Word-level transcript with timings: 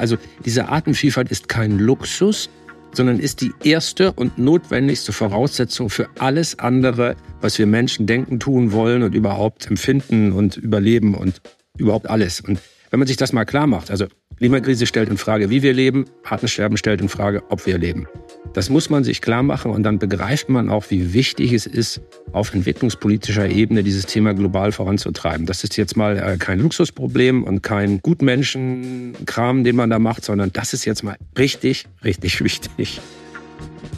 Also 0.00 0.16
diese 0.46 0.68
Artenvielfalt 0.68 1.30
ist 1.30 1.48
kein 1.48 1.78
Luxus, 1.78 2.48
sondern 2.92 3.20
ist 3.20 3.42
die 3.42 3.52
erste 3.62 4.12
und 4.12 4.38
notwendigste 4.38 5.12
Voraussetzung 5.12 5.90
für 5.90 6.08
alles 6.18 6.58
andere, 6.58 7.16
was 7.40 7.58
wir 7.58 7.66
Menschen 7.66 8.06
denken, 8.06 8.40
tun 8.40 8.72
wollen 8.72 9.02
und 9.02 9.14
überhaupt 9.14 9.66
empfinden 9.66 10.32
und 10.32 10.56
überleben 10.56 11.14
und 11.14 11.42
überhaupt 11.76 12.08
alles. 12.08 12.40
Und 12.40 12.60
wenn 12.90 12.98
man 12.98 13.06
sich 13.06 13.18
das 13.18 13.32
mal 13.32 13.44
klar 13.44 13.66
macht, 13.66 13.90
also 13.90 14.06
Klimakrise 14.40 14.86
stellt 14.86 15.10
in 15.10 15.18
Frage, 15.18 15.50
wie 15.50 15.62
wir 15.62 15.74
leben, 15.74 16.06
Artensterben 16.24 16.78
stellt 16.78 17.02
in 17.02 17.10
Frage, 17.10 17.42
ob 17.50 17.66
wir 17.66 17.76
leben. 17.76 18.08
Das 18.54 18.70
muss 18.70 18.88
man 18.88 19.04
sich 19.04 19.20
klar 19.20 19.42
machen 19.42 19.70
und 19.70 19.82
dann 19.82 19.98
begreift 19.98 20.48
man 20.48 20.70
auch, 20.70 20.86
wie 20.88 21.12
wichtig 21.12 21.52
es 21.52 21.66
ist, 21.66 22.00
auf 22.32 22.54
entwicklungspolitischer 22.54 23.50
Ebene 23.50 23.82
dieses 23.82 24.06
Thema 24.06 24.32
global 24.32 24.72
voranzutreiben. 24.72 25.44
Das 25.44 25.62
ist 25.62 25.76
jetzt 25.76 25.94
mal 25.94 26.16
äh, 26.16 26.38
kein 26.38 26.58
Luxusproblem 26.58 27.44
und 27.44 27.62
kein 27.62 28.00
Gutmenschenkram, 28.00 29.62
den 29.62 29.76
man 29.76 29.90
da 29.90 29.98
macht, 29.98 30.24
sondern 30.24 30.50
das 30.54 30.72
ist 30.72 30.86
jetzt 30.86 31.04
mal 31.04 31.16
richtig, 31.36 31.84
richtig 32.02 32.40
wichtig. 32.42 32.98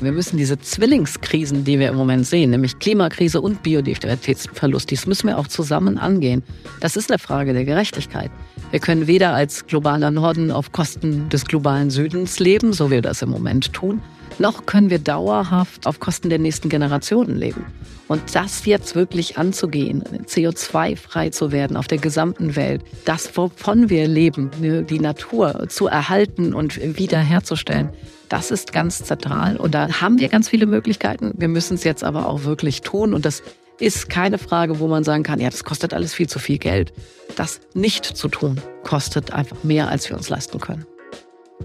Wir 0.02 0.10
müssen 0.10 0.36
diese 0.36 0.58
Zwillingskrisen, 0.58 1.62
die 1.62 1.78
wir 1.78 1.88
im 1.88 1.94
Moment 1.94 2.26
sehen, 2.26 2.50
nämlich 2.50 2.80
Klimakrise 2.80 3.40
und 3.40 3.62
Biodiversitätsverlust, 3.62 4.90
dies 4.90 5.06
müssen 5.06 5.28
wir 5.28 5.38
auch 5.38 5.46
zusammen 5.46 5.96
angehen. 5.96 6.42
Das 6.80 6.96
ist 6.96 7.08
eine 7.12 7.20
Frage 7.20 7.52
der 7.52 7.64
Gerechtigkeit. 7.64 8.32
Wir 8.72 8.80
können 8.80 9.06
weder 9.06 9.32
als 9.32 9.64
globaler 9.68 10.10
Norden 10.10 10.50
auf 10.50 10.72
Kosten 10.72 11.28
des 11.28 11.44
globalen 11.44 11.90
Südens 11.90 12.40
leben, 12.40 12.72
so 12.72 12.88
wie 12.88 12.94
wir 12.94 13.02
das 13.02 13.22
im 13.22 13.30
Moment 13.30 13.72
tun, 13.72 14.02
noch 14.40 14.66
können 14.66 14.90
wir 14.90 14.98
dauerhaft 14.98 15.86
auf 15.86 16.00
Kosten 16.00 16.30
der 16.30 16.40
nächsten 16.40 16.68
Generationen 16.68 17.36
leben. 17.36 17.64
Und 18.08 18.34
das 18.34 18.66
jetzt 18.66 18.96
wirklich 18.96 19.38
anzugehen, 19.38 20.02
CO2-frei 20.26 21.30
zu 21.30 21.52
werden 21.52 21.76
auf 21.76 21.86
der 21.86 21.98
gesamten 21.98 22.56
Welt, 22.56 22.82
das, 23.04 23.36
wovon 23.36 23.88
wir 23.88 24.08
leben, 24.08 24.50
die 24.60 24.98
Natur 24.98 25.68
zu 25.68 25.86
erhalten 25.86 26.54
und 26.54 26.80
wiederherzustellen, 26.98 27.90
das 28.32 28.50
ist 28.50 28.72
ganz 28.72 29.04
zentral. 29.04 29.58
Und 29.58 29.74
da 29.74 30.00
haben 30.00 30.18
wir 30.18 30.28
ganz 30.28 30.48
viele 30.48 30.64
Möglichkeiten. 30.64 31.32
Wir 31.36 31.48
müssen 31.48 31.74
es 31.74 31.84
jetzt 31.84 32.02
aber 32.02 32.26
auch 32.26 32.44
wirklich 32.44 32.80
tun. 32.80 33.12
Und 33.12 33.26
das 33.26 33.42
ist 33.78 34.08
keine 34.08 34.38
Frage, 34.38 34.80
wo 34.80 34.88
man 34.88 35.04
sagen 35.04 35.22
kann, 35.22 35.38
ja, 35.38 35.50
das 35.50 35.64
kostet 35.64 35.92
alles 35.92 36.14
viel 36.14 36.28
zu 36.28 36.38
viel 36.38 36.56
Geld. 36.56 36.94
Das 37.36 37.60
nicht 37.74 38.06
zu 38.06 38.28
tun, 38.28 38.58
kostet 38.84 39.32
einfach 39.34 39.62
mehr, 39.64 39.88
als 39.88 40.08
wir 40.08 40.16
uns 40.16 40.30
leisten 40.30 40.60
können. 40.60 40.86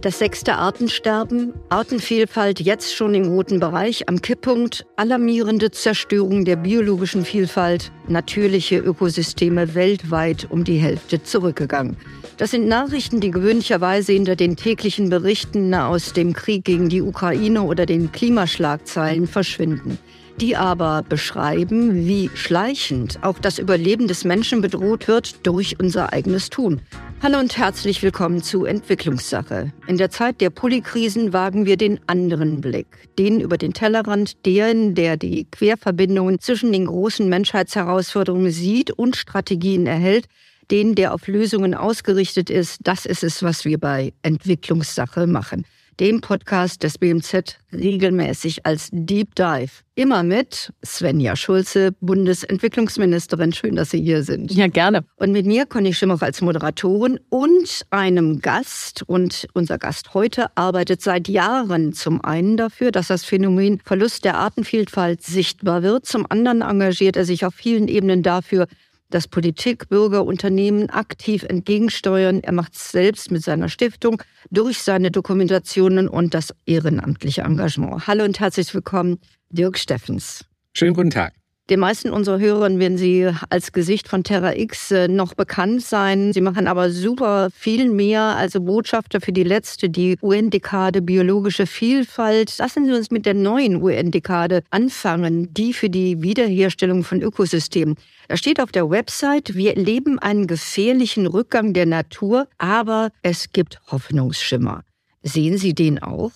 Das 0.01 0.19
sechste 0.19 0.55
Artensterben, 0.55 1.53
Artenvielfalt 1.69 2.59
jetzt 2.59 2.93
schon 2.93 3.15
im 3.15 3.29
roten 3.29 3.59
Bereich, 3.59 4.09
am 4.09 4.21
Kipppunkt, 4.21 4.85
alarmierende 4.97 5.71
Zerstörung 5.71 6.43
der 6.43 6.57
biologischen 6.57 7.23
Vielfalt, 7.23 7.91
natürliche 8.07 8.77
Ökosysteme 8.77 9.73
weltweit 9.73 10.47
um 10.51 10.65
die 10.65 10.77
Hälfte 10.77 11.23
zurückgegangen. 11.23 11.97
Das 12.37 12.51
sind 12.51 12.67
Nachrichten, 12.67 13.19
die 13.19 13.31
gewöhnlicherweise 13.31 14.13
hinter 14.13 14.35
den 14.35 14.55
täglichen 14.55 15.09
Berichten 15.09 15.73
aus 15.73 16.13
dem 16.13 16.33
Krieg 16.33 16.63
gegen 16.65 16.87
die 16.87 17.01
Ukraine 17.01 17.63
oder 17.63 17.87
den 17.87 18.11
Klimaschlagzeilen 18.11 19.25
verschwinden 19.25 19.97
die 20.39 20.55
aber 20.55 21.03
beschreiben, 21.07 22.05
wie 22.05 22.29
schleichend 22.35 23.19
auch 23.23 23.39
das 23.39 23.57
Überleben 23.57 24.07
des 24.07 24.23
Menschen 24.23 24.61
bedroht 24.61 25.07
wird 25.07 25.45
durch 25.45 25.79
unser 25.79 26.13
eigenes 26.13 26.49
Tun. 26.49 26.81
Hallo 27.23 27.39
und 27.39 27.57
herzlich 27.57 28.03
willkommen 28.03 28.43
zu 28.43 28.65
Entwicklungssache. 28.65 29.71
In 29.87 29.97
der 29.97 30.11
Zeit 30.11 30.39
der 30.39 30.51
Polykrisen 30.51 31.33
wagen 31.33 31.65
wir 31.65 31.75
den 31.75 31.99
anderen 32.05 32.61
Blick, 32.61 33.09
den 33.17 33.39
über 33.39 33.57
den 33.57 33.73
Tellerrand, 33.73 34.45
den, 34.45 34.93
der 34.93 35.17
die 35.17 35.45
Querverbindungen 35.49 36.39
zwischen 36.39 36.71
den 36.71 36.85
großen 36.85 37.27
Menschheitsherausforderungen 37.27 38.51
sieht 38.51 38.91
und 38.91 39.15
Strategien 39.15 39.87
erhält, 39.87 40.27
den, 40.71 40.95
der 40.95 41.13
auf 41.13 41.27
Lösungen 41.27 41.73
ausgerichtet 41.73 42.49
ist. 42.49 42.79
Das 42.83 43.05
ist 43.05 43.23
es, 43.23 43.43
was 43.43 43.65
wir 43.65 43.79
bei 43.79 44.13
Entwicklungssache 44.21 45.27
machen 45.27 45.65
dem 45.99 46.21
Podcast 46.21 46.83
des 46.83 46.97
BMZ 46.97 47.57
regelmäßig 47.73 48.65
als 48.65 48.89
Deep 48.91 49.33
Dive. 49.35 49.71
Immer 49.95 50.21
mit 50.21 50.71
Svenja 50.85 51.35
Schulze, 51.35 51.91
Bundesentwicklungsministerin. 52.01 53.51
Schön, 53.51 53.75
dass 53.75 53.89
Sie 53.89 54.01
hier 54.01 54.21
sind. 54.21 54.51
Ja, 54.51 54.67
gerne. 54.67 55.05
Und 55.15 55.31
mit 55.31 55.47
mir, 55.47 55.65
Conny 55.65 55.93
Schimmer 55.93 56.21
als 56.21 56.41
Moderatorin 56.41 57.19
und 57.29 57.81
einem 57.89 58.41
Gast. 58.41 59.03
Und 59.07 59.47
unser 59.53 59.79
Gast 59.79 60.13
heute 60.13 60.55
arbeitet 60.55 61.01
seit 61.01 61.27
Jahren 61.27 61.93
zum 61.93 62.23
einen 62.23 62.57
dafür, 62.57 62.91
dass 62.91 63.07
das 63.07 63.25
Phänomen 63.25 63.79
Verlust 63.83 64.23
der 64.23 64.37
Artenvielfalt 64.37 65.23
sichtbar 65.23 65.81
wird. 65.81 66.05
Zum 66.05 66.27
anderen 66.29 66.61
engagiert 66.61 67.17
er 67.17 67.25
sich 67.25 67.43
auf 67.43 67.55
vielen 67.55 67.87
Ebenen 67.87 68.21
dafür, 68.21 68.67
dass 69.09 69.27
Politik, 69.27 69.89
Bürger, 69.89 70.25
Unternehmen 70.25 70.89
aktiv 70.89 71.43
entgegensteuern. 71.43 72.41
Er 72.43 72.53
macht 72.53 72.75
es 72.75 72.91
selbst 72.91 73.31
mit 73.31 73.43
seiner 73.43 73.69
Stiftung 73.69 74.21
durch 74.49 74.81
seine 74.81 75.11
Dokumentationen 75.11 76.07
und 76.07 76.33
das 76.33 76.53
ehrenamtliche 76.65 77.41
Engagement. 77.41 78.07
Hallo 78.07 78.23
und 78.25 78.39
herzlich 78.39 78.73
willkommen, 78.73 79.19
Dirk 79.49 79.77
Steffens. 79.77 80.45
Schönen 80.73 80.93
guten 80.93 81.09
Tag. 81.09 81.36
Den 81.69 81.81
meisten 81.81 82.11
unserer 82.11 82.39
Hörern 82.39 82.79
werden 82.79 82.97
Sie 82.97 83.29
als 83.49 83.73
Gesicht 83.73 84.07
von 84.07 84.23
Terra 84.23 84.55
X 84.55 84.89
äh, 84.91 85.09
noch 85.09 85.33
bekannt 85.33 85.81
sein. 85.83 86.31
Sie 86.31 86.39
machen 86.39 86.65
aber 86.65 86.91
super 86.91 87.49
viel 87.53 87.91
mehr, 87.91 88.21
also 88.21 88.61
Botschafter 88.61 89.19
für 89.19 89.33
die 89.33 89.43
letzte, 89.43 89.89
die 89.89 90.17
UN-Dekade 90.21 91.01
biologische 91.01 91.67
Vielfalt. 91.67 92.57
Lassen 92.57 92.85
Sie 92.85 92.93
uns 92.93 93.11
mit 93.11 93.25
der 93.25 93.33
neuen 93.33 93.83
UN-Dekade 93.83 94.63
anfangen, 94.69 95.53
die 95.53 95.73
für 95.73 95.89
die 95.89 96.21
Wiederherstellung 96.21 97.03
von 97.03 97.21
Ökosystemen. 97.21 97.95
Da 98.29 98.37
steht 98.37 98.61
auf 98.61 98.71
der 98.71 98.89
Website, 98.89 99.55
wir 99.55 99.75
erleben 99.75 100.19
einen 100.19 100.47
gefährlichen 100.47 101.27
Rückgang 101.27 101.73
der 101.73 101.85
Natur, 101.85 102.47
aber 102.57 103.09
es 103.23 103.51
gibt 103.51 103.81
Hoffnungsschimmer. 103.91 104.83
Sehen 105.21 105.57
Sie 105.57 105.73
den 105.73 106.01
auch? 106.01 106.31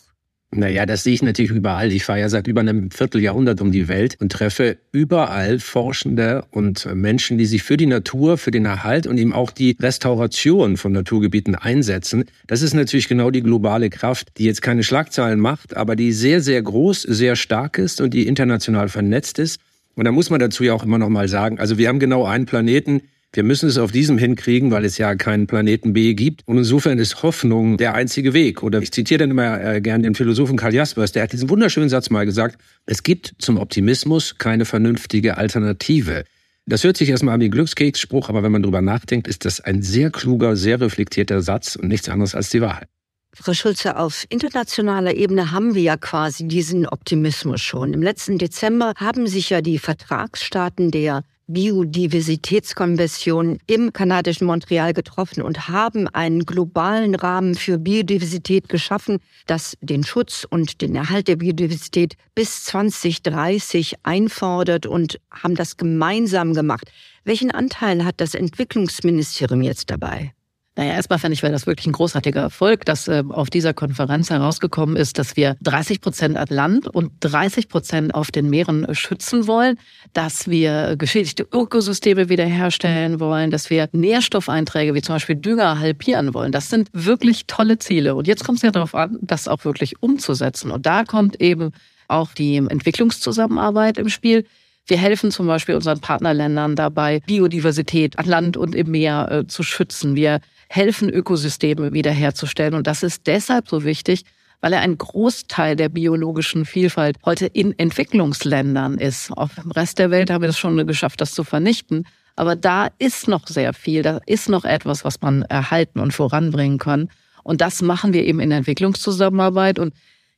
Naja, 0.54 0.86
das 0.86 1.04
sehe 1.04 1.14
ich 1.14 1.24
natürlich 1.24 1.52
überall. 1.52 1.94
Ich 1.94 2.04
fahre 2.04 2.20
ja 2.20 2.28
seit 2.28 2.46
über 2.46 2.60
einem 2.60 2.92
Vierteljahrhundert 2.92 3.62
um 3.62 3.72
die 3.72 3.88
Welt 3.88 4.18
und 4.20 4.34
treffe 4.34 4.78
überall 4.92 5.60
Forschende 5.60 6.44
und 6.52 6.94
Menschen, 6.94 7.38
die 7.38 7.46
sich 7.46 7.64
für 7.64 7.78
die 7.78 7.86
Natur, 7.86 8.38
für 8.38 8.52
den 8.52 8.66
Erhalt 8.66 9.08
und 9.08 9.18
eben 9.18 9.32
auch 9.32 9.52
die 9.52 9.78
Restauration 9.80 10.76
von 10.76 10.92
Naturgebieten 10.92 11.56
einsetzen. 11.56 12.26
Das 12.48 12.64
ist 12.64 12.74
natürlich 12.74 13.08
genau 13.08 13.32
die 13.32 13.44
globale 13.44 13.90
Kraft, 13.90 14.28
die 14.38 14.44
jetzt 14.44 14.62
keine 14.62 14.84
Schlagzeilen 14.84 15.40
macht, 15.40 15.78
aber 15.78 15.96
die 15.96 16.12
sehr, 16.12 16.42
sehr 16.42 16.62
groß, 16.62 17.04
sehr 17.04 17.38
stark 17.38 17.78
ist 17.78 18.02
und 18.02 18.14
die 18.14 18.28
international 18.28 18.90
vernetzt 18.90 19.40
ist. 19.40 19.58
Und 19.96 20.04
da 20.04 20.12
muss 20.12 20.30
man 20.30 20.42
dazu 20.42 20.66
ja 20.66 20.74
auch 20.74 20.84
immer 20.84 20.98
noch 20.98 21.10
mal 21.10 21.30
sagen, 21.30 21.60
also 21.60 21.78
wir 21.78 21.88
haben 21.88 22.00
genau 22.00 22.26
einen 22.26 22.46
Planeten, 22.46 23.04
wir 23.34 23.44
müssen 23.44 23.70
es 23.70 23.78
auf 23.78 23.94
diesem 23.94 24.18
hinkriegen, 24.18 24.72
weil 24.72 24.84
es 24.84 24.98
ja 24.98 25.16
keinen 25.16 25.48
Planeten 25.48 25.94
B 25.94 26.14
gibt. 26.16 26.42
Und 26.48 26.58
insofern 26.58 27.00
ist 27.00 27.24
Hoffnung 27.24 27.78
der 27.78 27.94
einzige 27.94 28.34
Weg. 28.34 28.62
Oder 28.62 28.82
ich 28.82 28.92
zitiere 28.92 29.20
dann 29.20 29.32
immer 29.32 29.64
äh, 29.64 29.80
gern 29.80 30.04
den 30.04 30.16
Philosophen 30.16 30.58
Karl 30.58 30.74
Jaspers, 30.74 31.14
der 31.14 31.24
hat 31.24 31.32
diesen 31.32 31.50
wunderschönen 31.50 31.88
Satz 31.88 32.10
mal 32.10 32.26
gesagt, 32.26 32.58
es 32.86 33.04
gibt 33.04 33.36
zum 33.40 33.58
Optimismus 33.58 34.38
keine 34.38 34.66
vernünftige 34.66 35.38
Alternative. 35.38 36.26
Das 36.66 36.84
hört 36.84 36.98
sich 36.98 37.10
erstmal 37.10 37.36
an 37.36 37.42
wie 37.42 37.50
Glückskeksspruch, 37.50 38.30
aber 38.30 38.44
wenn 38.44 38.52
man 38.52 38.64
drüber 38.64 38.82
nachdenkt, 38.82 39.28
ist 39.28 39.46
das 39.46 39.62
ein 39.62 39.82
sehr 39.82 40.12
kluger, 40.12 40.56
sehr 40.58 40.82
reflektierter 40.82 41.42
Satz 41.42 41.76
und 41.78 41.88
nichts 41.88 42.10
anderes 42.10 42.36
als 42.36 42.50
die 42.50 42.62
Wahrheit. 42.62 42.88
Frau 43.34 43.54
Schulze, 43.54 43.96
auf 43.96 44.26
internationaler 44.28 45.16
Ebene 45.16 45.52
haben 45.52 45.74
wir 45.74 45.82
ja 45.82 45.96
quasi 45.96 46.50
diesen 46.50 46.86
Optimismus 46.86 47.62
schon. 47.62 47.94
Im 47.94 48.02
letzten 48.02 48.38
Dezember 48.38 48.92
haben 48.98 49.26
sich 49.26 49.50
ja 49.50 49.62
die 49.62 49.80
Vertragsstaaten 49.80 50.92
der 50.92 51.24
Biodiversitätskonvention 51.54 53.60
im 53.68 53.94
kanadischen 53.94 54.48
Montreal 54.48 54.94
getroffen 54.94 55.42
und 55.42 55.68
haben 55.68 56.08
einen 56.08 56.46
globalen 56.46 57.16
Rahmen 57.16 57.56
für 57.56 57.78
Biodiversität 57.78 58.70
geschaffen, 58.70 59.20
das 59.48 59.78
den 59.82 60.04
Schutz 60.04 60.46
und 60.50 60.82
den 60.82 60.96
Erhalt 60.96 61.28
der 61.28 61.36
Biodiversität 61.36 62.16
bis 62.36 62.66
2030 62.66 63.96
einfordert 64.04 64.86
und 64.86 65.20
haben 65.32 65.56
das 65.56 65.78
gemeinsam 65.78 66.54
gemacht. 66.54 66.92
Welchen 67.24 67.52
Anteil 67.52 68.06
hat 68.06 68.22
das 68.22 68.34
Entwicklungsministerium 68.34 69.62
jetzt 69.62 69.92
dabei? 69.92 70.34
Naja, 70.78 70.94
erstmal 70.94 71.20
fand 71.20 71.34
ich, 71.34 71.44
war 71.44 71.50
das 71.50 71.68
wirklich 71.68 71.86
ein 71.86 71.92
großartiger 71.92 72.40
Erfolg, 72.40 72.86
dass 72.86 73.10
äh, 73.10 73.24
auf 73.28 73.50
dieser 73.50 73.74
Konferenz 73.74 74.30
herausgekommen 74.30 74.96
ist, 74.96 75.20
dass 75.20 75.36
wir 75.36 75.58
30 75.62 76.00
Prozent 76.00 76.38
an 76.38 76.48
Land 76.50 76.88
und 76.88 77.12
30 77.20 77.68
Prozent 77.68 78.16
auf 78.16 78.32
den 78.32 78.50
Meeren 78.50 78.96
schützen 78.96 79.48
wollen, 79.48 79.78
dass 80.14 80.50
wir 80.50 80.96
geschädigte 80.98 81.44
Ökosysteme 81.44 82.30
wiederherstellen 82.30 83.20
wollen, 83.20 83.52
dass 83.52 83.70
wir 83.70 83.90
Nährstoffeinträge 83.92 84.94
wie 84.94 85.02
zum 85.02 85.16
Beispiel 85.16 85.36
Dünger 85.36 85.78
halbieren 85.80 86.34
wollen. 86.34 86.54
Das 86.54 86.70
sind 86.70 86.90
wirklich 86.94 87.48
tolle 87.48 87.78
Ziele. 87.78 88.16
Und 88.16 88.28
jetzt 88.28 88.46
kommt 88.46 88.60
es 88.60 88.62
ja 88.62 88.72
darauf 88.72 88.96
an, 88.96 89.20
das 89.22 89.50
auch 89.50 89.66
wirklich 89.66 90.02
umzusetzen. 90.02 90.72
Und 90.72 90.86
da 90.86 91.04
kommt 91.04 91.42
eben 91.42 91.72
auch 92.08 92.32
die 92.32 92.56
Entwicklungszusammenarbeit 92.56 93.98
im 93.98 94.08
Spiel. 94.08 94.46
Wir 94.88 94.98
helfen 94.98 95.32
zum 95.32 95.48
Beispiel 95.48 95.76
unseren 95.76 96.00
Partnerländern 96.00 96.76
dabei, 96.76 97.20
Biodiversität 97.26 98.18
an 98.18 98.26
Land 98.26 98.58
und 98.58 98.74
im 98.74 98.92
Meer 98.92 99.32
äh, 99.32 99.48
zu 99.48 99.64
schützen. 99.64 100.16
Wir 100.16 100.40
helfen, 100.72 101.10
Ökosysteme 101.10 101.92
wiederherzustellen. 101.92 102.74
Und 102.74 102.88
das 102.88 103.04
ist 103.04 103.28
deshalb 103.28 103.68
so 103.68 103.84
wichtig, 103.84 104.24
weil 104.62 104.74
er 104.74 104.82
ein 104.82 104.98
Großteil 104.98 105.76
der 105.76 105.90
biologischen 105.90 106.66
Vielfalt 106.66 107.18
heute 107.26 107.48
in 107.48 107.78
Entwicklungsländern 107.78 108.98
ist. 108.98 109.32
Auf 109.32 109.56
dem 109.56 109.72
Rest 109.72 110.00
der 110.00 110.12
Welt 110.12 110.30
haben 110.30 110.44
wir 110.44 110.50
es 110.50 110.58
schon 110.58 110.86
geschafft, 110.88 111.20
das 111.20 111.34
zu 111.34 111.44
vernichten. 111.44 112.06
Aber 112.36 112.56
da 112.56 112.88
ist 113.00 113.28
noch 113.28 113.48
sehr 113.48 113.74
viel, 113.74 114.02
da 114.02 114.20
ist 114.26 114.48
noch 114.48 114.64
etwas, 114.64 115.04
was 115.04 115.20
man 115.22 115.42
erhalten 115.44 116.00
und 116.00 116.14
voranbringen 116.14 116.78
kann. 116.78 117.10
Und 117.44 117.60
das 117.60 117.82
machen 117.82 118.14
wir 118.14 118.24
eben 118.24 118.40
in 118.40 118.52
Entwicklungszusammenarbeit. 118.52 119.78
Und 119.78 119.94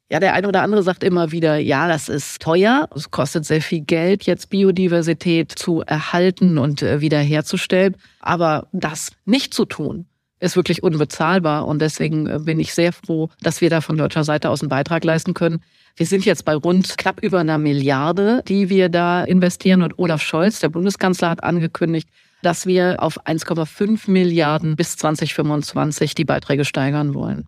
ja, 0.10 0.20
der 0.20 0.34
eine 0.34 0.48
oder 0.48 0.64
andere 0.64 0.82
sagt 0.84 1.04
immer 1.04 1.32
wieder, 1.32 1.58
ja, 1.58 1.88
das 1.88 2.10
ist 2.10 2.42
teuer, 2.42 2.90
es 2.96 3.12
kostet 3.12 3.46
sehr 3.46 3.62
viel 3.62 3.82
Geld, 3.82 4.24
jetzt 4.24 4.50
Biodiversität 4.50 5.52
zu 5.52 5.82
erhalten 5.82 6.58
und 6.58 6.82
äh, 6.82 7.02
wiederherzustellen. 7.02 7.96
Aber 8.20 8.68
das 8.72 9.12
nicht 9.26 9.54
zu 9.54 9.66
tun, 9.66 10.08
ist 10.44 10.56
wirklich 10.56 10.84
unbezahlbar. 10.84 11.66
Und 11.68 11.82
deswegen 11.82 12.28
äh, 12.28 12.40
bin 12.40 12.60
ich 12.60 12.74
sehr 12.74 12.94
froh, 12.94 13.30
dass 13.42 13.62
wir 13.62 13.70
da 13.70 13.82
von 13.82 13.98
deutscher 13.98 14.24
Seite 14.24 14.50
aus 14.50 14.62
einen 14.62 14.70
Beitrag 14.70 15.04
leisten 15.04 15.34
können. 15.34 15.64
Wir 15.96 16.06
sind 16.06 16.26
jetzt 16.26 16.46
bei 16.46 16.56
rund 16.56 16.98
knapp 16.98 17.24
über 17.24 17.40
einer 17.40 17.58
Milliarde, 17.58 18.44
die 18.48 18.70
wir 18.70 18.90
da 18.90 19.24
investieren. 19.24 19.82
Und 19.82 19.98
Olaf 19.98 20.22
Scholz, 20.22 20.60
der 20.60 20.70
Bundeskanzler, 20.70 21.30
hat 21.30 21.44
angekündigt, 21.44 22.10
dass 22.42 22.66
wir 22.66 22.98
auf 23.02 23.26
1,5 23.26 24.10
Milliarden 24.12 24.76
bis 24.76 24.98
2025 24.98 26.14
die 26.16 26.26
Beiträge 26.26 26.66
steigern 26.66 27.14
wollen. 27.14 27.48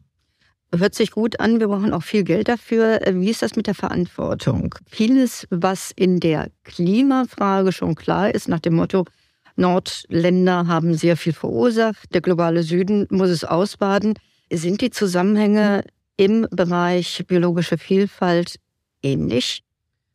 Hört 0.74 0.96
sich 0.96 1.12
gut 1.12 1.40
an, 1.40 1.60
wir 1.60 1.68
brauchen 1.68 1.94
auch 1.94 2.04
viel 2.04 2.24
Geld 2.24 2.48
dafür. 2.48 3.00
Wie 3.06 3.30
ist 3.30 3.42
das 3.42 3.56
mit 3.56 3.68
der 3.68 3.76
Verantwortung? 3.76 4.76
Vieles, 4.90 5.48
was 5.50 5.92
in 5.96 6.20
der 6.20 6.50
Klimafrage 6.64 7.72
schon 7.72 7.96
klar 7.96 8.34
ist, 8.34 8.50
nach 8.50 8.60
dem 8.60 8.76
Motto, 8.76 9.06
Nordländer 9.56 10.68
haben 10.68 10.96
sehr 10.96 11.18
viel 11.18 11.34
verursacht, 11.34 12.14
der 12.14 12.22
globale 12.22 12.64
Süden 12.64 13.08
muss 13.10 13.30
es 13.30 13.44
ausbaden. 13.44 14.16
Sind 14.52 14.82
die 14.82 14.90
Zusammenhänge 14.90 15.84
im 16.18 16.48
Bereich 16.52 17.24
biologische 17.28 17.78
Vielfalt 17.78 18.56
ähnlich? 19.02 19.64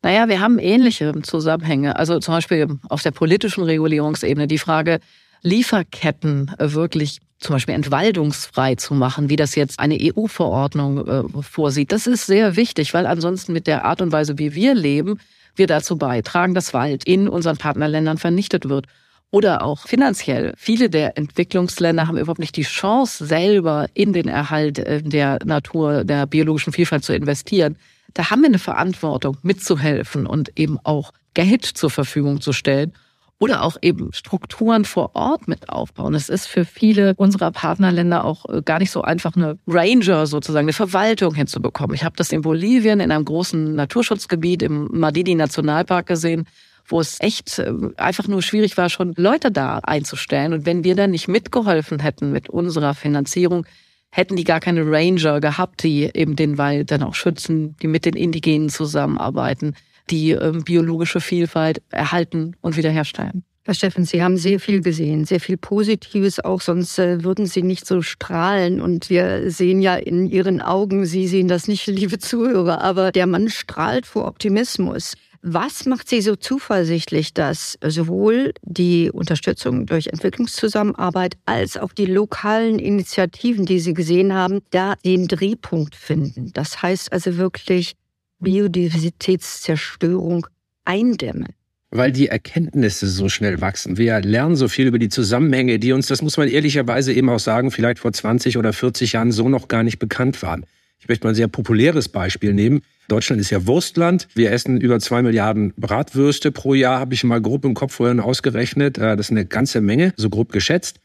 Naja, 0.03 0.27
wir 0.29 0.39
haben 0.39 0.57
ähnliche 0.57 1.13
Zusammenhänge. 1.21 1.95
Also 1.95 2.19
zum 2.19 2.35
Beispiel 2.35 2.67
auf 2.89 3.03
der 3.03 3.11
politischen 3.11 3.63
Regulierungsebene 3.63 4.47
die 4.47 4.57
Frage, 4.57 4.99
Lieferketten 5.43 6.51
wirklich 6.59 7.19
zum 7.39 7.55
Beispiel 7.55 7.73
entwaldungsfrei 7.73 8.75
zu 8.75 8.93
machen, 8.93 9.29
wie 9.29 9.35
das 9.35 9.55
jetzt 9.55 9.79
eine 9.79 9.97
EU-Verordnung 9.99 11.07
äh, 11.07 11.23
vorsieht. 11.41 11.91
Das 11.91 12.05
ist 12.05 12.27
sehr 12.27 12.55
wichtig, 12.55 12.93
weil 12.93 13.07
ansonsten 13.07 13.51
mit 13.51 13.65
der 13.65 13.83
Art 13.83 14.01
und 14.01 14.11
Weise, 14.11 14.37
wie 14.37 14.53
wir 14.53 14.75
leben, 14.75 15.19
wir 15.55 15.65
dazu 15.67 15.97
beitragen, 15.97 16.53
dass 16.53 16.73
Wald 16.73 17.03
in 17.03 17.27
unseren 17.27 17.57
Partnerländern 17.57 18.19
vernichtet 18.19 18.69
wird. 18.69 18.85
Oder 19.31 19.63
auch 19.63 19.87
finanziell. 19.87 20.53
Viele 20.57 20.89
der 20.89 21.17
Entwicklungsländer 21.17 22.07
haben 22.07 22.17
überhaupt 22.17 22.39
nicht 22.39 22.57
die 22.57 22.63
Chance, 22.63 23.25
selber 23.25 23.87
in 23.93 24.11
den 24.11 24.27
Erhalt 24.27 24.77
äh, 24.77 25.01
der 25.01 25.39
Natur, 25.45 26.03
der 26.03 26.27
biologischen 26.27 26.73
Vielfalt 26.73 27.05
zu 27.05 27.15
investieren. 27.15 27.77
Da 28.13 28.29
haben 28.29 28.41
wir 28.41 28.49
eine 28.49 28.59
Verantwortung, 28.59 29.37
mitzuhelfen 29.41 30.27
und 30.27 30.59
eben 30.59 30.77
auch 30.83 31.13
Geld 31.33 31.63
zur 31.63 31.89
Verfügung 31.89 32.41
zu 32.41 32.51
stellen 32.51 32.91
oder 33.39 33.63
auch 33.63 33.77
eben 33.81 34.13
Strukturen 34.13 34.85
vor 34.85 35.15
Ort 35.15 35.47
mit 35.47 35.69
aufbauen. 35.69 36.13
Es 36.13 36.29
ist 36.29 36.45
für 36.45 36.63
viele 36.63 37.15
unserer 37.15 37.51
Partnerländer 37.51 38.25
auch 38.25 38.45
äh, 38.49 38.61
gar 38.61 38.79
nicht 38.79 38.91
so 38.91 39.01
einfach, 39.01 39.37
eine 39.37 39.57
Ranger 39.65 40.27
sozusagen, 40.27 40.65
eine 40.65 40.73
Verwaltung 40.73 41.33
hinzubekommen. 41.33 41.95
Ich 41.95 42.03
habe 42.03 42.17
das 42.17 42.33
in 42.33 42.41
Bolivien 42.41 42.99
in 42.99 43.11
einem 43.11 43.25
großen 43.25 43.75
Naturschutzgebiet 43.75 44.61
im 44.61 44.89
Madidi 44.91 45.35
Nationalpark 45.35 46.05
gesehen 46.05 46.45
wo 46.91 46.99
es 46.99 47.17
echt 47.19 47.59
äh, 47.59 47.73
einfach 47.97 48.27
nur 48.27 48.41
schwierig 48.41 48.77
war, 48.77 48.89
schon 48.89 49.13
Leute 49.17 49.51
da 49.51 49.79
einzustellen. 49.79 50.53
Und 50.53 50.65
wenn 50.65 50.83
wir 50.83 50.95
dann 50.95 51.11
nicht 51.11 51.27
mitgeholfen 51.27 51.99
hätten 51.99 52.31
mit 52.31 52.49
unserer 52.49 52.93
Finanzierung, 52.93 53.65
hätten 54.11 54.35
die 54.35 54.43
gar 54.43 54.59
keine 54.59 54.85
Ranger 54.85 55.39
gehabt, 55.39 55.83
die 55.83 56.09
eben 56.13 56.35
den 56.35 56.57
Wald 56.57 56.91
dann 56.91 57.03
auch 57.03 57.15
schützen, 57.15 57.75
die 57.81 57.87
mit 57.87 58.05
den 58.05 58.15
Indigenen 58.15 58.69
zusammenarbeiten, 58.69 59.75
die 60.09 60.31
ähm, 60.31 60.63
biologische 60.63 61.21
Vielfalt 61.21 61.81
erhalten 61.89 62.55
und 62.61 62.75
wiederherstellen. 62.75 63.43
Herr 63.63 63.75
Steffen, 63.75 64.05
Sie 64.05 64.23
haben 64.23 64.37
sehr 64.37 64.59
viel 64.59 64.81
gesehen, 64.81 65.23
sehr 65.23 65.39
viel 65.39 65.55
Positives 65.55 66.39
auch, 66.39 66.61
sonst 66.61 66.97
äh, 66.97 67.23
würden 67.23 67.45
Sie 67.45 67.61
nicht 67.61 67.85
so 67.85 68.01
strahlen. 68.01 68.81
Und 68.81 69.09
wir 69.11 69.51
sehen 69.51 69.81
ja 69.81 69.95
in 69.95 70.25
Ihren 70.25 70.61
Augen, 70.61 71.05
Sie 71.05 71.27
sehen 71.27 71.47
das 71.47 71.67
nicht, 71.67 71.85
liebe 71.87 72.17
Zuhörer, 72.17 72.81
aber 72.81 73.11
der 73.11 73.27
Mann 73.27 73.49
strahlt 73.49 74.07
vor 74.07 74.25
Optimismus. 74.25 75.13
Was 75.43 75.87
macht 75.87 76.07
Sie 76.07 76.21
so 76.21 76.35
zuversichtlich, 76.35 77.33
dass 77.33 77.79
sowohl 77.83 78.53
die 78.61 79.09
Unterstützung 79.11 79.87
durch 79.87 80.05
Entwicklungszusammenarbeit 80.07 81.35
als 81.45 81.77
auch 81.77 81.93
die 81.93 82.05
lokalen 82.05 82.77
Initiativen, 82.77 83.65
die 83.65 83.79
Sie 83.79 83.95
gesehen 83.95 84.33
haben, 84.33 84.59
da 84.69 84.93
den 85.03 85.27
Drehpunkt 85.27 85.95
finden? 85.95 86.51
Das 86.53 86.83
heißt 86.83 87.11
also 87.11 87.37
wirklich 87.37 87.93
Biodiversitätszerstörung 88.39 90.45
eindämmen 90.85 91.47
weil 91.91 92.13
die 92.13 92.27
Erkenntnisse 92.27 93.07
so 93.07 93.27
schnell 93.27 93.59
wachsen. 93.59 93.97
Wir 93.97 94.21
lernen 94.21 94.55
so 94.55 94.69
viel 94.69 94.87
über 94.87 94.97
die 94.97 95.09
Zusammenhänge, 95.09 95.77
die 95.77 95.91
uns, 95.91 96.07
das 96.07 96.21
muss 96.21 96.37
man 96.37 96.47
ehrlicherweise 96.47 97.13
eben 97.13 97.29
auch 97.29 97.39
sagen, 97.39 97.69
vielleicht 97.69 97.99
vor 97.99 98.13
20 98.13 98.57
oder 98.57 98.71
40 98.71 99.11
Jahren 99.11 99.33
so 99.33 99.49
noch 99.49 99.67
gar 99.67 99.83
nicht 99.83 99.99
bekannt 99.99 100.41
waren. 100.41 100.65
Ich 101.01 101.09
möchte 101.09 101.25
mal 101.25 101.31
ein 101.31 101.35
sehr 101.35 101.47
populäres 101.47 102.09
Beispiel 102.09 102.53
nehmen. 102.53 102.81
Deutschland 103.07 103.41
ist 103.41 103.49
ja 103.49 103.65
Wurstland. 103.65 104.27
Wir 104.35 104.51
essen 104.51 104.79
über 104.79 104.99
zwei 104.99 105.23
Milliarden 105.23 105.73
Bratwürste 105.75 106.51
pro 106.51 106.75
Jahr, 106.75 106.99
habe 106.99 107.15
ich 107.15 107.23
mal 107.23 107.41
grob 107.41 107.65
im 107.65 107.73
Kopf 107.73 107.95
vorhin 107.95 108.19
ausgerechnet. 108.19 108.97
Äh, 108.97 109.17
das 109.17 109.27
ist 109.27 109.31
eine 109.31 109.45
ganze 109.45 109.81
Menge, 109.81 110.13
so 110.15 110.29
grob 110.29 110.51
geschätzt. 110.51 110.99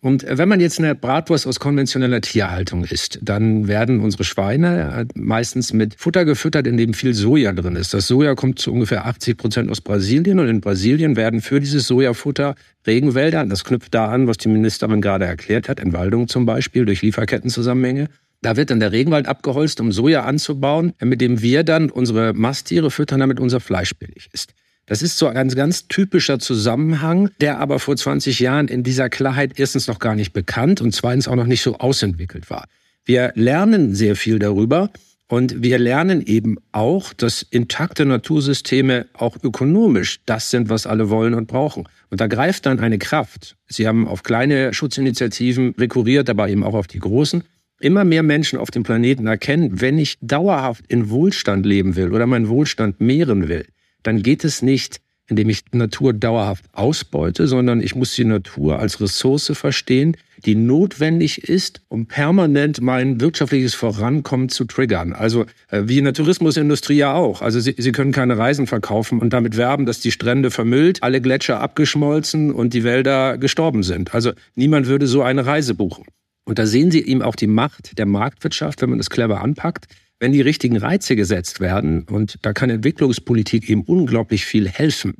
Und 0.00 0.26
wenn 0.28 0.48
man 0.48 0.58
jetzt 0.58 0.80
eine 0.80 0.96
Bratwurst 0.96 1.46
aus 1.46 1.60
konventioneller 1.60 2.20
Tierhaltung 2.20 2.82
isst, 2.82 3.20
dann 3.22 3.68
werden 3.68 4.00
unsere 4.00 4.24
Schweine 4.24 5.06
äh, 5.06 5.18
meistens 5.18 5.72
mit 5.72 5.94
Futter 5.94 6.24
gefüttert, 6.24 6.66
in 6.66 6.76
dem 6.76 6.92
viel 6.92 7.14
Soja 7.14 7.52
drin 7.52 7.76
ist. 7.76 7.94
Das 7.94 8.08
Soja 8.08 8.34
kommt 8.34 8.58
zu 8.58 8.72
ungefähr 8.72 9.06
80 9.06 9.36
Prozent 9.36 9.70
aus 9.70 9.80
Brasilien 9.80 10.40
und 10.40 10.48
in 10.48 10.60
Brasilien 10.60 11.14
werden 11.14 11.40
für 11.40 11.60
dieses 11.60 11.86
Sojafutter 11.86 12.56
Regenwälder, 12.84 13.44
das 13.46 13.62
knüpft 13.62 13.94
da 13.94 14.06
an, 14.06 14.26
was 14.26 14.38
die 14.38 14.48
Ministerin 14.48 15.00
gerade 15.02 15.26
erklärt 15.26 15.68
hat, 15.68 15.78
Entwaldung 15.78 16.26
zum 16.26 16.46
Beispiel 16.46 16.84
durch 16.84 17.02
Lieferkettenzusammenhänge, 17.02 18.08
da 18.42 18.56
wird 18.56 18.70
dann 18.70 18.80
der 18.80 18.92
Regenwald 18.92 19.26
abgeholzt, 19.26 19.80
um 19.80 19.92
Soja 19.92 20.24
anzubauen, 20.24 20.92
mit 21.00 21.20
dem 21.20 21.40
wir 21.40 21.64
dann 21.64 21.90
unsere 21.90 22.34
Masttiere 22.34 22.90
füttern, 22.90 23.20
damit 23.20 23.40
unser 23.40 23.60
Fleisch 23.60 23.94
billig 23.94 24.28
ist. 24.32 24.52
Das 24.86 25.00
ist 25.00 25.16
so 25.16 25.28
ein 25.28 25.34
ganz, 25.34 25.54
ganz 25.54 25.86
typischer 25.86 26.40
Zusammenhang, 26.40 27.30
der 27.40 27.60
aber 27.60 27.78
vor 27.78 27.96
20 27.96 28.40
Jahren 28.40 28.66
in 28.66 28.82
dieser 28.82 29.08
Klarheit 29.08 29.58
erstens 29.58 29.86
noch 29.86 30.00
gar 30.00 30.16
nicht 30.16 30.32
bekannt 30.32 30.80
und 30.80 30.92
zweitens 30.92 31.28
auch 31.28 31.36
noch 31.36 31.46
nicht 31.46 31.62
so 31.62 31.78
ausentwickelt 31.78 32.50
war. 32.50 32.66
Wir 33.04 33.32
lernen 33.36 33.94
sehr 33.94 34.16
viel 34.16 34.40
darüber 34.40 34.90
und 35.28 35.62
wir 35.62 35.78
lernen 35.78 36.20
eben 36.20 36.58
auch, 36.72 37.12
dass 37.12 37.42
intakte 37.42 38.04
Natursysteme 38.04 39.06
auch 39.14 39.36
ökonomisch 39.42 40.20
das 40.26 40.50
sind, 40.50 40.68
was 40.68 40.86
alle 40.86 41.10
wollen 41.10 41.34
und 41.34 41.46
brauchen. 41.46 41.88
Und 42.10 42.20
da 42.20 42.26
greift 42.26 42.66
dann 42.66 42.80
eine 42.80 42.98
Kraft. 42.98 43.56
Sie 43.68 43.86
haben 43.86 44.06
auf 44.06 44.24
kleine 44.24 44.74
Schutzinitiativen 44.74 45.74
rekurriert, 45.78 46.28
aber 46.28 46.48
eben 46.48 46.64
auch 46.64 46.74
auf 46.74 46.86
die 46.86 46.98
großen 46.98 47.44
immer 47.84 48.04
mehr 48.04 48.22
Menschen 48.22 48.58
auf 48.58 48.70
dem 48.70 48.82
Planeten 48.82 49.26
erkennen, 49.26 49.80
wenn 49.80 49.98
ich 49.98 50.18
dauerhaft 50.20 50.84
in 50.88 51.10
Wohlstand 51.10 51.66
leben 51.66 51.96
will 51.96 52.12
oder 52.12 52.26
meinen 52.26 52.48
Wohlstand 52.48 53.00
mehren 53.00 53.48
will, 53.48 53.66
dann 54.02 54.22
geht 54.22 54.44
es 54.44 54.62
nicht, 54.62 55.00
indem 55.28 55.48
ich 55.48 55.64
Natur 55.72 56.12
dauerhaft 56.12 56.64
ausbeute, 56.72 57.46
sondern 57.46 57.80
ich 57.80 57.94
muss 57.94 58.14
die 58.14 58.24
Natur 58.24 58.78
als 58.78 59.00
Ressource 59.00 59.52
verstehen, 59.54 60.16
die 60.44 60.54
notwendig 60.54 61.48
ist, 61.48 61.80
um 61.88 62.06
permanent 62.06 62.80
mein 62.80 63.20
wirtschaftliches 63.20 63.74
Vorankommen 63.74 64.48
zu 64.48 64.64
triggern. 64.64 65.12
Also 65.12 65.46
äh, 65.68 65.82
wie 65.86 65.98
in 65.98 66.04
der 66.04 66.14
Tourismusindustrie 66.14 66.96
ja 66.96 67.14
auch. 67.14 67.40
Also 67.40 67.60
Sie, 67.60 67.74
Sie 67.78 67.92
können 67.92 68.12
keine 68.12 68.36
Reisen 68.36 68.66
verkaufen 68.66 69.20
und 69.20 69.32
damit 69.32 69.56
werben, 69.56 69.86
dass 69.86 70.00
die 70.00 70.10
Strände 70.10 70.50
vermüllt, 70.50 71.02
alle 71.02 71.20
Gletscher 71.20 71.60
abgeschmolzen 71.60 72.52
und 72.52 72.74
die 72.74 72.84
Wälder 72.84 73.38
gestorben 73.38 73.84
sind. 73.84 74.14
Also 74.14 74.32
niemand 74.54 74.86
würde 74.86 75.06
so 75.06 75.22
eine 75.22 75.46
Reise 75.46 75.74
buchen. 75.74 76.04
Und 76.52 76.58
da 76.58 76.66
sehen 76.66 76.90
Sie 76.90 77.02
eben 77.02 77.22
auch 77.22 77.34
die 77.34 77.46
Macht 77.46 77.96
der 77.96 78.04
Marktwirtschaft, 78.04 78.82
wenn 78.82 78.90
man 78.90 78.98
das 78.98 79.08
clever 79.08 79.40
anpackt. 79.40 79.86
Wenn 80.20 80.32
die 80.32 80.42
richtigen 80.42 80.76
Reize 80.76 81.16
gesetzt 81.16 81.60
werden, 81.60 82.02
und 82.10 82.36
da 82.42 82.52
kann 82.52 82.68
Entwicklungspolitik 82.68 83.70
eben 83.70 83.80
unglaublich 83.84 84.44
viel 84.44 84.68
helfen, 84.68 85.14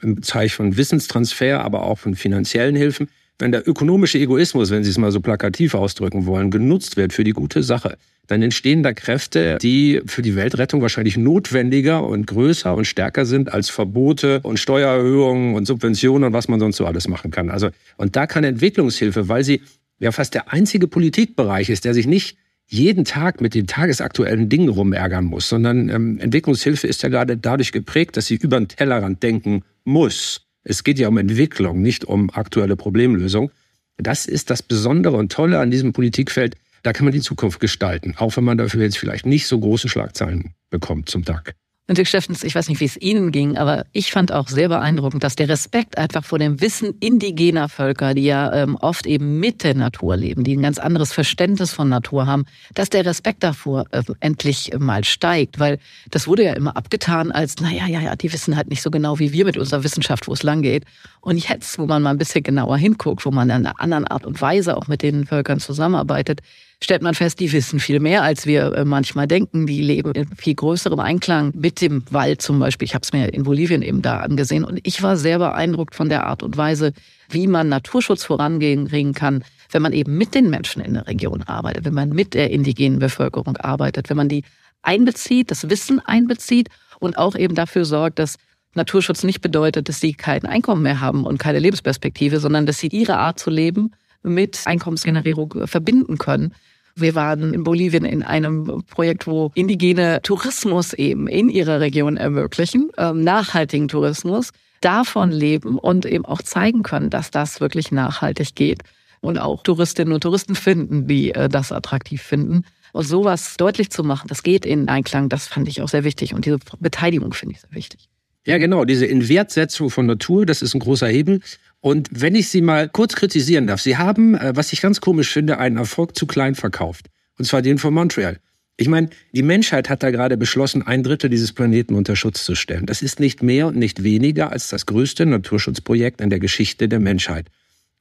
im 0.00 0.14
Bereich 0.14 0.54
von 0.54 0.76
Wissenstransfer, 0.76 1.64
aber 1.64 1.82
auch 1.82 1.98
von 1.98 2.14
finanziellen 2.14 2.76
Hilfen, 2.76 3.08
wenn 3.40 3.50
der 3.50 3.68
ökonomische 3.68 4.20
Egoismus, 4.20 4.70
wenn 4.70 4.84
Sie 4.84 4.90
es 4.90 4.96
mal 4.96 5.10
so 5.10 5.20
plakativ 5.20 5.74
ausdrücken 5.74 6.24
wollen, 6.24 6.52
genutzt 6.52 6.96
wird 6.96 7.12
für 7.12 7.24
die 7.24 7.32
gute 7.32 7.64
Sache, 7.64 7.98
dann 8.28 8.40
entstehen 8.42 8.84
da 8.84 8.92
Kräfte, 8.92 9.58
die 9.60 10.02
für 10.06 10.22
die 10.22 10.36
Weltrettung 10.36 10.82
wahrscheinlich 10.82 11.16
notwendiger 11.16 12.04
und 12.04 12.28
größer 12.28 12.72
und 12.76 12.84
stärker 12.84 13.26
sind 13.26 13.52
als 13.52 13.70
Verbote 13.70 14.38
und 14.44 14.60
Steuererhöhungen 14.60 15.56
und 15.56 15.66
Subventionen 15.66 16.28
und 16.28 16.32
was 16.32 16.46
man 16.46 16.60
sonst 16.60 16.76
so 16.76 16.86
alles 16.86 17.08
machen 17.08 17.32
kann. 17.32 17.50
Also, 17.50 17.70
und 17.96 18.14
da 18.14 18.28
kann 18.28 18.44
Entwicklungshilfe, 18.44 19.28
weil 19.28 19.42
sie 19.42 19.62
ja 19.98 20.12
fast 20.12 20.34
der 20.34 20.52
einzige 20.52 20.88
Politikbereich 20.88 21.70
ist, 21.70 21.84
der 21.84 21.94
sich 21.94 22.06
nicht 22.06 22.36
jeden 22.68 23.04
Tag 23.04 23.40
mit 23.40 23.54
den 23.54 23.66
tagesaktuellen 23.66 24.48
Dingen 24.48 24.68
rumärgern 24.68 25.24
muss, 25.24 25.48
sondern 25.48 25.88
ähm, 25.88 26.18
Entwicklungshilfe 26.18 26.86
ist 26.86 27.02
ja 27.02 27.08
gerade 27.08 27.36
dadurch 27.36 27.72
geprägt, 27.72 28.16
dass 28.16 28.26
sie 28.26 28.36
über 28.36 28.58
den 28.58 28.68
Tellerrand 28.68 29.22
denken 29.22 29.62
muss. 29.84 30.46
Es 30.64 30.82
geht 30.82 30.98
ja 30.98 31.08
um 31.08 31.16
Entwicklung, 31.16 31.80
nicht 31.80 32.04
um 32.04 32.28
aktuelle 32.30 32.74
Problemlösung. 32.74 33.52
Das 33.98 34.26
ist 34.26 34.50
das 34.50 34.62
Besondere 34.62 35.16
und 35.16 35.30
Tolle 35.30 35.60
an 35.60 35.70
diesem 35.70 35.92
Politikfeld. 35.92 36.56
Da 36.82 36.92
kann 36.92 37.04
man 37.04 37.12
die 37.12 37.20
Zukunft 37.20 37.60
gestalten, 37.60 38.14
auch 38.16 38.36
wenn 38.36 38.44
man 38.44 38.58
dafür 38.58 38.82
jetzt 38.82 38.98
vielleicht 38.98 39.26
nicht 39.26 39.46
so 39.46 39.58
große 39.58 39.88
Schlagzeilen 39.88 40.54
bekommt 40.70 41.08
zum 41.08 41.24
Tag. 41.24 41.54
Und 41.88 41.98
Dirk 41.98 42.08
Steffens, 42.08 42.42
ich 42.42 42.52
weiß 42.52 42.68
nicht, 42.68 42.80
wie 42.80 42.84
es 42.84 42.96
Ihnen 42.96 43.30
ging, 43.30 43.56
aber 43.56 43.84
ich 43.92 44.10
fand 44.10 44.32
auch 44.32 44.48
sehr 44.48 44.68
beeindruckend, 44.68 45.22
dass 45.22 45.36
der 45.36 45.48
Respekt 45.48 45.96
einfach 45.98 46.24
vor 46.24 46.40
dem 46.40 46.60
Wissen 46.60 46.94
indigener 46.98 47.68
Völker, 47.68 48.12
die 48.12 48.24
ja 48.24 48.52
ähm, 48.52 48.74
oft 48.74 49.06
eben 49.06 49.38
mit 49.38 49.62
der 49.62 49.76
Natur 49.76 50.16
leben, 50.16 50.42
die 50.42 50.56
ein 50.56 50.62
ganz 50.62 50.80
anderes 50.80 51.12
Verständnis 51.12 51.72
von 51.72 51.88
Natur 51.88 52.26
haben, 52.26 52.44
dass 52.74 52.90
der 52.90 53.06
Respekt 53.06 53.44
davor 53.44 53.84
äh, 53.92 54.02
endlich 54.18 54.72
mal 54.76 55.04
steigt. 55.04 55.60
Weil 55.60 55.78
das 56.10 56.26
wurde 56.26 56.42
ja 56.42 56.54
immer 56.54 56.76
abgetan 56.76 57.30
als, 57.30 57.60
naja, 57.60 57.86
ja, 57.86 58.00
ja, 58.00 58.16
die 58.16 58.32
wissen 58.32 58.56
halt 58.56 58.68
nicht 58.68 58.82
so 58.82 58.90
genau 58.90 59.20
wie 59.20 59.32
wir 59.32 59.44
mit 59.44 59.56
unserer 59.56 59.84
Wissenschaft, 59.84 60.26
wo 60.26 60.32
es 60.32 60.42
lang 60.42 60.62
geht. 60.62 60.84
Und 61.20 61.48
jetzt, 61.48 61.78
wo 61.78 61.86
man 61.86 62.02
mal 62.02 62.10
ein 62.10 62.18
bisschen 62.18 62.42
genauer 62.42 62.78
hinguckt, 62.78 63.24
wo 63.24 63.30
man 63.30 63.48
in 63.48 63.64
einer 63.64 63.80
anderen 63.80 64.08
Art 64.08 64.26
und 64.26 64.40
Weise 64.40 64.76
auch 64.76 64.88
mit 64.88 65.02
den 65.02 65.24
Völkern 65.24 65.60
zusammenarbeitet, 65.60 66.40
stellt 66.86 67.02
man 67.02 67.14
fest, 67.14 67.40
die 67.40 67.50
wissen 67.50 67.80
viel 67.80 67.98
mehr, 67.98 68.22
als 68.22 68.46
wir 68.46 68.72
äh, 68.72 68.84
manchmal 68.84 69.26
denken. 69.26 69.66
Die 69.66 69.82
leben 69.82 70.12
in 70.12 70.28
viel 70.36 70.54
größerem 70.54 71.00
Einklang 71.00 71.52
mit 71.56 71.80
dem 71.80 72.04
Wald 72.10 72.40
zum 72.40 72.60
Beispiel. 72.60 72.86
Ich 72.86 72.94
habe 72.94 73.02
es 73.02 73.12
mir 73.12 73.34
in 73.34 73.42
Bolivien 73.42 73.82
eben 73.82 74.02
da 74.02 74.20
angesehen 74.20 74.62
und 74.62 74.78
ich 74.84 75.02
war 75.02 75.16
sehr 75.16 75.40
beeindruckt 75.40 75.96
von 75.96 76.08
der 76.08 76.26
Art 76.26 76.44
und 76.44 76.56
Weise, 76.56 76.92
wie 77.28 77.48
man 77.48 77.68
Naturschutz 77.68 78.22
vorangehen 78.22 79.14
kann, 79.14 79.42
wenn 79.72 79.82
man 79.82 79.92
eben 79.92 80.16
mit 80.16 80.36
den 80.36 80.48
Menschen 80.48 80.80
in 80.80 80.94
der 80.94 81.08
Region 81.08 81.42
arbeitet, 81.42 81.84
wenn 81.86 81.94
man 81.94 82.10
mit 82.10 82.34
der 82.34 82.52
indigenen 82.52 83.00
Bevölkerung 83.00 83.56
arbeitet, 83.56 84.08
wenn 84.08 84.16
man 84.16 84.28
die 84.28 84.44
einbezieht, 84.82 85.50
das 85.50 85.68
Wissen 85.68 85.98
einbezieht 85.98 86.68
und 87.00 87.18
auch 87.18 87.34
eben 87.34 87.56
dafür 87.56 87.84
sorgt, 87.84 88.20
dass 88.20 88.36
Naturschutz 88.74 89.24
nicht 89.24 89.40
bedeutet, 89.40 89.88
dass 89.88 89.98
sie 89.98 90.14
kein 90.14 90.44
Einkommen 90.44 90.82
mehr 90.82 91.00
haben 91.00 91.24
und 91.24 91.38
keine 91.38 91.58
Lebensperspektive, 91.58 92.38
sondern 92.38 92.64
dass 92.64 92.78
sie 92.78 92.88
ihre 92.88 93.18
Art 93.18 93.40
zu 93.40 93.50
leben 93.50 93.90
mit 94.22 94.60
Einkommensgenerierung 94.66 95.66
verbinden 95.66 96.18
können. 96.18 96.54
Wir 96.98 97.14
waren 97.14 97.52
in 97.52 97.62
Bolivien 97.62 98.06
in 98.06 98.22
einem 98.22 98.82
Projekt, 98.88 99.26
wo 99.26 99.52
indigene 99.54 100.20
Tourismus 100.22 100.94
eben 100.94 101.28
in 101.28 101.50
ihrer 101.50 101.80
Region 101.80 102.16
ermöglichen, 102.16 102.90
ähm, 102.96 103.22
nachhaltigen 103.22 103.88
Tourismus, 103.88 104.50
davon 104.80 105.30
leben 105.30 105.78
und 105.78 106.06
eben 106.06 106.24
auch 106.24 106.40
zeigen 106.40 106.82
können, 106.82 107.10
dass 107.10 107.30
das 107.30 107.60
wirklich 107.60 107.92
nachhaltig 107.92 108.54
geht 108.54 108.82
und 109.20 109.38
auch 109.38 109.62
Touristinnen 109.62 110.14
und 110.14 110.22
Touristen 110.22 110.54
finden, 110.54 111.06
die 111.06 111.34
äh, 111.34 111.50
das 111.50 111.70
attraktiv 111.70 112.22
finden. 112.22 112.64
Und 112.92 113.04
sowas 113.04 113.58
deutlich 113.58 113.90
zu 113.90 114.02
machen, 114.02 114.28
das 114.28 114.42
geht 114.42 114.64
in 114.64 114.88
Einklang, 114.88 115.28
das 115.28 115.48
fand 115.48 115.68
ich 115.68 115.82
auch 115.82 115.88
sehr 115.88 116.04
wichtig. 116.04 116.32
Und 116.32 116.46
diese 116.46 116.58
Beteiligung 116.80 117.34
finde 117.34 117.56
ich 117.56 117.60
sehr 117.60 117.72
wichtig. 117.72 118.08
Ja, 118.46 118.58
genau. 118.58 118.84
Diese 118.84 119.06
Inwertsetzung 119.06 119.90
von 119.90 120.06
Natur, 120.06 120.46
das 120.46 120.62
ist 120.62 120.72
ein 120.72 120.78
großer 120.78 121.08
Hebel. 121.08 121.40
Und 121.86 122.08
wenn 122.10 122.34
ich 122.34 122.48
Sie 122.48 122.62
mal 122.62 122.88
kurz 122.88 123.14
kritisieren 123.14 123.68
darf, 123.68 123.80
Sie 123.80 123.96
haben, 123.96 124.34
äh, 124.34 124.56
was 124.56 124.72
ich 124.72 124.80
ganz 124.82 125.00
komisch 125.00 125.32
finde, 125.32 125.58
einen 125.58 125.76
Erfolg 125.76 126.16
zu 126.16 126.26
klein 126.26 126.56
verkauft. 126.56 127.06
Und 127.38 127.44
zwar 127.44 127.62
den 127.62 127.78
von 127.78 127.94
Montreal. 127.94 128.40
Ich 128.76 128.88
meine, 128.88 129.08
die 129.30 129.44
Menschheit 129.44 129.88
hat 129.88 130.02
da 130.02 130.10
gerade 130.10 130.36
beschlossen, 130.36 130.82
ein 130.82 131.04
Drittel 131.04 131.30
dieses 131.30 131.52
Planeten 131.52 131.94
unter 131.94 132.16
Schutz 132.16 132.44
zu 132.44 132.56
stellen. 132.56 132.86
Das 132.86 133.02
ist 133.02 133.20
nicht 133.20 133.40
mehr 133.44 133.68
und 133.68 133.76
nicht 133.76 134.02
weniger 134.02 134.50
als 134.50 134.68
das 134.68 134.86
größte 134.86 135.26
Naturschutzprojekt 135.26 136.20
in 136.20 136.28
der 136.28 136.40
Geschichte 136.40 136.88
der 136.88 136.98
Menschheit. 136.98 137.46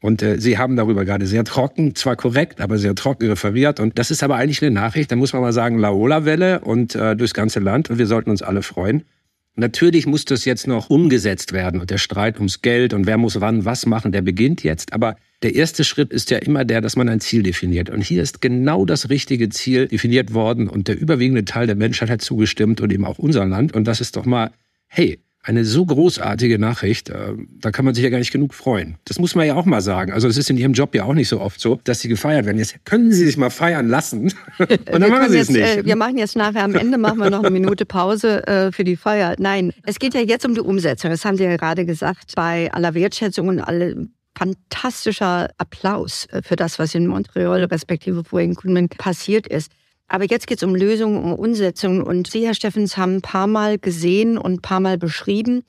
Und 0.02 0.24
äh, 0.24 0.42
Sie 0.42 0.58
haben 0.58 0.76
darüber 0.76 1.06
gerade 1.06 1.28
sehr 1.28 1.44
trocken, 1.44 1.94
zwar 1.94 2.16
korrekt, 2.16 2.62
aber 2.62 2.80
sehr 2.80 2.96
trocken 2.96 3.28
referiert. 3.28 3.80
Und 3.80 4.00
das 4.00 4.10
ist 4.10 4.24
aber 4.24 4.38
eigentlich 4.38 4.64
eine 4.64 4.72
Nachricht, 4.72 5.12
da 5.12 5.16
muss 5.16 5.32
man 5.32 5.44
mal 5.44 5.54
sagen, 5.54 5.78
Laola-Welle 5.78 6.62
und 6.62 6.96
äh, 6.96 7.16
durchs 7.16 7.36
ganze 7.36 7.60
Land. 7.60 7.92
Und 7.92 8.00
wir 8.00 8.08
sollten 8.08 8.32
uns 8.32 8.42
alle 8.42 8.64
freuen. 8.64 9.04
Natürlich 9.58 10.06
muss 10.06 10.26
das 10.26 10.44
jetzt 10.44 10.68
noch 10.68 10.90
umgesetzt 10.90 11.54
werden 11.54 11.80
und 11.80 11.90
der 11.90 11.98
Streit 11.98 12.38
ums 12.38 12.62
Geld 12.62 12.94
und 12.94 13.08
wer 13.08 13.18
muss 13.18 13.40
wann 13.40 13.64
was 13.64 13.86
machen, 13.86 14.12
der 14.12 14.22
beginnt 14.22 14.64
jetzt. 14.64 14.92
Aber 14.92 15.16
der 15.44 15.56
erste 15.56 15.86
Schritt 15.86 16.12
ist 16.12 16.30
ja 16.30 16.40
immer 16.40 16.66
der, 16.66 16.82
dass 16.82 16.98
man 16.98 17.08
ein 17.08 17.22
Ziel 17.22 17.42
definiert. 17.42 17.90
Und 17.90 18.02
hier 18.02 18.22
ist 18.22 18.42
genau 18.42 18.86
das 18.86 19.10
richtige 19.10 19.48
Ziel 19.50 19.88
definiert 19.88 20.34
worden 20.34 20.68
und 20.68 20.90
der 20.90 21.00
überwiegende 21.00 21.46
Teil 21.46 21.68
der 21.68 21.78
Menschheit 21.78 22.10
hat 22.10 22.22
zugestimmt 22.22 22.82
und 22.82 22.92
eben 22.92 23.06
auch 23.06 23.18
unser 23.18 23.46
Land. 23.46 23.74
Und 23.74 23.86
das 23.86 24.02
ist 24.02 24.18
doch 24.18 24.26
mal, 24.26 24.52
hey, 24.88 25.20
eine 25.46 25.64
so 25.64 25.86
großartige 25.86 26.58
Nachricht, 26.58 27.10
äh, 27.10 27.34
da 27.60 27.70
kann 27.70 27.86
man 27.86 27.94
sich 27.94 28.04
ja 28.04 28.10
gar 28.10 28.18
nicht 28.18 28.32
genug 28.32 28.56
freuen. 28.56 28.98
Das 29.06 29.20
muss 29.20 29.36
man 29.36 29.46
ja 29.46 29.54
auch 29.54 29.66
mal 29.66 29.82
sagen. 29.82 30.12
Also 30.12 30.28
es 30.28 30.38
ist 30.38 30.50
in 30.50 30.58
Ihrem 30.58 30.74
Job 30.74 30.96
ja 30.96 31.04
auch 31.04 31.14
nicht 31.14 31.30
so 31.30 31.40
oft 31.40 31.62
so, 31.62 31.80
dass 31.84 32.00
Sie 32.00 32.10
gefeiert 32.10 32.48
werden. 32.48 32.58
Jetzt 32.58 32.84
können 32.84 33.12
Sie 33.12 33.26
sich 33.26 33.38
mal 33.38 33.52
feiern 33.52 33.88
lassen 33.88 34.34
und 34.58 35.02
dann 35.02 35.10
machen 35.10 35.32
Sie 35.32 35.38
es 35.38 35.50
nicht. 35.50 35.62
Äh, 35.62 35.86
wir 35.86 35.96
machen 35.96 36.18
jetzt 36.18 36.36
nachher 36.36 36.64
am 36.64 36.74
Ende 36.74 36.98
machen 36.98 37.20
wir 37.20 37.30
noch 37.30 37.44
eine 37.44 37.52
Minute 37.52 37.86
Pause 37.86 38.46
äh, 38.48 38.72
für 38.72 38.84
die 38.84 38.96
Feier. 38.96 39.36
Nein, 39.38 39.72
es 39.84 40.00
geht 40.00 40.16
ja 40.16 40.22
jetzt 40.22 40.46
um 40.46 40.56
die 40.56 40.62
Umsetzung. 40.62 41.12
Das 41.12 41.24
haben 41.24 41.38
Sie 41.38 41.44
ja 41.44 41.56
gerade 41.56 41.86
gesagt. 41.86 42.34
Bei 42.36 42.72
aller 42.74 42.96
Wertschätzung 42.96 43.48
und 43.48 43.60
alle 43.60 44.08
fantastischer 44.36 45.50
Applaus 45.60 46.28
für 46.42 46.56
das, 46.56 46.80
was 46.80 46.94
in 46.96 47.08
Montreal 47.08 47.64
respektive 47.66 48.24
vorhin 48.24 48.56
passiert 48.90 49.48
ist. 49.48 49.72
Aber 50.08 50.26
jetzt 50.26 50.48
geht 50.48 50.58
es 50.58 50.64
um 50.64 50.76
Lösungen, 50.76 51.24
um 51.24 51.34
Umsetzung. 51.34 52.04
Und 52.04 52.30
Sie, 52.30 52.46
Herr 52.46 52.54
Steffens, 52.54 52.98
haben 52.98 53.18
ein 53.18 53.22
paar 53.22 53.48
Mal 53.48 53.80
gesehen 53.80 54.38
und 54.38 54.54
ein 54.54 54.62
paar 54.62 54.80
Mal 54.80 54.98
beschrieben, 54.98 55.64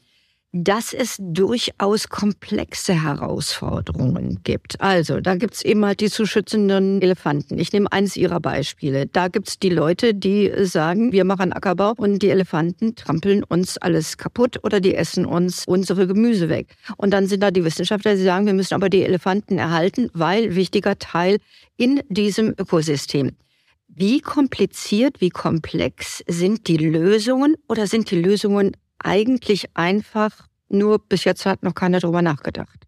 dass 0.65 0.95
es 0.95 1.17
durchaus 1.19 2.09
komplexe 2.09 2.95
Herausforderungen 3.03 4.41
gibt. 4.43 4.81
Also, 4.81 5.21
da 5.21 5.35
gibt's 5.35 5.63
eben 5.63 5.85
halt 5.85 6.01
die 6.01 6.09
zu 6.09 6.25
schützenden 6.25 7.03
Elefanten. 7.03 7.59
Ich 7.59 7.73
nehme 7.73 7.91
eines 7.93 8.17
Ihrer 8.17 8.41
Beispiele. 8.41 9.07
Da 9.07 9.29
gibt's 9.29 9.59
die 9.59 9.69
Leute, 9.69 10.15
die 10.15 10.51
sagen, 10.65 11.13
wir 11.13 11.25
machen 11.25 11.53
Ackerbau 11.53 11.93
und 11.97 12.23
die 12.23 12.31
Elefanten 12.31 12.95
trampeln 12.95 13.45
uns 13.45 13.77
alles 13.77 14.17
kaputt 14.17 14.61
oder 14.63 14.81
die 14.81 14.95
essen 14.95 15.27
uns 15.27 15.65
unsere 15.67 16.07
Gemüse 16.07 16.49
weg. 16.49 16.77
Und 16.97 17.11
dann 17.11 17.27
sind 17.27 17.43
da 17.43 17.51
die 17.51 17.65
Wissenschaftler, 17.65 18.15
die 18.15 18.23
sagen, 18.23 18.47
wir 18.47 18.55
müssen 18.55 18.75
aber 18.75 18.89
die 18.89 19.03
Elefanten 19.03 19.59
erhalten, 19.59 20.09
weil 20.15 20.55
wichtiger 20.55 20.99
Teil 20.99 21.39
in 21.77 22.01
diesem 22.09 22.55
Ökosystem. 22.59 23.33
Wie 23.99 24.21
kompliziert, 24.21 25.23
wie 25.23 25.31
komplex 25.31 26.23
sind 26.27 26.69
die 26.69 26.77
Lösungen 26.77 27.57
oder 27.67 27.87
sind 27.87 28.11
die 28.11 28.21
Lösungen 28.21 28.77
eigentlich 28.99 29.71
einfach, 29.73 30.49
nur 30.69 30.99
bis 30.99 31.25
jetzt 31.25 31.47
hat 31.47 31.63
noch 31.63 31.75
keiner 31.75 32.01
drüber 32.01 32.21
nachgedacht? 32.21 32.85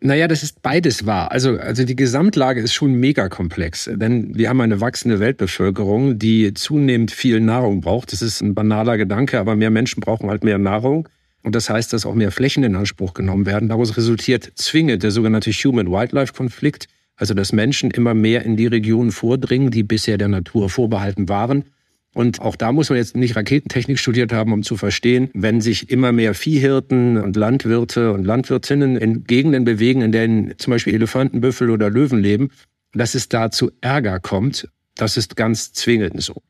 Naja, 0.00 0.26
das 0.26 0.42
ist 0.42 0.60
beides 0.60 1.06
wahr. 1.06 1.30
Also, 1.30 1.56
also 1.56 1.84
die 1.84 1.94
Gesamtlage 1.94 2.60
ist 2.60 2.74
schon 2.74 2.94
mega 2.94 3.28
komplex, 3.28 3.88
denn 3.94 4.36
wir 4.36 4.48
haben 4.48 4.60
eine 4.60 4.80
wachsende 4.80 5.20
Weltbevölkerung, 5.20 6.18
die 6.18 6.52
zunehmend 6.52 7.12
viel 7.12 7.38
Nahrung 7.38 7.80
braucht. 7.80 8.12
Das 8.12 8.20
ist 8.20 8.40
ein 8.40 8.56
banaler 8.56 8.98
Gedanke, 8.98 9.38
aber 9.38 9.54
mehr 9.54 9.70
Menschen 9.70 10.00
brauchen 10.00 10.30
halt 10.30 10.42
mehr 10.42 10.58
Nahrung. 10.58 11.08
Und 11.44 11.54
das 11.54 11.70
heißt, 11.70 11.92
dass 11.92 12.04
auch 12.04 12.14
mehr 12.14 12.32
Flächen 12.32 12.64
in 12.64 12.74
Anspruch 12.74 13.14
genommen 13.14 13.46
werden. 13.46 13.68
Daraus 13.68 13.96
resultiert 13.96 14.50
zwingend 14.56 15.04
der 15.04 15.12
sogenannte 15.12 15.52
Human-Wildlife-Konflikt. 15.52 16.88
Also 17.18 17.34
dass 17.34 17.52
Menschen 17.52 17.90
immer 17.90 18.14
mehr 18.14 18.44
in 18.44 18.56
die 18.56 18.68
Regionen 18.68 19.12
vordringen, 19.12 19.70
die 19.70 19.82
bisher 19.82 20.16
der 20.16 20.28
Natur 20.28 20.70
vorbehalten 20.70 21.28
waren. 21.28 21.64
Und 22.14 22.40
auch 22.40 22.56
da 22.56 22.72
muss 22.72 22.88
man 22.88 22.96
jetzt 22.96 23.16
nicht 23.16 23.36
Raketentechnik 23.36 23.98
studiert 23.98 24.32
haben, 24.32 24.52
um 24.52 24.62
zu 24.62 24.76
verstehen, 24.76 25.28
wenn 25.34 25.60
sich 25.60 25.90
immer 25.90 26.12
mehr 26.12 26.32
Viehhirten 26.32 27.18
und 27.18 27.36
Landwirte 27.36 28.12
und 28.12 28.24
Landwirtinnen 28.24 28.96
in 28.96 29.24
Gegenden 29.24 29.64
bewegen, 29.64 30.00
in 30.00 30.12
denen 30.12 30.54
zum 30.58 30.70
Beispiel 30.70 30.94
Elefanten, 30.94 31.40
Büffel 31.40 31.70
oder 31.70 31.90
Löwen 31.90 32.20
leben, 32.20 32.50
dass 32.94 33.14
es 33.14 33.28
da 33.28 33.50
zu 33.50 33.70
Ärger 33.80 34.20
kommt, 34.20 34.68
das 34.96 35.16
ist 35.16 35.36
ganz 35.36 35.72
zwingend 35.72 36.22
so. 36.22 36.42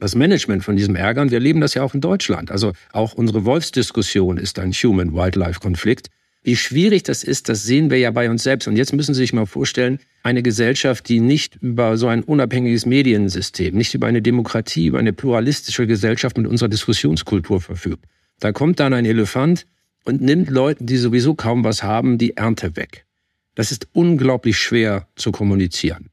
Das 0.00 0.14
Management 0.14 0.64
von 0.64 0.76
diesem 0.76 0.96
Ärger, 0.96 1.22
und 1.22 1.30
wir 1.30 1.38
erleben 1.38 1.60
das 1.60 1.74
ja 1.74 1.82
auch 1.82 1.94
in 1.94 2.00
Deutschland. 2.00 2.50
Also 2.50 2.72
auch 2.92 3.14
unsere 3.14 3.44
Wolfsdiskussion 3.44 4.38
ist 4.38 4.58
ein 4.58 4.72
Human-Wildlife-Konflikt. 4.72 6.08
Wie 6.44 6.56
schwierig 6.56 7.02
das 7.04 7.24
ist, 7.24 7.48
das 7.48 7.64
sehen 7.64 7.90
wir 7.90 7.98
ja 7.98 8.10
bei 8.10 8.28
uns 8.28 8.42
selbst. 8.42 8.68
Und 8.68 8.76
jetzt 8.76 8.92
müssen 8.92 9.14
Sie 9.14 9.22
sich 9.22 9.32
mal 9.32 9.46
vorstellen, 9.46 9.98
eine 10.22 10.42
Gesellschaft, 10.42 11.08
die 11.08 11.18
nicht 11.18 11.56
über 11.62 11.96
so 11.96 12.06
ein 12.06 12.22
unabhängiges 12.22 12.84
Mediensystem, 12.84 13.74
nicht 13.74 13.94
über 13.94 14.06
eine 14.06 14.20
Demokratie, 14.20 14.86
über 14.86 14.98
eine 14.98 15.14
pluralistische 15.14 15.86
Gesellschaft 15.86 16.36
mit 16.36 16.46
unserer 16.46 16.68
Diskussionskultur 16.68 17.62
verfügt. 17.62 18.04
Da 18.40 18.52
kommt 18.52 18.78
dann 18.78 18.92
ein 18.92 19.06
Elefant 19.06 19.66
und 20.04 20.20
nimmt 20.20 20.50
Leuten, 20.50 20.84
die 20.84 20.98
sowieso 20.98 21.34
kaum 21.34 21.64
was 21.64 21.82
haben, 21.82 22.18
die 22.18 22.36
Ernte 22.36 22.76
weg. 22.76 23.06
Das 23.54 23.72
ist 23.72 23.88
unglaublich 23.94 24.58
schwer 24.58 25.08
zu 25.16 25.32
kommunizieren. 25.32 26.10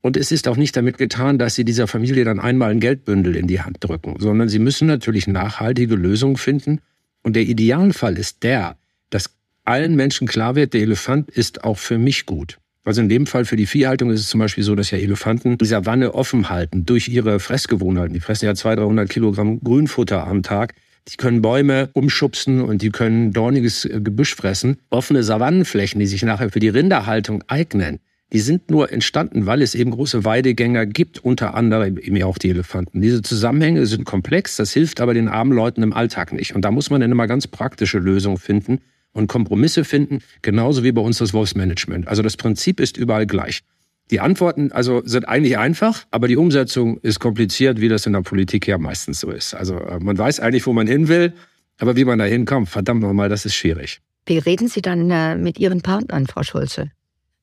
Und 0.00 0.16
es 0.16 0.32
ist 0.32 0.48
auch 0.48 0.56
nicht 0.56 0.74
damit 0.74 0.96
getan, 0.96 1.38
dass 1.38 1.54
sie 1.54 1.64
dieser 1.64 1.86
Familie 1.86 2.24
dann 2.24 2.40
einmal 2.40 2.70
ein 2.70 2.80
Geldbündel 2.80 3.36
in 3.36 3.46
die 3.46 3.60
Hand 3.60 3.78
drücken, 3.80 4.14
sondern 4.20 4.48
sie 4.48 4.60
müssen 4.60 4.86
natürlich 4.86 5.26
nachhaltige 5.26 5.96
Lösungen 5.96 6.36
finden. 6.36 6.80
Und 7.22 7.36
der 7.36 7.42
Idealfall 7.42 8.16
ist 8.16 8.42
der, 8.42 8.78
dass 9.10 9.35
allen 9.68 9.94
Menschen 9.96 10.26
klar 10.26 10.54
wird, 10.54 10.74
der 10.74 10.82
Elefant 10.82 11.30
ist 11.30 11.64
auch 11.64 11.78
für 11.78 11.98
mich 11.98 12.26
gut. 12.26 12.58
Also 12.84 13.00
in 13.00 13.08
dem 13.08 13.26
Fall 13.26 13.44
für 13.44 13.56
die 13.56 13.66
Viehhaltung 13.66 14.10
ist 14.10 14.20
es 14.20 14.28
zum 14.28 14.38
Beispiel 14.38 14.62
so, 14.62 14.76
dass 14.76 14.92
ja 14.92 14.98
Elefanten 14.98 15.58
die 15.58 15.64
Savanne 15.64 16.14
offen 16.14 16.48
halten 16.48 16.86
durch 16.86 17.08
ihre 17.08 17.40
Fressgewohnheiten. 17.40 18.14
Die 18.14 18.20
fressen 18.20 18.46
ja 18.46 18.54
200, 18.54 18.84
300 18.86 19.10
Kilogramm 19.10 19.60
Grünfutter 19.60 20.24
am 20.24 20.44
Tag. 20.44 20.74
Die 21.08 21.16
können 21.16 21.42
Bäume 21.42 21.90
umschubsen 21.94 22.60
und 22.60 22.82
die 22.82 22.90
können 22.90 23.32
dorniges 23.32 23.84
äh, 23.84 24.00
Gebüsch 24.00 24.36
fressen. 24.36 24.78
Offene 24.90 25.24
Savannenflächen, 25.24 25.98
die 25.98 26.06
sich 26.06 26.22
nachher 26.22 26.50
für 26.50 26.60
die 26.60 26.68
Rinderhaltung 26.68 27.42
eignen, 27.48 27.98
die 28.32 28.40
sind 28.40 28.70
nur 28.70 28.92
entstanden, 28.92 29.46
weil 29.46 29.62
es 29.62 29.74
eben 29.74 29.92
große 29.92 30.24
Weidegänger 30.24 30.86
gibt, 30.86 31.24
unter 31.24 31.54
anderem 31.54 31.96
eben 31.96 32.20
auch 32.24 32.38
die 32.38 32.50
Elefanten. 32.50 33.00
Diese 33.00 33.22
Zusammenhänge 33.22 33.86
sind 33.86 34.04
komplex, 34.04 34.56
das 34.56 34.72
hilft 34.72 35.00
aber 35.00 35.14
den 35.14 35.28
armen 35.28 35.52
Leuten 35.52 35.82
im 35.84 35.92
Alltag 35.92 36.32
nicht. 36.32 36.54
Und 36.54 36.64
da 36.64 36.72
muss 36.72 36.90
man 36.90 37.00
dann 37.00 37.12
immer 37.12 37.28
ganz 37.28 37.46
praktische 37.46 37.98
Lösungen 37.98 38.38
finden 38.38 38.80
und 39.16 39.28
Kompromisse 39.28 39.84
finden, 39.84 40.20
genauso 40.42 40.84
wie 40.84 40.92
bei 40.92 41.00
uns 41.00 41.18
das 41.18 41.32
Wolfsmanagement. 41.32 42.06
Also 42.06 42.22
das 42.22 42.36
Prinzip 42.36 42.80
ist 42.80 42.96
überall 42.96 43.26
gleich. 43.26 43.62
Die 44.10 44.20
Antworten 44.20 44.70
also 44.70 45.02
sind 45.04 45.26
eigentlich 45.26 45.58
einfach, 45.58 46.04
aber 46.10 46.28
die 46.28 46.36
Umsetzung 46.36 46.98
ist 46.98 47.18
kompliziert, 47.18 47.80
wie 47.80 47.88
das 47.88 48.06
in 48.06 48.12
der 48.12 48.20
Politik 48.20 48.68
ja 48.68 48.78
meistens 48.78 49.20
so 49.20 49.30
ist. 49.30 49.54
Also 49.54 49.78
äh, 49.78 49.98
man 49.98 50.16
weiß 50.16 50.38
eigentlich, 50.40 50.66
wo 50.66 50.72
man 50.72 50.86
hin 50.86 51.08
will, 51.08 51.32
aber 51.78 51.96
wie 51.96 52.04
man 52.04 52.18
da 52.18 52.24
hinkommt, 52.24 52.68
verdammt 52.68 53.00
nochmal, 53.00 53.28
das 53.28 53.46
ist 53.46 53.54
schwierig. 53.54 54.00
Wie 54.26 54.38
reden 54.38 54.68
Sie 54.68 54.82
dann 54.82 55.10
äh, 55.10 55.34
mit 55.34 55.58
Ihren 55.58 55.80
Partnern, 55.80 56.26
Frau 56.26 56.42
Schulze? 56.42 56.90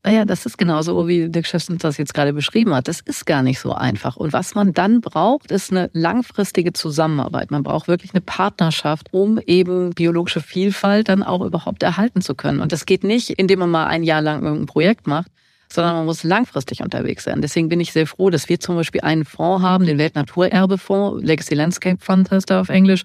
Naja, 0.05 0.25
das 0.25 0.45
ist 0.45 0.57
genauso, 0.57 1.07
wie 1.07 1.29
Dirk 1.29 1.47
Schäffens 1.47 1.81
das 1.81 1.97
jetzt 1.97 2.13
gerade 2.13 2.33
beschrieben 2.33 2.75
hat. 2.75 2.89
Das 2.89 2.99
ist 2.99 3.25
gar 3.25 3.41
nicht 3.41 3.59
so 3.59 3.71
einfach. 3.71 4.17
Und 4.17 4.33
was 4.33 4.53
man 4.53 4.73
dann 4.73 4.99
braucht, 4.99 5.49
ist 5.49 5.71
eine 5.71 5.89
langfristige 5.93 6.73
Zusammenarbeit. 6.73 7.51
Man 7.51 7.63
braucht 7.63 7.87
wirklich 7.87 8.13
eine 8.13 8.19
Partnerschaft, 8.19 9.07
um 9.13 9.39
eben 9.45 9.91
biologische 9.91 10.41
Vielfalt 10.41 11.07
dann 11.07 11.23
auch 11.23 11.41
überhaupt 11.41 11.83
erhalten 11.83 12.21
zu 12.21 12.35
können. 12.35 12.59
Und 12.59 12.73
das 12.73 12.85
geht 12.85 13.05
nicht, 13.05 13.29
indem 13.29 13.59
man 13.59 13.71
mal 13.71 13.85
ein 13.85 14.03
Jahr 14.03 14.21
lang 14.21 14.43
irgendein 14.43 14.65
Projekt 14.65 15.07
macht, 15.07 15.31
sondern 15.71 15.95
man 15.95 16.05
muss 16.05 16.25
langfristig 16.25 16.81
unterwegs 16.81 17.23
sein. 17.23 17.41
Deswegen 17.41 17.69
bin 17.69 17.79
ich 17.79 17.93
sehr 17.93 18.05
froh, 18.05 18.29
dass 18.29 18.49
wir 18.49 18.59
zum 18.59 18.75
Beispiel 18.75 19.01
einen 19.01 19.23
Fonds 19.23 19.63
haben, 19.63 19.85
den 19.85 19.97
Weltnaturerbefonds, 19.97 21.23
Legacy 21.23 21.55
Landscape 21.55 22.03
Fund 22.03 22.29
heißt 22.29 22.51
er 22.51 22.59
auf 22.59 22.67
Englisch, 22.67 23.03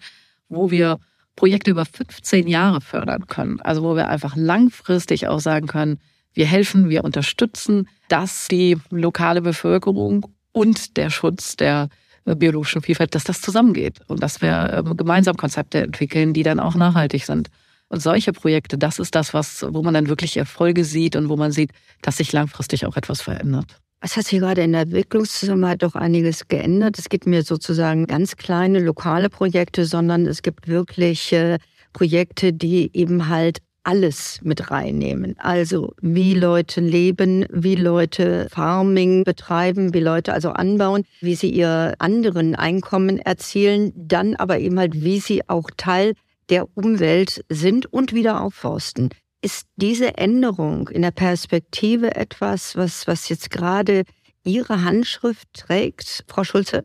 wo 0.49 0.73
wir 0.73 0.99
Projekte 1.37 1.71
über 1.71 1.85
15 1.85 2.49
Jahre 2.49 2.81
fördern 2.81 3.29
können. 3.29 3.61
Also 3.61 3.85
wo 3.85 3.95
wir 3.95 4.09
einfach 4.09 4.35
langfristig 4.35 5.29
auch 5.29 5.39
sagen 5.39 5.69
können, 5.69 6.01
wir 6.35 6.47
helfen, 6.47 6.89
wir 6.89 7.05
unterstützen, 7.05 7.89
dass 8.09 8.49
die 8.49 8.77
lokale 8.91 9.43
Bevölkerung 9.43 10.27
und 10.53 10.97
der 10.97 11.11
Schutz 11.11 11.57
der 11.57 11.89
äh, 12.25 12.35
biologischen 12.35 12.83
Vielfalt, 12.83 13.15
dass 13.15 13.25
das 13.25 13.41
zusammengeht 13.41 14.01
und 14.07 14.23
dass 14.23 14.43
wir 14.43 14.85
ähm, 14.87 14.97
gemeinsam 14.97 15.37
Konzepte 15.37 15.83
entwickeln, 15.83 16.33
die 16.33 16.43
dann 16.43 16.61
auch 16.61 16.75
nachhaltig 16.75 17.25
sind. 17.25 17.49
Und 17.89 18.01
solche 18.03 18.33
Projekte, 18.33 18.77
das 18.77 18.99
ist 18.99 19.15
das, 19.15 19.33
was, 19.33 19.65
wo 19.71 19.83
man 19.83 19.95
dann 19.95 20.09
wirklich 20.09 20.37
Erfolge 20.37 20.85
sieht 20.85 21.17
und 21.17 21.29
wo 21.29 21.37
man 21.37 21.53
sieht, 21.53 21.71
dass 22.03 22.19
sich 22.19 22.33
langfristig 22.33 22.85
auch 22.85 22.97
etwas 22.97 23.23
verändert. 23.23 23.79
Es 24.01 24.17
hat 24.17 24.27
sich 24.27 24.39
gerade 24.39 24.63
in 24.63 24.73
der 24.73 24.83
Entwicklungszusammenarbeit 24.83 25.83
doch 25.83 25.95
einiges 25.95 26.47
geändert. 26.49 26.99
Es 26.99 27.09
gibt 27.09 27.27
mir 27.27 27.43
sozusagen 27.43 28.07
ganz 28.07 28.37
kleine 28.37 28.79
lokale 28.79 29.29
Projekte, 29.31 29.87
sondern 29.87 30.27
es 30.27 30.43
gibt 30.43 30.69
wirklich 30.69 31.35
Projekte, 31.93 32.53
die 32.53 32.91
eben 32.95 33.29
halt 33.29 33.59
alles 33.89 34.41
mit 34.43 34.71
reinnehmen. 34.71 35.35
Also 35.39 35.95
wie 36.03 36.35
Leute 36.35 36.83
leben, 36.83 37.47
wie 37.51 37.75
Leute 37.75 38.47
Farming 38.51 39.25
betreiben, 39.25 39.95
wie 39.95 40.01
Leute 40.01 40.35
also 40.35 40.51
anbauen, 40.51 41.05
wie 41.23 41.35
sie 41.35 41.49
ihr 41.49 41.95
anderen 41.99 42.55
Einkommen 42.55 43.19
erzielen, 43.19 43.93
dann 43.97 44.37
aber 44.37 44.59
eben 44.59 44.79
halt, 44.79 45.03
wie 45.03 45.21
sie 45.21 45.49
auch 45.49 45.71
Teil 45.79 46.13
der 46.51 46.69
Umwelt 46.77 47.43
sind 47.49 47.91
und 47.91 48.13
wieder 48.13 48.43
aufforsten. 48.43 49.09
Ist 49.41 49.67
diese 49.77 50.19
Änderung 50.19 50.89
in 50.89 51.01
der 51.01 51.11
Perspektive 51.11 52.15
etwas, 52.15 52.77
was, 52.77 53.07
was 53.07 53.31
jetzt 53.31 53.51
gerade 53.51 54.03
Ihre 54.45 54.85
Handschrift 54.85 55.49
trägt, 55.55 56.25
Frau 56.29 56.45
Schulze? 56.45 56.85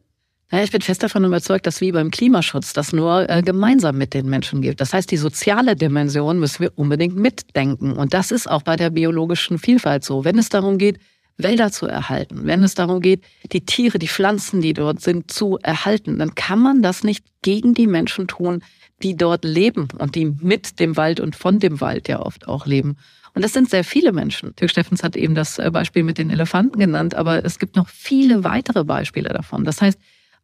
Ja, 0.54 0.62
ich 0.62 0.70
bin 0.70 0.82
fest 0.82 1.02
davon 1.02 1.26
überzeugt, 1.26 1.66
dass 1.66 1.82
wie 1.82 1.92
beim 1.92 2.12
Klimaschutz 2.12 2.74
das 2.74 2.94
nur 2.94 3.28
äh, 3.28 3.42
gemeinsam 3.42 3.98
mit 3.98 4.14
den 4.14 4.30
Menschen 4.30 4.62
gibt. 4.62 4.82
Das 4.82 4.94
heißt, 4.94 5.10
die 5.10 5.18
soziale 5.18 5.76
Dimension 5.76 6.40
müssen 6.40 6.60
wir 6.60 6.72
unbedingt 6.76 7.16
mitdenken. 7.16 7.94
Und 7.94 8.14
das 8.14 8.30
ist 8.30 8.48
auch 8.48 8.62
bei 8.62 8.76
der 8.76 8.92
biologischen 8.92 9.58
Vielfalt 9.58 10.04
so. 10.04 10.26
Wenn 10.26 10.38
es 10.38 10.50
darum 10.50 10.78
geht, 10.78 11.00
Wälder 11.38 11.72
zu 11.72 11.88
erhalten, 11.88 12.42
wenn 12.46 12.62
es 12.64 12.76
darum 12.76 13.02
geht, 13.02 13.24
die 13.52 13.66
Tiere, 13.66 13.98
die 13.98 14.08
Pflanzen, 14.08 14.62
die 14.62 14.74
dort 14.74 15.02
sind, 15.02 15.32
zu 15.32 15.58
erhalten, 15.64 16.20
dann 16.20 16.36
kann 16.36 16.60
man 16.60 16.84
das 16.84 17.04
nicht 17.04 17.26
gegen 17.42 17.74
die 17.74 17.88
Menschen 17.88 18.28
tun, 18.28 18.62
die 19.02 19.18
dort 19.18 19.46
leben 19.46 19.88
und 19.98 20.14
die 20.14 20.26
mit 20.26 20.80
dem 20.80 20.98
Wald 20.98 21.20
und 21.20 21.36
von 21.36 21.58
dem 21.58 21.82
Wald 21.82 22.08
ja 22.08 22.20
oft 22.20 22.48
auch 22.48 22.68
leben. 22.68 22.98
Und 23.34 23.44
das 23.44 23.54
sind 23.54 23.72
sehr 23.72 23.84
viele 23.84 24.12
Menschen. 24.12 24.56
Dirk 24.56 24.70
Steffens 24.70 25.02
hat 25.02 25.16
eben 25.16 25.34
das 25.34 25.58
äh, 25.58 25.72
Beispiel 25.72 26.04
mit 26.04 26.20
den 26.20 26.30
Elefanten 26.30 26.78
genannt, 26.78 27.16
aber 27.16 27.44
es 27.44 27.58
gibt 27.58 27.76
noch 27.76 27.90
viele 27.90 28.44
weitere 28.44 28.84
Beispiele 28.84 29.30
davon. 29.30 29.66
Das 29.66 29.82
heißt, 29.82 29.98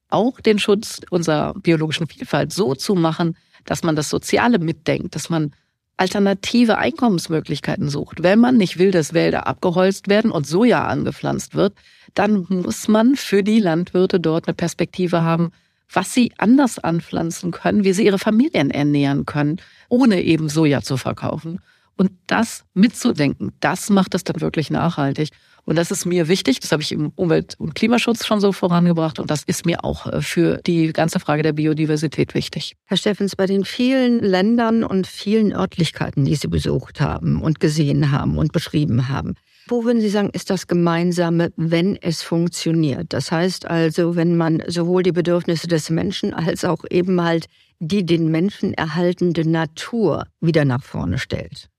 auch 0.09 0.39
den 0.41 0.59
Schutz 0.59 1.01
unserer 1.09 1.53
biologischen 1.53 2.07
Vielfalt 2.07 2.51
so 2.51 2.75
zu 2.75 2.95
machen, 2.95 3.37
dass 3.65 3.83
man 3.83 3.95
das 3.95 4.09
Soziale 4.09 4.59
mitdenkt, 4.59 5.15
dass 5.15 5.29
man 5.29 5.53
alternative 5.97 6.77
Einkommensmöglichkeiten 6.77 7.89
sucht. 7.89 8.23
Wenn 8.23 8.39
man 8.39 8.57
nicht 8.57 8.79
will, 8.79 8.91
dass 8.91 9.13
Wälder 9.13 9.47
abgeholzt 9.47 10.07
werden 10.07 10.31
und 10.31 10.47
Soja 10.47 10.85
angepflanzt 10.85 11.55
wird, 11.55 11.73
dann 12.13 12.45
muss 12.49 12.87
man 12.87 13.15
für 13.15 13.43
die 13.43 13.59
Landwirte 13.59 14.19
dort 14.19 14.47
eine 14.47 14.55
Perspektive 14.55 15.23
haben, 15.23 15.51
was 15.91 16.13
sie 16.13 16.31
anders 16.37 16.79
anpflanzen 16.79 17.51
können, 17.51 17.83
wie 17.83 17.93
sie 17.93 18.05
ihre 18.05 18.19
Familien 18.19 18.71
ernähren 18.71 19.25
können, 19.25 19.57
ohne 19.89 20.21
eben 20.21 20.47
Soja 20.47 20.81
zu 20.81 20.97
verkaufen. 20.97 21.59
Und 21.99 22.11
das 22.27 22.63
mitzudenken, 22.73 23.51
das 23.59 23.89
macht 23.89 24.15
es 24.15 24.23
dann 24.23 24.39
wirklich 24.39 24.69
nachhaltig. 24.69 25.31
Und 25.65 25.75
das 25.75 25.91
ist 25.91 26.05
mir 26.05 26.29
wichtig. 26.29 26.61
Das 26.61 26.71
habe 26.71 26.81
ich 26.81 26.93
im 26.93 27.11
Umwelt- 27.17 27.55
und 27.59 27.75
Klimaschutz 27.75 28.25
schon 28.25 28.39
so 28.39 28.53
vorangebracht. 28.53 29.19
Und 29.19 29.29
das 29.29 29.43
ist 29.43 29.65
mir 29.65 29.83
auch 29.83 30.07
äh, 30.07 30.21
für 30.21 30.61
die 30.65 30.93
ganze 30.93 31.19
Frage 31.19 31.43
der 31.43 31.51
Biodiversität 31.51 32.35
wichtig. 32.35 32.77
Herr 32.85 32.95
Steffens, 32.95 33.35
bei 33.35 33.47
den 33.47 33.65
vielen 33.65 34.19
Ländern 34.19 34.85
und 34.85 35.07
vielen 35.07 35.51
Örtlichkeiten, 35.51 36.23
die 36.23 36.35
Sie 36.35 36.47
besucht 36.47 37.01
haben 37.01 37.41
und 37.41 37.59
gesehen 37.59 38.11
haben 38.11 38.37
und 38.37 38.53
beschrieben 38.53 39.09
haben, 39.09 39.35
wo 39.67 39.83
würden 39.83 39.99
Sie 39.99 40.09
sagen, 40.09 40.29
ist 40.31 40.49
das 40.49 40.67
Gemeinsame, 40.67 41.51
wenn 41.57 41.97
es 41.97 42.23
funktioniert? 42.23 43.07
Das 43.11 43.29
heißt 43.29 43.65
also, 43.65 44.15
wenn 44.15 44.37
man 44.37 44.63
sowohl 44.67 45.03
die 45.03 45.11
Bedürfnisse 45.11 45.67
des 45.67 45.89
Menschen 45.89 46.33
als 46.33 46.63
auch 46.63 46.85
eben 46.89 47.21
halt 47.21 47.47
die 47.79 48.05
den 48.05 48.31
Menschen 48.31 48.73
erhaltende 48.73 49.47
Natur 49.47 50.25
wieder 50.39 50.63
nach 50.63 50.83
vorne 50.83 51.17
stellt. 51.17 51.69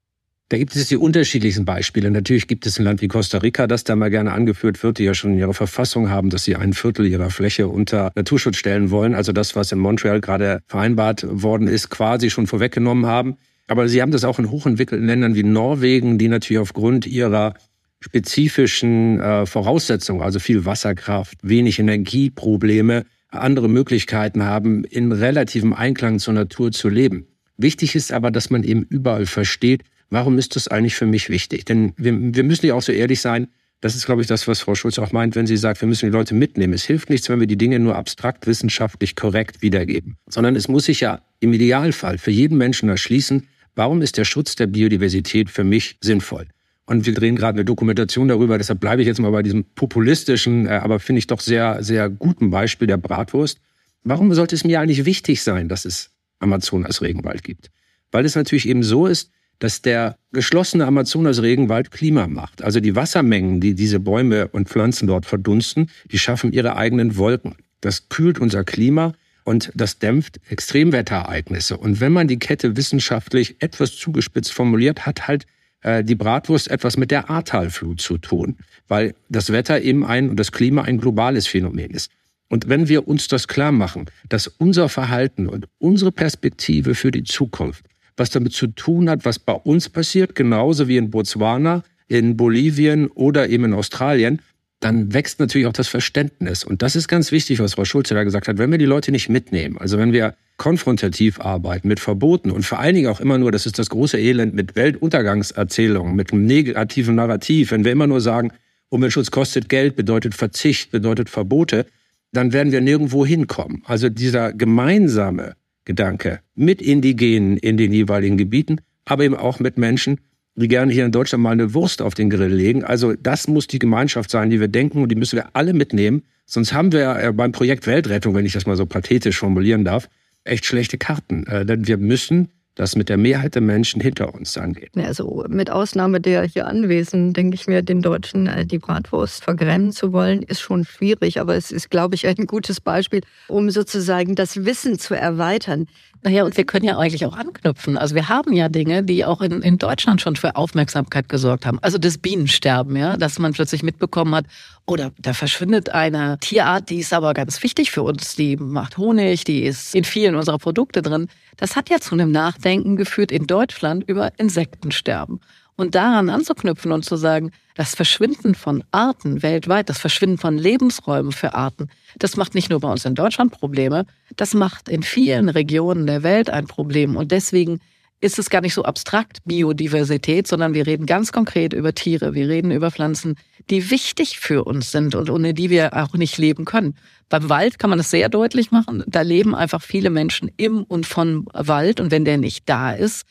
Da 0.51 0.59
gibt 0.59 0.75
es 0.75 0.89
die 0.89 0.97
unterschiedlichsten 0.97 1.65
Beispiele. 1.65 2.11
Natürlich 2.11 2.49
gibt 2.49 2.67
es 2.67 2.77
ein 2.77 2.85
Land 2.85 3.03
wie 3.03 3.07
Costa 3.07 3.39
Rica, 3.39 3.69
das 3.69 3.85
da 3.85 3.95
mal 3.95 4.11
gerne 4.11 4.33
angeführt 4.33 4.83
wird, 4.83 4.99
die 4.99 5.05
ja 5.05 5.15
schon 5.15 5.35
in 5.35 5.39
ihrer 5.39 5.55
Verfassung 5.55 6.11
haben, 6.11 6.29
dass 6.29 6.43
sie 6.43 6.57
ein 6.57 6.73
Viertel 6.73 7.07
ihrer 7.07 7.31
Fläche 7.31 7.69
unter 7.69 8.11
Naturschutz 8.17 8.57
stellen 8.57 8.91
wollen. 8.91 9.15
Also 9.15 9.31
das, 9.31 9.55
was 9.55 9.71
in 9.71 9.79
Montreal 9.79 10.21
gerade 10.21 10.61
vereinbart 10.67 11.25
worden 11.31 11.69
ist, 11.69 11.89
quasi 11.89 12.31
schon 12.31 12.49
vorweggenommen 12.49 13.07
haben. 13.07 13.37
Aber 13.69 13.89
sie 13.89 14.03
haben 14.03 14.11
das 14.11 14.25
auch 14.25 14.41
in 14.41 14.51
hochentwickelten 14.51 15.07
Ländern 15.07 15.37
wie 15.37 15.45
Norwegen, 15.45 16.19
die 16.19 16.27
natürlich 16.27 16.59
aufgrund 16.59 17.07
ihrer 17.07 17.55
spezifischen 18.01 19.21
äh, 19.21 19.47
Voraussetzungen, 19.47 20.21
also 20.21 20.41
viel 20.41 20.65
Wasserkraft, 20.65 21.39
wenig 21.43 21.79
Energieprobleme, 21.79 23.05
andere 23.29 23.69
Möglichkeiten 23.69 24.43
haben, 24.43 24.83
in 24.83 25.13
relativem 25.13 25.75
Einklang 25.75 26.19
zur 26.19 26.35
Natur 26.35 26.73
zu 26.73 26.89
leben. 26.89 27.29
Wichtig 27.57 27.95
ist 27.95 28.13
aber, 28.13 28.33
dass 28.33 28.51
man 28.51 28.65
eben 28.65 28.83
überall 28.83 29.27
versteht, 29.27 29.85
Warum 30.11 30.39
ist 30.39 30.57
das 30.57 30.69
eigentlich 30.69 30.97
für 30.97 31.07
mich 31.07 31.31
wichtig? 31.31 31.65
Denn 31.65 31.93
wir, 31.97 32.13
wir 32.35 32.43
müssen 32.43 32.67
ja 32.67 32.75
auch 32.75 32.83
so 32.83 32.93
ehrlich 32.93 33.21
sein. 33.21 33.49
Das 33.81 33.95
ist, 33.95 34.05
glaube 34.05 34.21
ich, 34.21 34.27
das, 34.27 34.47
was 34.47 34.61
Frau 34.61 34.75
Schulz 34.75 34.99
auch 34.99 35.13
meint, 35.13 35.37
wenn 35.37 35.47
sie 35.47 35.57
sagt, 35.57 35.81
wir 35.81 35.89
müssen 35.89 36.07
die 36.07 36.13
Leute 36.13 36.35
mitnehmen. 36.35 36.75
Es 36.75 36.85
hilft 36.85 37.09
nichts, 37.09 37.29
wenn 37.31 37.41
wir 37.41 37.47
die 37.47 37.57
Dinge 37.57 37.79
nur 37.79 37.97
abstrakt, 37.97 38.47
wissenschaftlich 38.47 39.17
korrekt 39.17 39.63
wiedergeben, 39.63 40.17
sondern 40.29 40.57
es 40.57 40.69
muss 40.69 40.85
sich 40.85 41.01
ja 41.01 41.23
im 41.39 41.53
Idealfall 41.53 42.19
für 42.19 42.31
jeden 42.31 42.59
Menschen 42.59 42.89
erschließen, 42.91 43.47
warum 43.75 44.03
ist 44.03 44.19
der 44.19 44.25
Schutz 44.25 44.57
der 44.57 44.67
Biodiversität 44.67 45.49
für 45.49 45.65
mich 45.65 45.97
sinnvoll? 46.03 46.49
Und 46.85 47.07
wir 47.07 47.15
drehen 47.15 47.37
gerade 47.37 47.57
eine 47.57 47.65
Dokumentation 47.65 48.27
darüber, 48.27 48.59
deshalb 48.59 48.81
bleibe 48.81 49.01
ich 49.01 49.07
jetzt 49.07 49.21
mal 49.21 49.31
bei 49.31 49.45
diesem 49.45 49.65
populistischen, 49.77 50.67
äh, 50.67 50.71
aber 50.71 50.99
finde 50.99 51.21
ich 51.21 51.29
doch 51.29 51.41
sehr, 51.41 51.83
sehr 51.83 52.11
guten 52.11 52.51
Beispiel 52.51 52.89
der 52.89 52.97
Bratwurst. 52.97 53.61
Warum 54.03 54.35
sollte 54.35 54.57
es 54.57 54.65
mir 54.65 54.81
eigentlich 54.81 55.05
wichtig 55.05 55.43
sein, 55.43 55.69
dass 55.69 55.85
es 55.85 56.11
Amazonas 56.41 57.01
Regenwald 57.01 57.45
gibt? 57.45 57.71
Weil 58.11 58.25
es 58.25 58.35
natürlich 58.35 58.69
eben 58.69 58.83
so 58.83 59.07
ist, 59.07 59.31
dass 59.61 59.83
der 59.83 60.17
geschlossene 60.33 60.87
Amazonas-Regenwald 60.87 61.93
Klima 61.93 62.27
macht. 62.27 62.63
Also 62.63 62.81
die 62.81 62.97
Wassermengen, 62.97 63.61
die 63.61 63.75
diese 63.75 64.01
Bäume 64.01 64.49
und 64.49 64.69
Pflanzen 64.69 65.07
dort 65.07 65.27
verdunsten, 65.27 65.91
die 66.11 66.19
schaffen 66.19 66.53
ihre 66.53 66.77
eigenen 66.77 67.17
Wolken. 67.17 67.55
Das 67.81 68.09
kühlt 68.09 68.39
unser 68.39 68.65
Klima 68.65 69.13
und 69.45 69.71
das 69.75 69.99
dämpft 69.99 70.41
Extremwetterereignisse. 70.49 71.77
Und 71.77 72.01
wenn 72.01 72.13
man 72.13 72.27
die 72.27 72.39
Kette 72.39 72.77
wissenschaftlich 72.77 73.57
etwas 73.61 73.97
zugespitzt 73.97 74.53
formuliert, 74.53 75.07
hat 75.07 75.29
halt 75.29 75.47
äh, 75.83 76.05
die 76.05 76.15
Bratwurst 76.15 76.69
etwas 76.71 76.97
mit 76.97 77.11
der 77.11 77.31
Ahrtalflut 77.31 78.01
zu 78.01 78.19
tun, 78.19 78.57
weil 78.89 79.15
das 79.29 79.53
Wetter 79.53 79.81
eben 79.83 80.05
ein 80.05 80.31
und 80.31 80.37
das 80.37 80.53
Klima 80.53 80.83
ein 80.83 80.99
globales 80.99 81.47
Phänomen 81.47 81.91
ist. 81.91 82.11
Und 82.49 82.69
wenn 82.69 82.89
wir 82.89 83.07
uns 83.07 83.29
das 83.29 83.47
klar 83.47 83.73
machen, 83.73 84.07
dass 84.29 84.49
unser 84.49 84.89
Verhalten 84.89 85.47
und 85.47 85.69
unsere 85.79 86.11
Perspektive 86.13 86.95
für 86.95 87.13
die 87.13 87.25
Zukunft 87.25 87.85
was 88.17 88.31
damit 88.31 88.53
zu 88.53 88.69
tun 88.69 89.09
hat, 89.09 89.25
was 89.25 89.39
bei 89.39 89.53
uns 89.53 89.89
passiert, 89.89 90.35
genauso 90.35 90.89
wie 90.89 90.97
in 90.97 91.11
Botswana, 91.11 91.83
in 92.09 92.37
Bolivien 92.37 93.09
oder 93.09 93.49
eben 93.49 93.65
in 93.65 93.75
Australien, 93.75 94.41
dann 94.81 95.13
wächst 95.13 95.39
natürlich 95.39 95.67
auch 95.67 95.73
das 95.73 95.89
Verständnis. 95.89 96.65
Und 96.65 96.83
das 96.83 96.97
ist 96.97 97.07
ganz 97.07 97.33
wichtig, 97.33 97.61
was 97.61 97.75
Frau 97.75 97.85
Schulze 97.85 98.15
da 98.15 98.25
gesagt 98.25 98.49
hat. 98.49 98.59
Wenn 98.59 98.71
wir 98.71 98.79
die 98.79 98.87
Leute 98.87 99.13
nicht 99.13 99.29
mitnehmen, 99.29 99.77
also 99.79 99.99
wenn 99.99 100.13
wir 100.13 100.35
konfrontativ 100.57 101.41
arbeiten 101.41 101.89
mit 101.89 102.01
Verboten 102.01 102.51
und 102.51 102.65
vor 102.65 102.81
allen 102.81 102.95
Dingen 102.95 103.09
auch 103.09 103.21
immer 103.21 103.39
nur, 103.39 103.53
das 103.53 103.67
ist 103.67 103.79
das 103.79 103.91
große 103.91 104.19
Elend 104.19 104.55
mit 104.55 104.77
Weltuntergangserzählungen, 104.77 106.17
mit 106.17 106.33
einem 106.33 106.47
negativen 106.47 107.15
Narrativ, 107.15 107.71
wenn 107.71 107.85
wir 107.85 107.93
immer 107.93 108.07
nur 108.07 108.21
sagen, 108.21 108.53
Umweltschutz 108.89 109.31
kostet 109.31 109.69
Geld, 109.69 109.97
bedeutet 109.97 110.35
Verzicht, 110.35 110.91
bedeutet 110.91 111.31
Verbote, 111.31 111.87
dann 112.33 112.53
werden 112.53 112.73
wir 112.73 112.81
nirgendwo 112.81 113.25
hinkommen. 113.25 113.83
Also 113.87 114.09
dieser 114.09 114.53
gemeinsame 114.53 115.55
Gedanke 115.91 116.39
mit 116.55 116.81
Indigenen 116.81 117.57
in 117.57 117.77
den 117.77 117.93
jeweiligen 117.93 118.37
Gebieten, 118.37 118.81
aber 119.05 119.25
eben 119.25 119.35
auch 119.35 119.59
mit 119.59 119.77
Menschen, 119.77 120.21
die 120.55 120.69
gerne 120.69 120.93
hier 120.93 121.05
in 121.05 121.11
Deutschland 121.11 121.43
mal 121.43 121.51
eine 121.51 121.75
Wurst 121.75 122.01
auf 122.01 122.15
den 122.15 122.31
Grill 122.31 122.55
legen. 122.55 122.85
Also 122.85 123.15
das 123.15 123.49
muss 123.49 123.67
die 123.67 123.81
Gemeinschaft 123.81 124.31
sein, 124.31 124.51
die 124.51 124.61
wir 124.61 124.69
denken 124.69 125.03
und 125.03 125.09
die 125.09 125.17
müssen 125.17 125.35
wir 125.37 125.49
alle 125.55 125.73
mitnehmen. 125.73 126.23
Sonst 126.47 126.73
haben 126.73 126.93
wir 126.93 127.17
äh, 127.17 127.33
beim 127.33 127.51
Projekt 127.51 127.89
Weltrettung, 127.89 128.37
wenn 128.37 128.47
ich 128.47 128.53
das 128.53 128.67
mal 128.67 128.77
so 128.77 128.87
pathetisch 128.87 129.39
formulieren 129.39 129.85
darf, 129.85 130.09
echt 130.45 130.65
schlechte 130.65 130.97
Karten. 130.97 131.45
Äh, 131.49 131.67
denn 131.67 131.89
wir 131.89 131.97
müssen 131.97 132.51
das 132.81 132.97
mit 132.97 133.11
der 133.11 133.19
Mehrheit 133.19 133.55
der 133.55 133.61
Menschen 133.61 134.01
hinter 134.01 134.35
uns 134.35 134.57
angeht. 134.57 134.93
Also 134.97 135.45
mit 135.51 135.71
Ausnahme 135.71 136.19
der 136.19 136.45
hier 136.45 136.67
Anwesenden, 136.67 137.35
denke 137.35 137.55
ich 137.55 137.67
mir, 137.67 137.83
den 137.83 138.01
Deutschen 138.01 138.47
äh, 138.47 138.65
die 138.65 138.79
Bratwurst 138.79 139.45
vergrämen 139.45 139.93
zu 139.93 140.15
wollen, 140.15 140.43
ist 140.43 140.63
schon 140.63 140.87
schwierig. 140.87 141.41
Aber 141.41 141.55
es 141.57 141.73
ist, 141.73 141.91
glaube 141.91 142.15
ich, 142.15 142.27
ein 142.27 142.47
gutes 142.47 142.81
Beispiel, 142.81 143.21
um 143.49 143.71
sozusagen 143.71 144.35
das 144.35 144.65
Wissen 144.65 144.99
zu 144.99 145.15
erweitern. 145.15 145.89
Naja, 146.23 146.45
und 146.45 146.55
wir 146.57 146.65
können 146.65 146.85
ja 146.85 146.99
eigentlich 146.99 147.25
auch 147.25 147.37
anknüpfen. 147.37 147.97
Also 147.97 148.15
wir 148.15 148.29
haben 148.29 148.53
ja 148.53 148.69
Dinge, 148.69 149.03
die 149.03 149.25
auch 149.25 149.41
in, 149.41 149.63
in 149.63 149.79
Deutschland 149.79 150.21
schon 150.21 150.37
für 150.37 150.55
Aufmerksamkeit 150.55 151.31
gesorgt 151.31 151.65
haben. 151.65 151.79
Also 151.81 151.97
das 151.97 152.19
Bienensterben, 152.19 152.95
ja, 152.95 153.17
dass 153.17 153.39
man 153.39 153.53
plötzlich 153.53 153.83
mitbekommen 153.83 154.35
hat, 154.35 154.45
oder 154.87 155.13
da 155.19 155.33
verschwindet 155.33 155.91
eine 155.91 156.39
Tierart, 156.41 156.91
die 156.91 156.99
ist 156.99 157.13
aber 157.13 157.33
ganz 157.33 157.63
wichtig 157.63 157.91
für 157.91 158.03
uns. 158.03 158.35
Die 158.37 158.57
macht 158.57 158.99
Honig, 158.99 159.45
die 159.45 159.63
ist 159.63 159.95
in 159.95 160.05
vielen 160.05 160.35
unserer 160.35 160.59
Produkte 160.59 161.01
drin. 161.01 161.29
Das 161.57 161.77
hat 161.77 161.89
ja 161.89 162.01
zu 162.01 162.15
einem 162.15 162.33
Nachdenken 162.33 162.97
geführt 162.97 163.33
in 163.33 163.47
Deutschland 163.47 164.05
über 164.07 164.33
Insektensterben. 164.39 165.41
Und 165.77 165.95
daran 165.95 166.29
anzuknüpfen 166.29 166.93
und 166.93 167.05
zu 167.05 167.17
sagen, 167.17 167.53
das 167.75 167.95
Verschwinden 167.95 168.55
von 168.55 168.85
Arten 168.91 169.43
weltweit, 169.43 169.89
das 169.89 169.99
Verschwinden 169.99 170.39
von 170.39 170.59
Lebensräumen 170.59 171.33
für 171.33 171.55
Arten, 171.55 171.89
das 172.19 172.37
macht 172.37 172.55
nicht 172.55 172.69
nur 172.69 172.81
bei 172.81 172.91
uns 172.91 173.05
in 173.05 173.15
Deutschland 173.15 173.53
Probleme, 173.53 174.05
das 174.37 174.53
macht 174.53 174.89
in 174.89 175.03
vielen 175.03 175.49
Regionen 175.49 176.07
der 176.07 176.23
Welt 176.23 176.51
ein 176.51 176.67
Problem. 176.67 177.17
Und 177.17 177.33
deswegen 177.33 177.81
ist 178.21 178.39
es 178.39 178.51
gar 178.51 178.61
nicht 178.61 178.75
so 178.75 178.85
abstrakt 178.85 179.39
Biodiversität, 179.45 180.47
sondern 180.47 180.75
wir 180.75 180.87
reden 180.87 181.07
ganz 181.07 181.33
konkret 181.33 181.73
über 181.73 181.95
Tiere, 181.95 182.35
wir 182.35 182.49
reden 182.49 182.71
über 182.71 182.91
Pflanzen, 182.91 183.37
die 183.71 183.91
wichtig 183.91 184.39
für 184.39 184.65
uns 184.65 184.93
sind 184.93 185.15
und 185.15 185.31
ohne 185.31 185.55
die 185.55 185.71
wir 185.71 185.97
auch 185.97 186.15
nicht 186.15 186.37
leben 186.37 186.65
können. 186.65 186.95
Beim 187.29 187.49
Wald 187.49 187.79
kann 187.79 187.91
man 187.91 187.99
das 187.99 188.11
sehr 188.11 188.29
deutlich 188.29 188.71
machen. 188.71 189.03
Da 189.07 189.23
leben 189.23 189.55
einfach 189.55 189.81
viele 189.81 190.11
Menschen 190.11 190.51
im 190.57 190.83
und 190.85 191.07
von 191.07 191.47
Wald 191.55 192.01
und 192.01 192.11
wenn 192.11 192.25
der 192.25 192.37
nicht 192.37 192.69
da 192.69 192.93
ist, 192.93 193.25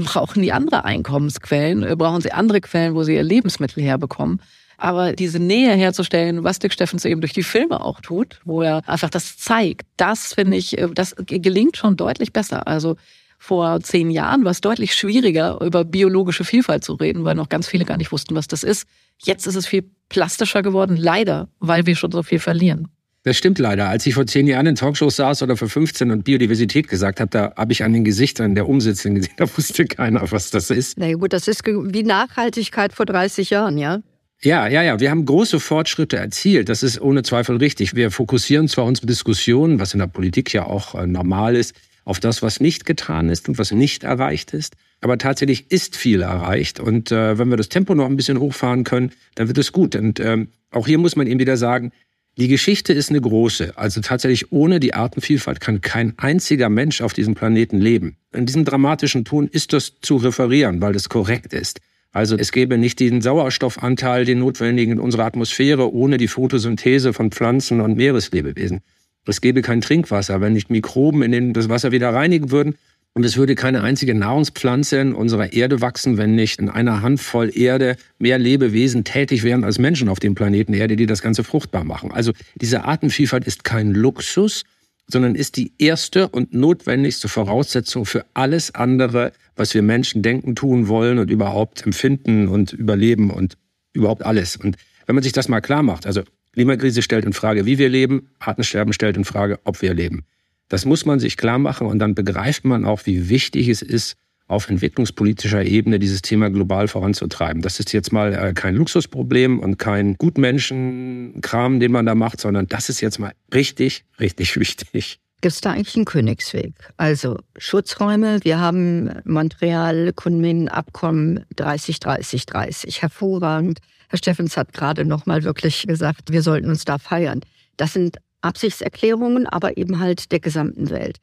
brauchen 0.00 0.42
die 0.42 0.52
andere 0.52 0.84
Einkommensquellen, 0.84 1.82
äh, 1.82 1.96
brauchen 1.96 2.20
sie 2.20 2.32
andere 2.32 2.60
Quellen, 2.60 2.94
wo 2.94 3.02
sie 3.02 3.14
ihr 3.14 3.22
Lebensmittel 3.22 3.82
herbekommen. 3.82 4.40
Aber 4.78 5.12
diese 5.12 5.38
Nähe 5.38 5.74
herzustellen, 5.74 6.42
was 6.42 6.58
Dick 6.58 6.72
Steffens 6.72 7.04
eben 7.04 7.20
durch 7.20 7.32
die 7.32 7.44
Filme 7.44 7.80
auch 7.80 8.00
tut, 8.00 8.40
wo 8.44 8.62
er 8.62 8.82
einfach 8.88 9.10
das 9.10 9.36
zeigt, 9.36 9.86
das 9.96 10.34
finde 10.34 10.56
ich, 10.56 10.76
äh, 10.78 10.88
das 10.92 11.14
gelingt 11.16 11.76
schon 11.76 11.96
deutlich 11.96 12.32
besser. 12.32 12.66
Also 12.66 12.96
vor 13.38 13.80
zehn 13.80 14.10
Jahren 14.10 14.44
war 14.44 14.52
es 14.52 14.60
deutlich 14.60 14.94
schwieriger, 14.94 15.60
über 15.60 15.84
biologische 15.84 16.44
Vielfalt 16.44 16.84
zu 16.84 16.94
reden, 16.94 17.24
weil 17.24 17.34
noch 17.34 17.48
ganz 17.48 17.66
viele 17.66 17.84
gar 17.84 17.96
nicht 17.96 18.12
wussten, 18.12 18.34
was 18.36 18.46
das 18.46 18.62
ist. 18.62 18.86
Jetzt 19.18 19.46
ist 19.46 19.56
es 19.56 19.66
viel 19.66 19.90
plastischer 20.08 20.62
geworden, 20.62 20.96
leider, 20.96 21.48
weil 21.58 21.86
wir 21.86 21.96
schon 21.96 22.12
so 22.12 22.22
viel 22.22 22.38
verlieren. 22.38 22.88
Das 23.24 23.36
stimmt 23.36 23.60
leider. 23.60 23.88
Als 23.88 24.04
ich 24.06 24.14
vor 24.14 24.26
zehn 24.26 24.48
Jahren 24.48 24.66
in 24.66 24.74
Talkshows 24.74 25.16
saß 25.16 25.42
oder 25.42 25.56
vor 25.56 25.68
15 25.68 26.10
und 26.10 26.24
Biodiversität 26.24 26.88
gesagt 26.88 27.20
habe, 27.20 27.30
da 27.30 27.52
habe 27.56 27.72
ich 27.72 27.84
an 27.84 27.92
den 27.92 28.02
Gesichtern 28.02 28.56
der 28.56 28.68
Umsitzenden 28.68 29.22
gesehen, 29.22 29.34
da 29.38 29.46
wusste 29.56 29.84
keiner, 29.84 30.30
was 30.32 30.50
das 30.50 30.70
ist. 30.70 30.98
Na 30.98 31.12
gut, 31.12 31.32
das 31.32 31.46
ist 31.46 31.64
wie 31.64 32.02
Nachhaltigkeit 32.02 32.92
vor 32.92 33.06
30 33.06 33.50
Jahren, 33.50 33.78
ja? 33.78 34.00
Ja, 34.42 34.66
ja, 34.66 34.82
ja. 34.82 34.98
Wir 34.98 35.12
haben 35.12 35.24
große 35.24 35.60
Fortschritte 35.60 36.16
erzielt. 36.16 36.68
Das 36.68 36.82
ist 36.82 37.00
ohne 37.00 37.22
Zweifel 37.22 37.58
richtig. 37.58 37.94
Wir 37.94 38.10
fokussieren 38.10 38.66
zwar 38.66 38.86
unsere 38.86 39.06
Diskussionen, 39.06 39.78
was 39.78 39.94
in 39.94 40.00
der 40.00 40.08
Politik 40.08 40.52
ja 40.52 40.66
auch 40.66 40.96
äh, 40.96 41.06
normal 41.06 41.54
ist, 41.54 41.76
auf 42.04 42.18
das, 42.18 42.42
was 42.42 42.58
nicht 42.58 42.84
getan 42.84 43.28
ist 43.28 43.48
und 43.48 43.56
was 43.56 43.70
nicht 43.70 44.02
erreicht 44.02 44.52
ist. 44.52 44.74
Aber 45.00 45.16
tatsächlich 45.16 45.70
ist 45.70 45.96
viel 45.96 46.22
erreicht. 46.22 46.80
Und 46.80 47.12
äh, 47.12 47.38
wenn 47.38 47.50
wir 47.50 47.56
das 47.56 47.68
Tempo 47.68 47.94
noch 47.94 48.06
ein 48.06 48.16
bisschen 48.16 48.40
hochfahren 48.40 48.82
können, 48.82 49.12
dann 49.36 49.46
wird 49.46 49.58
es 49.58 49.70
gut. 49.70 49.94
Und 49.94 50.18
ähm, 50.18 50.48
auch 50.72 50.88
hier 50.88 50.98
muss 50.98 51.14
man 51.14 51.28
eben 51.28 51.38
wieder 51.38 51.56
sagen, 51.56 51.92
die 52.38 52.48
Geschichte 52.48 52.94
ist 52.94 53.10
eine 53.10 53.20
große. 53.20 53.76
Also 53.76 54.00
tatsächlich 54.00 54.52
ohne 54.52 54.80
die 54.80 54.94
Artenvielfalt 54.94 55.60
kann 55.60 55.82
kein 55.82 56.18
einziger 56.18 56.70
Mensch 56.70 57.02
auf 57.02 57.12
diesem 57.12 57.34
Planeten 57.34 57.78
leben. 57.78 58.16
In 58.32 58.46
diesem 58.46 58.64
dramatischen 58.64 59.24
Ton 59.24 59.48
ist 59.48 59.74
das 59.74 60.00
zu 60.00 60.16
referieren, 60.16 60.80
weil 60.80 60.94
das 60.94 61.10
korrekt 61.10 61.52
ist. 61.52 61.80
Also 62.10 62.36
es 62.36 62.52
gäbe 62.52 62.78
nicht 62.78 63.00
den 63.00 63.20
Sauerstoffanteil, 63.20 64.24
den 64.24 64.38
notwendigen 64.38 64.92
in 64.92 65.00
unserer 65.00 65.24
Atmosphäre, 65.24 65.92
ohne 65.92 66.16
die 66.16 66.28
Photosynthese 66.28 67.12
von 67.12 67.30
Pflanzen 67.30 67.80
und 67.80 67.96
Meereslebewesen. 67.96 68.80
Es 69.26 69.40
gäbe 69.40 69.62
kein 69.62 69.80
Trinkwasser, 69.80 70.40
wenn 70.40 70.52
nicht 70.52 70.70
Mikroben 70.70 71.22
in 71.22 71.32
den, 71.32 71.52
das 71.52 71.68
Wasser 71.68 71.92
wieder 71.92 72.12
reinigen 72.12 72.50
würden. 72.50 72.76
Und 73.14 73.24
es 73.24 73.36
würde 73.36 73.54
keine 73.54 73.82
einzige 73.82 74.14
Nahrungspflanze 74.14 74.98
in 74.98 75.14
unserer 75.14 75.52
Erde 75.52 75.82
wachsen, 75.82 76.16
wenn 76.16 76.34
nicht 76.34 76.58
in 76.58 76.70
einer 76.70 77.02
Handvoll 77.02 77.50
Erde 77.54 77.96
mehr 78.18 78.38
Lebewesen 78.38 79.04
tätig 79.04 79.42
wären 79.42 79.64
als 79.64 79.78
Menschen 79.78 80.08
auf 80.08 80.18
dem 80.18 80.34
Planeten 80.34 80.72
Erde, 80.72 80.96
die 80.96 81.04
das 81.04 81.20
Ganze 81.20 81.44
fruchtbar 81.44 81.84
machen. 81.84 82.10
Also 82.10 82.32
diese 82.54 82.84
Artenvielfalt 82.84 83.46
ist 83.46 83.64
kein 83.64 83.92
Luxus, 83.92 84.64
sondern 85.08 85.34
ist 85.34 85.56
die 85.56 85.72
erste 85.78 86.28
und 86.28 86.54
notwendigste 86.54 87.28
Voraussetzung 87.28 88.06
für 88.06 88.24
alles 88.32 88.74
andere, 88.74 89.32
was 89.56 89.74
wir 89.74 89.82
Menschen 89.82 90.22
denken, 90.22 90.54
tun 90.54 90.88
wollen 90.88 91.18
und 91.18 91.30
überhaupt 91.30 91.84
empfinden 91.84 92.48
und 92.48 92.72
überleben 92.72 93.30
und 93.30 93.58
überhaupt 93.92 94.24
alles. 94.24 94.56
Und 94.56 94.76
wenn 95.06 95.14
man 95.14 95.22
sich 95.22 95.32
das 95.32 95.48
mal 95.48 95.60
klar 95.60 95.82
macht, 95.82 96.06
also 96.06 96.22
Klimakrise 96.54 97.02
stellt 97.02 97.26
in 97.26 97.32
Frage, 97.34 97.66
wie 97.66 97.78
wir 97.78 97.90
leben, 97.90 98.28
Artensterben 98.38 98.92
stellt 98.92 99.16
in 99.18 99.24
Frage, 99.24 99.58
ob 99.64 99.82
wir 99.82 99.92
leben. 99.92 100.24
Das 100.72 100.86
muss 100.86 101.04
man 101.04 101.20
sich 101.20 101.36
klar 101.36 101.58
machen 101.58 101.86
und 101.86 101.98
dann 101.98 102.14
begreift 102.14 102.64
man 102.64 102.86
auch, 102.86 103.04
wie 103.04 103.28
wichtig 103.28 103.68
es 103.68 103.82
ist, 103.82 104.16
auf 104.46 104.70
entwicklungspolitischer 104.70 105.66
Ebene 105.66 105.98
dieses 105.98 106.22
Thema 106.22 106.48
global 106.48 106.88
voranzutreiben. 106.88 107.60
Das 107.60 107.78
ist 107.78 107.92
jetzt 107.92 108.10
mal 108.10 108.32
äh, 108.32 108.54
kein 108.54 108.76
Luxusproblem 108.76 109.58
und 109.58 109.78
kein 109.78 110.14
Gutmenschenkram, 110.14 111.78
den 111.78 111.92
man 111.92 112.06
da 112.06 112.14
macht, 112.14 112.40
sondern 112.40 112.68
das 112.68 112.88
ist 112.88 113.02
jetzt 113.02 113.18
mal 113.18 113.34
richtig, 113.52 114.06
richtig 114.18 114.56
wichtig. 114.58 115.20
Gibt 115.42 115.52
es 115.52 115.60
da 115.60 115.72
eigentlich 115.72 115.94
einen 115.94 116.06
Königsweg? 116.06 116.72
Also 116.96 117.38
Schutzräume, 117.58 118.38
wir 118.42 118.58
haben 118.58 119.10
Montreal, 119.26 120.14
Kunmin, 120.14 120.70
Abkommen 120.70 121.44
30, 121.56 122.00
30, 122.00 122.46
30. 122.46 123.02
Hervorragend. 123.02 123.80
Herr 124.08 124.16
Steffens 124.16 124.56
hat 124.56 124.72
gerade 124.72 125.04
noch 125.04 125.26
mal 125.26 125.44
wirklich 125.44 125.86
gesagt, 125.86 126.32
wir 126.32 126.40
sollten 126.40 126.70
uns 126.70 126.86
da 126.86 126.96
feiern. 126.96 127.42
Das 127.76 127.92
sind 127.92 128.16
Absichtserklärungen, 128.42 129.46
aber 129.46 129.76
eben 129.76 129.98
halt 129.98 130.32
der 130.32 130.40
gesamten 130.40 130.90
Welt. 130.90 131.18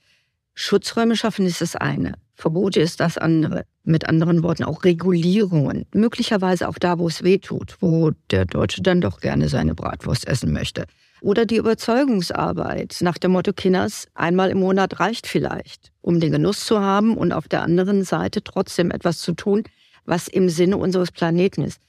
Schutzräume 0.56 1.16
schaffen 1.16 1.46
ist 1.46 1.62
das 1.62 1.76
eine. 1.76 2.16
Verbote 2.36 2.82
ist 2.82 3.00
das 3.00 3.18
andere. 3.18 3.64
Mit 3.84 4.10
anderen 4.10 4.44
Worten 4.44 4.64
auch 4.64 4.84
Regulierungen. 4.84 5.86
Möglicherweise 5.94 6.68
auch 6.68 6.78
da, 6.78 7.00
wo 7.00 7.08
es 7.08 7.24
weh 7.24 7.38
tut, 7.38 7.78
wo 7.80 8.12
der 8.30 8.46
Deutsche 8.46 8.82
dann 8.82 9.02
doch 9.02 9.20
gerne 9.20 9.48
seine 9.48 9.76
Bratwurst 9.76 10.28
essen 10.28 10.52
möchte. 10.52 10.86
Oder 11.22 11.46
die 11.46 11.58
Überzeugungsarbeit 11.58 12.98
nach 13.02 13.18
dem 13.18 13.32
Motto 13.32 13.54
Kinders, 13.54 14.08
einmal 14.14 14.52
im 14.52 14.60
Monat 14.60 15.00
reicht 15.00 15.28
vielleicht, 15.28 15.92
um 16.02 16.20
den 16.20 16.32
Genuss 16.32 16.66
zu 16.66 16.80
haben 16.80 17.18
und 17.18 17.34
auf 17.34 17.48
der 17.48 17.62
anderen 17.62 18.04
Seite 18.04 18.44
trotzdem 18.44 18.92
etwas 18.92 19.20
zu 19.20 19.34
tun, 19.34 19.64
was 20.06 20.28
im 20.28 20.50
Sinne 20.50 20.78
unseres 20.78 21.12
Planeten 21.12 21.64
ist. 21.64 21.80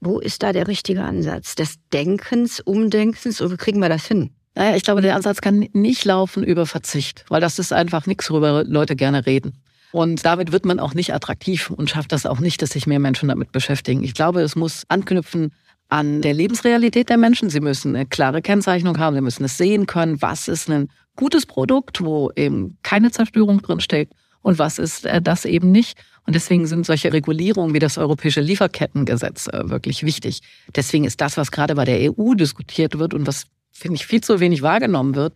Wo 0.00 0.20
ist 0.20 0.42
da 0.44 0.52
der 0.52 0.68
richtige 0.68 1.02
Ansatz? 1.02 1.56
Des 1.56 1.76
Denkens, 1.92 2.60
Umdenkens 2.60 3.42
oder 3.42 3.56
kriegen 3.56 3.80
wir 3.80 3.88
das 3.88 4.06
hin? 4.06 4.30
Naja, 4.58 4.74
ich 4.74 4.82
glaube, 4.82 5.02
der 5.02 5.14
Ansatz 5.14 5.40
kann 5.40 5.68
nicht 5.72 6.04
laufen 6.04 6.42
über 6.42 6.66
Verzicht, 6.66 7.24
weil 7.28 7.40
das 7.40 7.60
ist 7.60 7.72
einfach 7.72 8.06
nichts, 8.06 8.28
worüber 8.28 8.64
Leute 8.64 8.96
gerne 8.96 9.24
reden. 9.24 9.62
Und 9.92 10.24
damit 10.24 10.50
wird 10.50 10.64
man 10.64 10.80
auch 10.80 10.94
nicht 10.94 11.14
attraktiv 11.14 11.70
und 11.70 11.88
schafft 11.88 12.10
das 12.10 12.26
auch 12.26 12.40
nicht, 12.40 12.60
dass 12.60 12.70
sich 12.70 12.84
mehr 12.88 12.98
Menschen 12.98 13.28
damit 13.28 13.52
beschäftigen. 13.52 14.02
Ich 14.02 14.14
glaube, 14.14 14.40
es 14.40 14.56
muss 14.56 14.82
anknüpfen 14.88 15.52
an 15.88 16.22
der 16.22 16.34
Lebensrealität 16.34 17.08
der 17.08 17.18
Menschen. 17.18 17.50
Sie 17.50 17.60
müssen 17.60 17.94
eine 17.94 18.04
klare 18.04 18.42
Kennzeichnung 18.42 18.98
haben, 18.98 19.14
sie 19.14 19.22
müssen 19.22 19.44
es 19.44 19.56
sehen 19.56 19.86
können, 19.86 20.20
was 20.22 20.48
ist 20.48 20.68
ein 20.68 20.88
gutes 21.14 21.46
Produkt, 21.46 22.00
wo 22.00 22.32
eben 22.34 22.78
keine 22.82 23.12
Zerstörung 23.12 23.62
drin 23.62 23.78
steckt 23.78 24.12
und 24.42 24.58
was 24.58 24.80
ist 24.80 25.06
äh, 25.06 25.22
das 25.22 25.44
eben 25.44 25.70
nicht. 25.70 26.00
Und 26.26 26.34
deswegen 26.34 26.66
sind 26.66 26.84
solche 26.84 27.12
Regulierungen 27.12 27.74
wie 27.74 27.78
das 27.78 27.96
europäische 27.96 28.40
Lieferkettengesetz 28.40 29.46
äh, 29.46 29.70
wirklich 29.70 30.02
wichtig. 30.02 30.40
Deswegen 30.74 31.04
ist 31.04 31.20
das, 31.20 31.36
was 31.36 31.52
gerade 31.52 31.76
bei 31.76 31.84
der 31.84 32.12
EU 32.12 32.34
diskutiert 32.34 32.98
wird 32.98 33.14
und 33.14 33.24
was 33.28 33.46
finde 33.78 33.96
ich, 33.96 34.06
viel 34.06 34.20
zu 34.20 34.40
wenig 34.40 34.62
wahrgenommen 34.62 35.14
wird, 35.14 35.34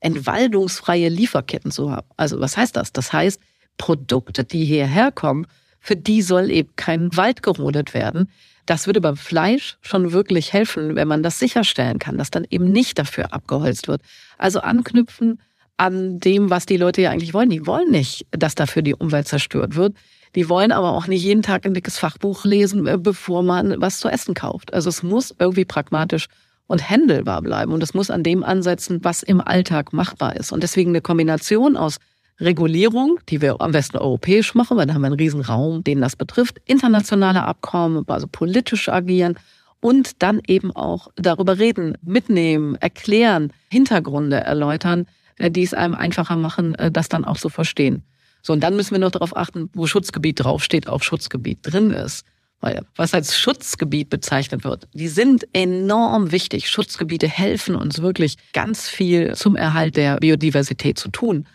entwaldungsfreie 0.00 1.08
Lieferketten 1.08 1.70
zu 1.70 1.90
haben. 1.90 2.06
Also 2.16 2.40
was 2.40 2.56
heißt 2.56 2.76
das? 2.76 2.92
Das 2.92 3.12
heißt, 3.12 3.40
Produkte, 3.76 4.44
die 4.44 4.64
hierher 4.64 5.12
kommen, 5.12 5.46
für 5.80 5.96
die 5.96 6.22
soll 6.22 6.50
eben 6.50 6.70
kein 6.76 7.16
Wald 7.16 7.42
gerodet 7.42 7.94
werden. 7.94 8.30
Das 8.66 8.86
würde 8.86 9.00
beim 9.00 9.16
Fleisch 9.16 9.78
schon 9.80 10.12
wirklich 10.12 10.52
helfen, 10.52 10.94
wenn 10.94 11.08
man 11.08 11.22
das 11.22 11.38
sicherstellen 11.38 11.98
kann, 11.98 12.18
dass 12.18 12.30
dann 12.30 12.46
eben 12.50 12.70
nicht 12.70 12.98
dafür 12.98 13.32
abgeholzt 13.32 13.88
wird. 13.88 14.02
Also 14.36 14.60
anknüpfen 14.60 15.40
an 15.78 16.18
dem, 16.18 16.50
was 16.50 16.66
die 16.66 16.76
Leute 16.76 17.00
ja 17.00 17.10
eigentlich 17.10 17.32
wollen. 17.32 17.50
Die 17.50 17.66
wollen 17.66 17.90
nicht, 17.90 18.26
dass 18.30 18.54
dafür 18.54 18.82
die 18.82 18.94
Umwelt 18.94 19.28
zerstört 19.28 19.76
wird. 19.76 19.94
Die 20.34 20.48
wollen 20.48 20.72
aber 20.72 20.92
auch 20.92 21.06
nicht 21.06 21.22
jeden 21.22 21.42
Tag 21.42 21.64
ein 21.64 21.72
dickes 21.72 21.98
Fachbuch 21.98 22.44
lesen, 22.44 22.86
äh, 22.86 22.98
bevor 22.98 23.42
man 23.42 23.80
was 23.80 24.00
zu 24.00 24.08
essen 24.08 24.34
kauft. 24.34 24.74
Also 24.74 24.90
es 24.90 25.02
muss 25.02 25.34
irgendwie 25.38 25.64
pragmatisch 25.64 26.28
und 26.68 26.88
händelbar 26.88 27.42
bleiben. 27.42 27.72
Und 27.72 27.82
es 27.82 27.94
muss 27.94 28.10
an 28.10 28.22
dem 28.22 28.44
ansetzen, 28.44 29.00
was 29.02 29.24
im 29.24 29.40
Alltag 29.40 29.92
machbar 29.92 30.36
ist. 30.36 30.52
Und 30.52 30.62
deswegen 30.62 30.90
eine 30.90 31.00
Kombination 31.00 31.76
aus 31.76 31.98
Regulierung, 32.40 33.18
die 33.28 33.40
wir 33.40 33.60
am 33.60 33.72
besten 33.72 33.96
europäisch 33.96 34.54
machen, 34.54 34.76
weil 34.76 34.86
da 34.86 34.94
haben 34.94 35.00
wir 35.00 35.06
einen 35.06 35.16
riesen 35.16 35.40
Raum, 35.40 35.82
den 35.82 36.00
das 36.00 36.14
betrifft, 36.14 36.58
internationale 36.66 37.42
Abkommen, 37.42 38.04
also 38.06 38.28
politisch 38.30 38.88
agieren 38.88 39.36
und 39.80 40.22
dann 40.22 40.40
eben 40.46 40.70
auch 40.70 41.08
darüber 41.16 41.58
reden, 41.58 41.96
mitnehmen, 42.02 42.76
erklären, 42.76 43.52
Hintergründe 43.70 44.36
erläutern, 44.36 45.06
äh, 45.36 45.50
die 45.50 45.62
es 45.62 45.74
einem 45.74 45.94
einfacher 45.94 46.36
machen, 46.36 46.74
äh, 46.76 46.92
das 46.92 47.08
dann 47.08 47.24
auch 47.24 47.38
zu 47.38 47.48
verstehen. 47.48 48.02
So, 48.42 48.52
und 48.52 48.60
dann 48.62 48.76
müssen 48.76 48.92
wir 48.92 49.00
noch 49.00 49.10
darauf 49.10 49.36
achten, 49.36 49.70
wo 49.74 49.86
Schutzgebiet 49.86 50.44
draufsteht, 50.44 50.88
auch 50.88 51.02
Schutzgebiet 51.02 51.58
drin 51.62 51.90
ist. 51.90 52.24
Was 52.60 53.14
als 53.14 53.38
Schutzgebiet 53.38 54.10
bezeichnet 54.10 54.64
wird, 54.64 54.88
die 54.92 55.08
sind 55.08 55.46
enorm 55.52 56.32
wichtig. 56.32 56.68
Schutzgebiete 56.68 57.28
helfen 57.28 57.76
uns 57.76 58.02
wirklich 58.02 58.36
ganz 58.52 58.88
viel 58.88 59.34
zum 59.34 59.54
Erhalt 59.54 59.96
der 59.96 60.16
Biodiversität 60.16 60.98
zu 60.98 61.08
tun. 61.08 61.46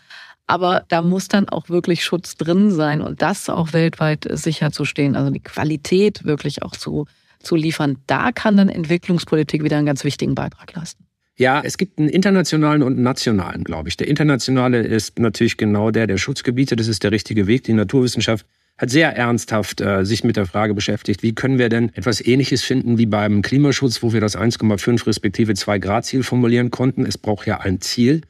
Aber 0.46 0.84
da 0.88 1.02
muss 1.02 1.28
dann 1.28 1.48
auch 1.48 1.68
wirklich 1.68 2.04
Schutz 2.04 2.36
drin 2.36 2.70
sein 2.70 3.00
und 3.00 3.22
das 3.22 3.48
auch 3.48 3.72
weltweit 3.72 4.26
sicherzustehen. 4.30 5.16
Also 5.16 5.30
die 5.30 5.40
Qualität 5.42 6.24
wirklich 6.24 6.62
auch 6.62 6.72
zu, 6.72 7.06
zu 7.40 7.56
liefern. 7.56 7.98
Da 8.06 8.32
kann 8.32 8.56
dann 8.56 8.68
Entwicklungspolitik 8.68 9.62
wieder 9.62 9.76
einen 9.76 9.86
ganz 9.86 10.04
wichtigen 10.04 10.34
Beitrag 10.34 10.74
leisten. 10.74 11.04
Ja, 11.36 11.62
es 11.64 11.78
gibt 11.78 11.98
einen 11.98 12.08
internationalen 12.08 12.82
und 12.82 12.92
einen 12.94 13.02
nationalen, 13.02 13.64
glaube 13.64 13.88
ich. 13.88 13.96
Der 13.96 14.06
internationale 14.06 14.82
ist 14.82 15.18
natürlich 15.18 15.56
genau 15.56 15.90
der 15.90 16.06
der 16.06 16.16
Schutzgebiete. 16.16 16.76
Das 16.76 16.88
ist 16.88 17.02
der 17.02 17.10
richtige 17.10 17.46
Weg. 17.46 17.64
Die 17.64 17.72
Naturwissenschaft 17.72 18.46
hat 18.76 18.90
sehr 18.90 19.16
ernsthaft 19.16 19.80
äh, 19.80 20.04
sich 20.04 20.24
mit 20.24 20.36
der 20.36 20.46
Frage 20.46 20.74
beschäftigt, 20.74 21.22
wie 21.22 21.34
können 21.34 21.58
wir 21.58 21.68
denn 21.68 21.94
etwas 21.94 22.20
Ähnliches 22.20 22.64
finden 22.64 22.98
wie 22.98 23.06
beim 23.06 23.42
Klimaschutz, 23.42 24.02
wo 24.02 24.12
wir 24.12 24.20
das 24.20 24.36
1,5 24.36 25.06
respektive 25.06 25.54
2 25.54 25.78
Grad 25.78 26.06
Ziel 26.06 26.22
formulieren 26.22 26.70
konnten. 26.70 27.06
Es 27.06 27.16
braucht 27.16 27.46
ja 27.46 27.60
ein 27.60 27.80
Ziel. 27.80 28.22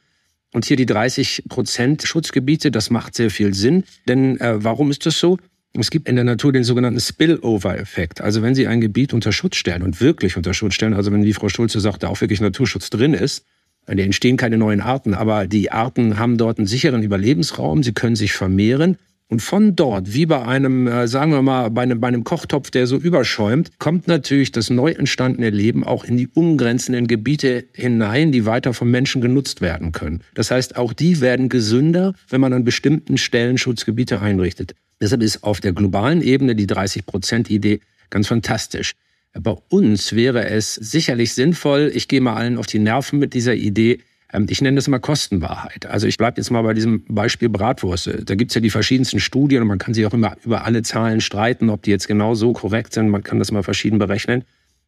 Und 0.53 0.65
hier 0.65 0.77
die 0.77 0.85
30 0.85 1.45
Prozent 1.49 2.03
Schutzgebiete, 2.03 2.71
das 2.71 2.89
macht 2.89 3.15
sehr 3.15 3.29
viel 3.29 3.53
Sinn. 3.53 3.83
Denn 4.07 4.39
äh, 4.39 4.63
warum 4.63 4.91
ist 4.91 5.05
das 5.05 5.19
so? 5.19 5.37
Es 5.73 5.89
gibt 5.89 6.07
in 6.07 6.15
der 6.15 6.23
Natur 6.23 6.53
den 6.53 6.63
sogenannten 6.63 7.01
Spillover-Effekt. 7.01 8.21
Also 8.21 8.41
wenn 8.41 8.55
Sie 8.55 8.67
ein 8.67 8.79
Gebiet 8.79 9.13
unter 9.13 9.33
Schutz 9.33 9.57
stellen 9.57 9.81
und 9.81 9.99
wirklich 9.99 10.37
unter 10.37 10.53
Schutz 10.53 10.75
stellen, 10.75 10.93
also 10.93 11.11
wenn, 11.11 11.25
wie 11.25 11.33
Frau 11.33 11.49
Schulze 11.49 11.79
sagte, 11.79 12.07
auch 12.07 12.21
wirklich 12.21 12.39
Naturschutz 12.39 12.89
drin 12.89 13.13
ist, 13.13 13.45
dann 13.85 13.97
entstehen 13.97 14.37
keine 14.37 14.57
neuen 14.57 14.81
Arten, 14.81 15.13
aber 15.13 15.47
die 15.47 15.71
Arten 15.71 16.17
haben 16.17 16.37
dort 16.37 16.57
einen 16.57 16.67
sicheren 16.67 17.03
Überlebensraum, 17.03 17.83
sie 17.83 17.93
können 17.93 18.15
sich 18.15 18.33
vermehren. 18.33 18.97
Und 19.27 19.41
von 19.41 19.75
dort, 19.75 20.13
wie 20.13 20.27
bei 20.27 20.45
einem, 20.45 20.87
äh, 20.87 21.07
sagen 21.07 21.31
wir 21.31 21.41
mal, 21.41 21.69
bei 21.69 21.81
einem, 21.81 21.99
bei 21.99 22.07
einem 22.07 22.23
Kochtopf, 22.23 22.69
der 22.69 22.85
so 22.85 22.95
überschäumt, 22.97 23.79
kommt 23.79 24.07
natürlich 24.07 24.51
das 24.51 24.69
neu 24.69 24.91
entstandene 24.91 25.49
Leben 25.49 25.83
auch 25.83 26.03
in 26.03 26.15
die 26.15 26.27
umgrenzenden 26.27 27.07
Gebiete 27.07 27.65
hinein, 27.73 28.31
die 28.31 28.45
weiter 28.45 28.73
vom 28.73 28.91
Menschen 28.91 29.21
genutzt 29.21 29.61
werden 29.61 29.91
können. 29.91 30.21
Das 30.35 30.51
heißt, 30.51 30.77
auch 30.77 30.93
die 30.93 31.21
werden 31.21 31.49
gesünder, 31.49 32.13
wenn 32.29 32.39
man 32.39 32.53
an 32.53 32.63
bestimmten 32.63 33.17
Stellen 33.17 33.57
Schutzgebiete 33.57 34.21
einrichtet. 34.21 34.75
Deshalb 35.01 35.23
ist 35.23 35.43
auf 35.43 35.59
der 35.59 35.73
globalen 35.73 36.21
Ebene 36.21 36.55
die 36.55 36.67
30-Prozent-Idee 36.67 37.79
ganz 38.11 38.27
fantastisch. 38.27 38.93
Bei 39.33 39.55
uns 39.69 40.13
wäre 40.13 40.47
es 40.47 40.75
sicherlich 40.75 41.33
sinnvoll, 41.33 41.91
ich 41.93 42.07
gehe 42.07 42.21
mal 42.21 42.35
allen 42.35 42.57
auf 42.57 42.67
die 42.67 42.79
Nerven 42.79 43.19
mit 43.19 43.33
dieser 43.33 43.55
Idee, 43.55 43.99
ich 44.47 44.61
nenne 44.61 44.75
das 44.75 44.87
immer 44.87 44.99
Kostenwahrheit. 44.99 45.85
Also 45.85 46.07
ich 46.07 46.17
bleibe 46.17 46.37
jetzt 46.37 46.49
mal 46.49 46.61
bei 46.61 46.73
diesem 46.73 47.03
Beispiel 47.05 47.49
Bratwurst. 47.49 48.09
Da 48.25 48.35
gibt 48.35 48.51
es 48.51 48.55
ja 48.55 48.61
die 48.61 48.69
verschiedensten 48.69 49.19
Studien 49.19 49.61
und 49.61 49.67
man 49.67 49.77
kann 49.77 49.93
sich 49.93 50.05
auch 50.05 50.13
immer 50.13 50.35
über 50.43 50.65
alle 50.65 50.81
Zahlen 50.83 51.21
streiten, 51.21 51.69
ob 51.69 51.83
die 51.83 51.91
jetzt 51.91 52.07
genau 52.07 52.35
so 52.35 52.53
korrekt 52.53 52.93
sind. 52.93 53.09
Man 53.09 53.23
kann 53.23 53.39
das 53.39 53.51
mal 53.51 53.63
verschieden 53.63 53.99
berechnen. 53.99 54.43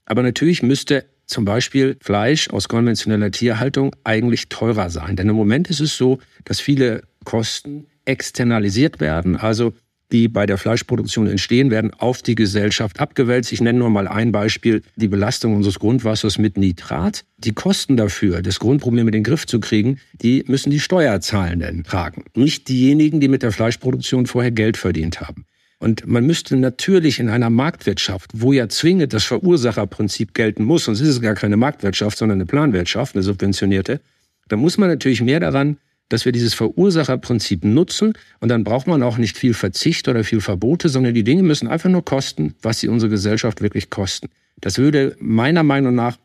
Aber 0.05 0.23
natürlich 0.23 0.63
müsste 0.63 1.05
zum 1.25 1.43
Beispiel 1.43 1.97
Fleisch 2.01 2.49
aus 2.49 2.69
konventioneller 2.69 3.31
Tierhaltung 3.31 3.95
eigentlich 4.03 4.47
teurer 4.49 4.89
sein. 4.89 5.15
Denn 5.17 5.27
im 5.27 5.35
Moment 5.35 5.69
ist 5.69 5.81
es 5.81 5.97
so, 5.97 6.19
dass 6.45 6.61
viele 6.61 7.03
Kosten 7.25 7.87
externalisiert 8.05 9.01
werden. 9.01 9.35
Also 9.35 9.73
die 10.11 10.27
bei 10.27 10.45
der 10.45 10.57
Fleischproduktion 10.57 11.27
entstehen, 11.27 11.69
werden 11.69 11.93
auf 11.93 12.21
die 12.21 12.35
Gesellschaft 12.35 12.99
abgewälzt. 12.99 13.51
Ich 13.51 13.61
nenne 13.61 13.79
nur 13.79 13.89
mal 13.89 14.07
ein 14.07 14.31
Beispiel, 14.31 14.81
die 14.95 15.07
Belastung 15.07 15.55
unseres 15.55 15.79
Grundwassers 15.79 16.37
mit 16.37 16.57
Nitrat. 16.57 17.25
Die 17.37 17.53
Kosten 17.53 17.97
dafür, 17.97 18.41
das 18.41 18.59
Grundproblem 18.59 19.07
in 19.07 19.11
den 19.11 19.23
Griff 19.23 19.45
zu 19.45 19.59
kriegen, 19.59 19.99
die 20.13 20.43
müssen 20.47 20.71
die 20.71 20.79
Steuerzahlenden 20.79 21.83
tragen. 21.83 22.23
Nicht 22.35 22.69
diejenigen, 22.69 23.19
die 23.19 23.27
mit 23.27 23.43
der 23.43 23.51
Fleischproduktion 23.51 24.25
vorher 24.25 24.51
Geld 24.51 24.77
verdient 24.77 25.21
haben. 25.21 25.45
Und 25.79 26.07
man 26.07 26.25
müsste 26.25 26.55
natürlich 26.55 27.19
in 27.19 27.29
einer 27.29 27.51
Marktwirtschaft, 27.51 28.31
wo 28.33 28.51
ja 28.51 28.67
zwingend 28.67 29.13
das 29.13 29.25
Verursacherprinzip 29.25 30.33
gelten 30.33 30.63
muss, 30.63 30.85
sonst 30.85 31.01
ist 31.01 31.09
es 31.09 31.21
gar 31.21 31.35
keine 31.35 31.57
Marktwirtschaft, 31.57 32.17
sondern 32.17 32.37
eine 32.37 32.47
Planwirtschaft, 32.47 33.15
eine 33.15 33.21
subventionierte, 33.21 34.01
da 34.47 34.55
muss 34.55 34.77
man 34.77 34.89
natürlich 34.89 35.21
mehr 35.21 35.39
daran 35.39 35.77
dass 36.09 36.25
wir 36.25 36.31
dieses 36.31 36.53
Verursacherprinzip 36.53 37.63
nutzen 37.63 38.13
und 38.39 38.49
dann 38.49 38.63
braucht 38.63 38.87
man 38.87 39.03
auch 39.03 39.17
nicht 39.17 39.37
viel 39.37 39.53
Verzicht 39.53 40.07
oder 40.07 40.23
viel 40.23 40.41
Verbote, 40.41 40.89
sondern 40.89 41.13
die 41.13 41.23
Dinge 41.23 41.43
müssen 41.43 41.67
einfach 41.67 41.89
nur 41.89 42.05
kosten, 42.05 42.55
was 42.61 42.79
sie 42.79 42.87
unsere 42.87 43.09
Gesellschaft 43.09 43.61
wirklich 43.61 43.89
kosten. 43.89 44.29
Das 44.59 44.77
würde 44.77 45.15
meiner 45.19 45.63
Meinung 45.63 45.95
nach, 45.95 46.17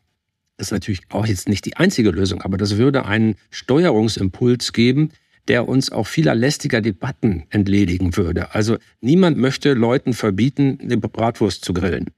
das 0.57 0.67
ist 0.67 0.71
natürlich 0.71 1.01
auch 1.09 1.25
jetzt 1.25 1.49
nicht 1.49 1.65
die 1.65 1.77
einzige 1.77 2.11
Lösung, 2.11 2.41
aber 2.41 2.57
das 2.57 2.77
würde 2.77 3.05
einen 3.05 3.35
Steuerungsimpuls 3.49 4.73
geben, 4.73 5.09
der 5.47 5.67
uns 5.67 5.91
auch 5.91 6.07
vieler 6.07 6.35
lästiger 6.35 6.79
Debatten 6.81 7.43
entledigen 7.49 8.15
würde. 8.15 8.55
Also 8.55 8.77
niemand 9.01 9.37
möchte 9.37 9.73
Leuten 9.73 10.13
verbieten, 10.13 10.79
eine 10.81 10.97
Bratwurst 10.97 11.65
zu 11.65 11.73
grillen. 11.73 12.11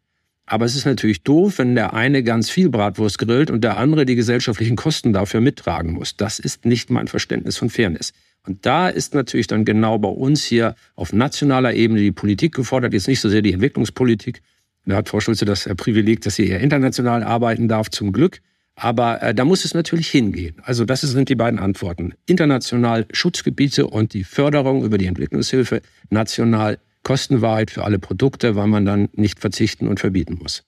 Aber 0.45 0.65
es 0.65 0.75
ist 0.75 0.85
natürlich 0.85 1.23
doof, 1.23 1.57
wenn 1.57 1.73
der 1.73 1.93
eine 1.93 2.21
ganz 2.21 2.49
viel 2.49 2.69
Bratwurst 2.69 3.17
grillt 3.17 3.49
und 3.49 3.63
der 3.63 3.77
andere 3.77 4.05
die 4.05 4.15
gesellschaftlichen 4.15 4.75
Kosten 4.75 5.11
dafür 5.11 5.41
mittragen 5.41 5.93
muss. 5.93 6.17
Das 6.17 6.37
ist 6.37 6.65
nicht 6.65 6.91
mein 6.91 7.07
Verständnis 7.07 7.57
von 7.57 7.69
Fairness. 7.69 8.13
Und 8.45 8.65
da 8.65 8.89
ist 8.89 9.15
natürlich 9.15 9.47
dann 9.47 9.65
genau 9.65 9.97
bei 9.97 10.09
uns 10.09 10.43
hier 10.43 10.75
auf 10.95 11.13
nationaler 11.13 11.73
Ebene 11.73 11.99
die 11.99 12.11
Politik 12.11 12.53
gefordert, 12.53 12.93
jetzt 12.93 13.07
nicht 13.07 13.21
so 13.21 13.29
sehr 13.29 13.41
die 13.41 13.53
Entwicklungspolitik. 13.53 14.41
Da 14.85 14.97
hat 14.97 15.09
Frau 15.09 15.19
Schulze 15.19 15.45
das 15.45 15.67
Privileg, 15.77 16.21
dass 16.21 16.35
sie 16.35 16.47
eher 16.47 16.59
international 16.59 17.23
arbeiten 17.23 17.67
darf, 17.67 17.89
zum 17.89 18.13
Glück. 18.13 18.41
Aber 18.75 19.21
äh, 19.23 19.33
da 19.33 19.45
muss 19.45 19.65
es 19.65 19.73
natürlich 19.73 20.09
hingehen. 20.09 20.55
Also 20.61 20.85
das 20.85 21.01
sind 21.01 21.29
die 21.29 21.35
beiden 21.35 21.59
Antworten. 21.59 22.13
International 22.27 23.07
Schutzgebiete 23.11 23.87
und 23.87 24.13
die 24.13 24.23
Förderung 24.23 24.83
über 24.83 24.97
die 24.97 25.07
Entwicklungshilfe, 25.07 25.81
national 26.09 26.77
Kostenwahrheit 27.05 27.71
für 27.71 27.85
alle 27.85 27.99
Produkte, 27.99 28.57
weil 28.57 28.67
man 28.67 28.85
dann 28.85 29.07
nicht 29.13 29.39
verzichten 29.39 29.87
und 29.87 30.01
verbieten 30.01 30.39
muss. 30.41 30.63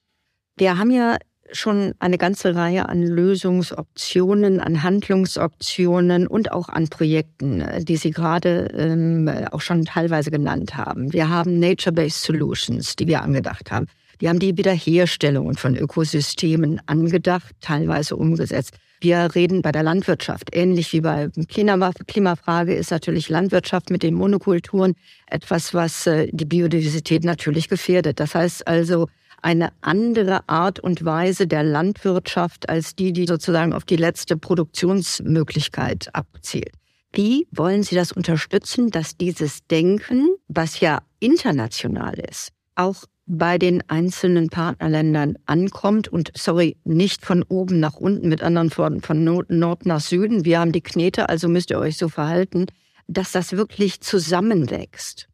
Wir 0.56 0.78
haben 0.78 0.92
ja 0.92 1.18
schon 1.52 1.94
eine 2.00 2.18
ganze 2.18 2.56
Reihe 2.56 2.88
an 2.90 3.04
Lösungsoptionen, 3.04 4.60
an 4.60 4.84
Handlungsoptionen 4.84 6.28
und 6.28 6.52
auch 6.52 6.70
an 6.70 6.90
Projekten, 6.90 7.64
die 7.84 7.98
Sie 7.98 8.12
gerade 8.12 8.68
ähm, 8.74 9.30
auch 9.52 9.62
schon 9.62 9.86
teilweise 9.86 10.30
genannt 10.30 10.76
haben. 10.76 11.12
Wir 11.12 11.30
haben 11.30 11.60
Nature-Based 11.60 12.22
Solutions, 12.22 12.96
die 12.96 13.08
wir 13.08 13.22
angedacht 13.22 13.72
haben. 13.72 13.88
Wir 14.20 14.30
haben 14.30 14.40
die 14.40 14.58
Wiederherstellung 14.58 15.56
von 15.56 15.76
Ökosystemen 15.76 16.82
angedacht, 16.86 17.56
teilweise 17.62 18.16
umgesetzt. 18.16 18.76
Wir 19.00 19.36
reden 19.36 19.62
bei 19.62 19.72
der 19.72 19.84
Landwirtschaft, 19.84 20.50
ähnlich 20.54 20.92
wie 20.92 21.02
bei 21.02 21.30
Klimafrage 21.48 22.74
ist 22.74 22.92
natürlich 22.92 23.30
Landwirtschaft 23.30 23.92
mit 23.92 24.02
den 24.02 24.16
Monokulturen 24.16 24.96
etwas, 25.28 25.74
was 25.74 26.08
äh, 26.08 26.30
die 26.32 26.46
Biodiversität 26.46 27.24
natürlich 27.24 27.70
gefährdet. 27.70 28.20
Das 28.20 28.34
heißt 28.34 28.68
also 28.68 29.08
eine 29.42 29.72
andere 29.82 30.48
Art 30.50 30.80
und 30.80 31.06
Weise 31.06 31.46
der 31.48 31.64
Landwirtschaft 31.64 32.70
als 32.70 32.96
die, 32.96 33.14
die 33.14 33.28
sozusagen 33.28 33.74
auf 33.74 33.86
die 33.86 33.96
letzte 33.96 34.36
Produktionsmöglichkeit 34.36 36.10
abzielt. 36.14 36.72
Wie 37.14 37.48
wollen 37.52 37.84
Sie 37.84 37.96
das 37.96 38.12
unterstützen, 38.12 38.90
dass 38.90 39.16
dieses 39.16 39.66
Denken, 39.68 40.30
was 40.48 40.80
ja 40.80 41.02
international 41.20 42.16
ist, 42.16 42.52
auch 42.76 43.06
bei 43.28 43.58
den 43.58 43.84
einzelnen 43.90 44.50
Partnerländern 44.50 45.38
ankommt 45.46 46.08
und 46.08 46.32
sorry, 46.36 46.78
nicht 46.86 47.26
von 47.26 47.44
oben 47.44 47.80
nach 47.80 47.96
unten 47.96 48.30
mit 48.30 48.42
anderen 48.42 48.76
Worten 48.78 49.02
von 49.02 49.24
Nord 49.24 49.86
nach 49.86 50.00
Süden. 50.00 50.46
Wir 50.46 50.60
haben 50.60 50.72
die 50.72 50.82
Knete, 50.82 51.30
also 51.30 51.50
müsst 51.50 51.70
ihr 51.70 51.80
euch 51.80 51.98
so 51.98 52.10
verhalten, 52.10 52.68
dass 53.08 53.34
das 53.34 53.52
wirklich 53.52 54.02
zusammenwächst. 54.02 55.28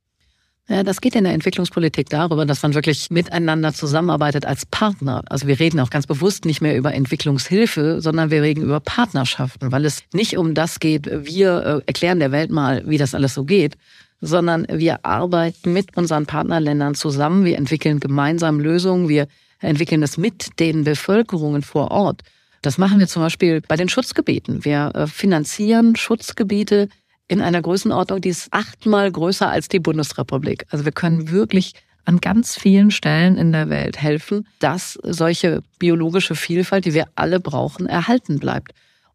Ja, 0.70 0.82
das 0.82 1.02
geht 1.02 1.16
in 1.16 1.26
der 1.26 1.34
Entwicklungspolitik 1.34 2.10
darüber, 2.10 2.46
dass 2.46 2.64
man 2.64 2.74
wirklich 2.74 3.12
miteinander 3.12 3.74
zusammenarbeitet 3.74 4.46
als 4.46 4.66
Partner. 4.66 5.22
Also 5.28 5.46
wir 5.46 5.60
reden 5.60 5.80
auch 5.82 5.90
ganz 5.90 6.08
bewusst 6.08 6.46
nicht 6.46 6.62
mehr 6.62 6.78
über 6.78 6.94
Entwicklungshilfe, 6.94 8.00
sondern 8.00 8.32
wir 8.32 8.42
reden 8.42 8.64
über 8.64 8.80
Partnerschaften, 8.80 9.74
weil 9.74 9.84
es 9.84 10.04
nicht 10.14 10.38
um 10.38 10.54
das 10.54 10.80
geht, 10.80 11.06
wir 11.26 11.58
äh, 11.66 11.82
erklären 11.86 12.20
der 12.20 12.32
Welt 12.32 12.50
mal, 12.50 12.82
wie 12.88 12.98
das 12.98 13.14
alles 13.14 13.34
so 13.34 13.44
geht, 13.44 13.76
sondern 14.24 14.66
wir 14.70 15.06
arbeiten 15.06 15.74
mit 15.74 15.98
unseren 15.98 16.26
Partnerländern 16.26 16.96
zusammen. 16.96 17.44
Wir 17.44 17.58
entwickeln 17.58 18.00
gemeinsam 18.00 18.60
Lösungen. 18.60 19.10
Wir 19.10 19.28
entwickeln 19.60 20.02
es 20.02 20.18
mit 20.18 20.60
den 20.60 20.86
Bevölkerungen 20.86 21.62
vor 21.62 21.92
Ort. 21.92 22.22
Das 22.62 22.78
machen 22.78 23.00
wir 23.00 23.08
zum 23.08 23.22
Beispiel 23.22 23.62
bei 23.68 23.76
den 23.76 23.90
Schutzgebieten. 23.90 24.64
Wir 24.64 24.92
äh, 24.96 25.08
finanzieren 25.08 25.98
Schutzgebiete 25.98 26.88
in 27.28 27.42
einer 27.42 27.62
Größenordnung, 27.62 28.22
die 28.22 28.30
ist 28.30 28.48
achtmal 28.52 29.12
größer 29.12 29.50
als 29.50 29.68
die 29.68 29.80
Bundesrepublik. 29.80 30.66
Also 30.70 30.86
wir 30.86 30.92
können 30.94 31.30
wirklich 31.32 31.74
an 32.06 32.20
ganz 32.20 32.58
vielen 32.58 32.92
Stellen 32.92 33.38
in 33.38 33.52
der 33.52 33.70
Welt 33.70 34.02
helfen, 34.02 34.48
dass 34.60 35.00
solche 35.04 35.64
biologische 35.80 36.36
Vielfalt, 36.36 36.86
die 36.86 36.94
wir 36.94 37.08
alle 37.16 37.40
brauchen, 37.40 37.88
erhalten 37.88 38.40
bleibt. 38.40 38.74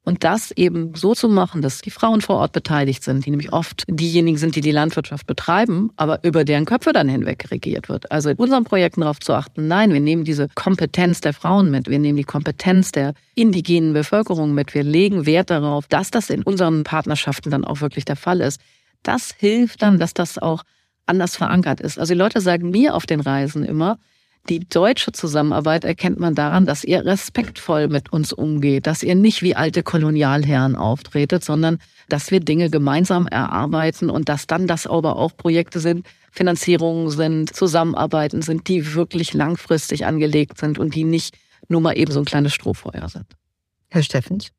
Und 0.08 0.24
das 0.24 0.52
eben 0.52 0.94
so 0.94 1.14
zu 1.14 1.28
machen, 1.28 1.60
dass 1.60 1.82
die 1.82 1.90
Frauen 1.90 2.22
vor 2.22 2.36
Ort 2.36 2.52
beteiligt 2.52 3.04
sind, 3.04 3.26
die 3.26 3.30
nämlich 3.30 3.52
oft 3.52 3.84
diejenigen 3.88 4.38
sind, 4.38 4.56
die 4.56 4.62
die 4.62 4.70
Landwirtschaft 4.70 5.26
betreiben, 5.26 5.90
aber 5.96 6.24
über 6.24 6.46
deren 6.46 6.64
Köpfe 6.64 6.94
dann 6.94 7.10
hinweg 7.10 7.50
regiert 7.50 7.90
wird. 7.90 8.10
Also 8.10 8.30
in 8.30 8.38
unseren 8.38 8.64
Projekten 8.64 9.02
darauf 9.02 9.20
zu 9.20 9.34
achten, 9.34 9.68
nein, 9.68 9.92
wir 9.92 10.00
nehmen 10.00 10.24
diese 10.24 10.48
Kompetenz 10.54 11.20
der 11.20 11.34
Frauen 11.34 11.70
mit, 11.70 11.90
wir 11.90 11.98
nehmen 11.98 12.16
die 12.16 12.24
Kompetenz 12.24 12.90
der 12.90 13.12
indigenen 13.34 13.92
Bevölkerung 13.92 14.54
mit, 14.54 14.72
wir 14.72 14.82
legen 14.82 15.26
Wert 15.26 15.50
darauf, 15.50 15.86
dass 15.88 16.10
das 16.10 16.30
in 16.30 16.42
unseren 16.42 16.84
Partnerschaften 16.84 17.50
dann 17.50 17.66
auch 17.66 17.82
wirklich 17.82 18.06
der 18.06 18.16
Fall 18.16 18.40
ist. 18.40 18.62
Das 19.02 19.34
hilft 19.36 19.82
dann, 19.82 19.98
dass 19.98 20.14
das 20.14 20.38
auch 20.38 20.62
anders 21.04 21.36
verankert 21.36 21.82
ist. 21.82 21.98
Also 21.98 22.14
die 22.14 22.18
Leute 22.18 22.40
sagen 22.40 22.70
mir 22.70 22.94
auf 22.94 23.04
den 23.04 23.20
Reisen 23.20 23.62
immer, 23.62 23.98
die 24.48 24.60
deutsche 24.60 25.12
Zusammenarbeit 25.12 25.84
erkennt 25.84 26.18
man 26.18 26.34
daran, 26.34 26.66
dass 26.66 26.84
ihr 26.84 27.04
respektvoll 27.04 27.88
mit 27.88 28.12
uns 28.12 28.32
umgeht, 28.32 28.86
dass 28.86 29.02
ihr 29.02 29.14
nicht 29.14 29.42
wie 29.42 29.54
alte 29.54 29.82
Kolonialherren 29.82 30.76
auftretet, 30.76 31.44
sondern 31.44 31.78
dass 32.08 32.30
wir 32.30 32.40
Dinge 32.40 32.70
gemeinsam 32.70 33.26
erarbeiten 33.26 34.08
und 34.08 34.28
dass 34.28 34.46
dann 34.46 34.66
das 34.66 34.86
aber 34.86 35.16
auch 35.16 35.36
Projekte 35.36 35.80
sind, 35.80 36.06
Finanzierungen 36.30 37.10
sind, 37.10 37.54
Zusammenarbeiten 37.54 38.42
sind, 38.42 38.68
die 38.68 38.94
wirklich 38.94 39.34
langfristig 39.34 40.06
angelegt 40.06 40.58
sind 40.58 40.78
und 40.78 40.94
die 40.94 41.04
nicht 41.04 41.36
nur 41.68 41.80
mal 41.80 41.98
eben 41.98 42.12
so 42.12 42.20
ein 42.20 42.24
kleines 42.24 42.54
Strohfeuer 42.54 43.08
sind. 43.08 43.26
Herr 43.88 44.02
Steffens? 44.02 44.50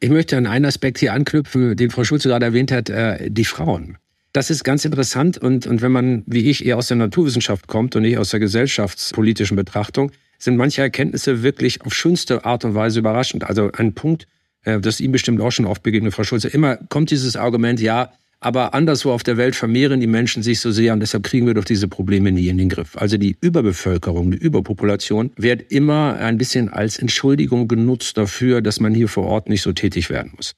Ich 0.00 0.10
möchte 0.10 0.36
an 0.36 0.46
einen 0.46 0.64
Aspekt 0.64 0.98
hier 0.98 1.12
anknüpfen, 1.12 1.76
den 1.76 1.90
Frau 1.90 2.04
Schulze 2.04 2.28
gerade 2.28 2.46
erwähnt 2.46 2.72
hat, 2.72 2.90
äh, 2.90 3.30
die 3.30 3.44
Frauen. 3.44 3.98
Das 4.32 4.48
ist 4.48 4.64
ganz 4.64 4.84
interessant 4.86 5.36
und, 5.36 5.66
und 5.66 5.82
wenn 5.82 5.92
man, 5.92 6.22
wie 6.26 6.48
ich, 6.48 6.64
eher 6.64 6.78
aus 6.78 6.88
der 6.88 6.96
Naturwissenschaft 6.96 7.66
kommt 7.66 7.94
und 7.96 8.02
nicht 8.02 8.16
aus 8.16 8.30
der 8.30 8.40
gesellschaftspolitischen 8.40 9.56
Betrachtung, 9.56 10.10
sind 10.38 10.56
manche 10.56 10.80
Erkenntnisse 10.80 11.42
wirklich 11.42 11.82
auf 11.82 11.94
schönste 11.94 12.44
Art 12.46 12.64
und 12.64 12.74
Weise 12.74 13.00
überraschend. 13.00 13.44
Also 13.44 13.70
ein 13.72 13.92
Punkt, 13.92 14.26
äh, 14.64 14.80
das 14.80 15.00
Ihnen 15.00 15.12
bestimmt 15.12 15.40
auch 15.42 15.50
schon 15.50 15.66
oft 15.66 15.82
begegnet, 15.82 16.14
Frau 16.14 16.24
Schulze, 16.24 16.48
immer 16.48 16.76
kommt 16.76 17.10
dieses 17.10 17.36
Argument, 17.36 17.78
ja, 17.78 18.10
aber 18.40 18.74
anderswo 18.74 19.12
auf 19.12 19.22
der 19.22 19.36
Welt 19.36 19.54
vermehren 19.54 20.00
die 20.00 20.06
Menschen 20.06 20.42
sich 20.42 20.60
so 20.60 20.72
sehr 20.72 20.94
und 20.94 21.00
deshalb 21.00 21.22
kriegen 21.24 21.46
wir 21.46 21.54
doch 21.54 21.64
diese 21.64 21.86
Probleme 21.86 22.32
nie 22.32 22.48
in 22.48 22.58
den 22.58 22.70
Griff. 22.70 22.96
Also 22.96 23.18
die 23.18 23.36
Überbevölkerung, 23.40 24.32
die 24.32 24.38
Überpopulation 24.38 25.30
wird 25.36 25.70
immer 25.70 26.16
ein 26.16 26.38
bisschen 26.38 26.70
als 26.70 26.98
Entschuldigung 26.98 27.68
genutzt 27.68 28.16
dafür, 28.16 28.62
dass 28.62 28.80
man 28.80 28.94
hier 28.94 29.08
vor 29.08 29.26
Ort 29.26 29.48
nicht 29.48 29.62
so 29.62 29.72
tätig 29.72 30.10
werden 30.10 30.32
muss. 30.34 30.54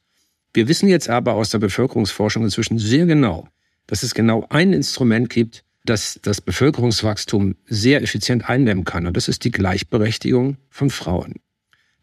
Wir 0.54 0.68
wissen 0.68 0.88
jetzt 0.88 1.10
aber 1.10 1.34
aus 1.34 1.50
der 1.50 1.58
Bevölkerungsforschung 1.58 2.44
inzwischen 2.44 2.78
sehr 2.78 3.04
genau, 3.04 3.48
dass 3.86 4.02
es 4.02 4.14
genau 4.14 4.46
ein 4.50 4.72
Instrument 4.72 5.30
gibt, 5.30 5.64
das 5.84 6.18
das 6.22 6.40
Bevölkerungswachstum 6.40 7.56
sehr 7.66 8.02
effizient 8.02 8.48
eindämmen 8.48 8.84
kann. 8.84 9.06
Und 9.06 9.16
das 9.16 9.28
ist 9.28 9.44
die 9.44 9.50
Gleichberechtigung 9.50 10.56
von 10.70 10.90
Frauen. 10.90 11.34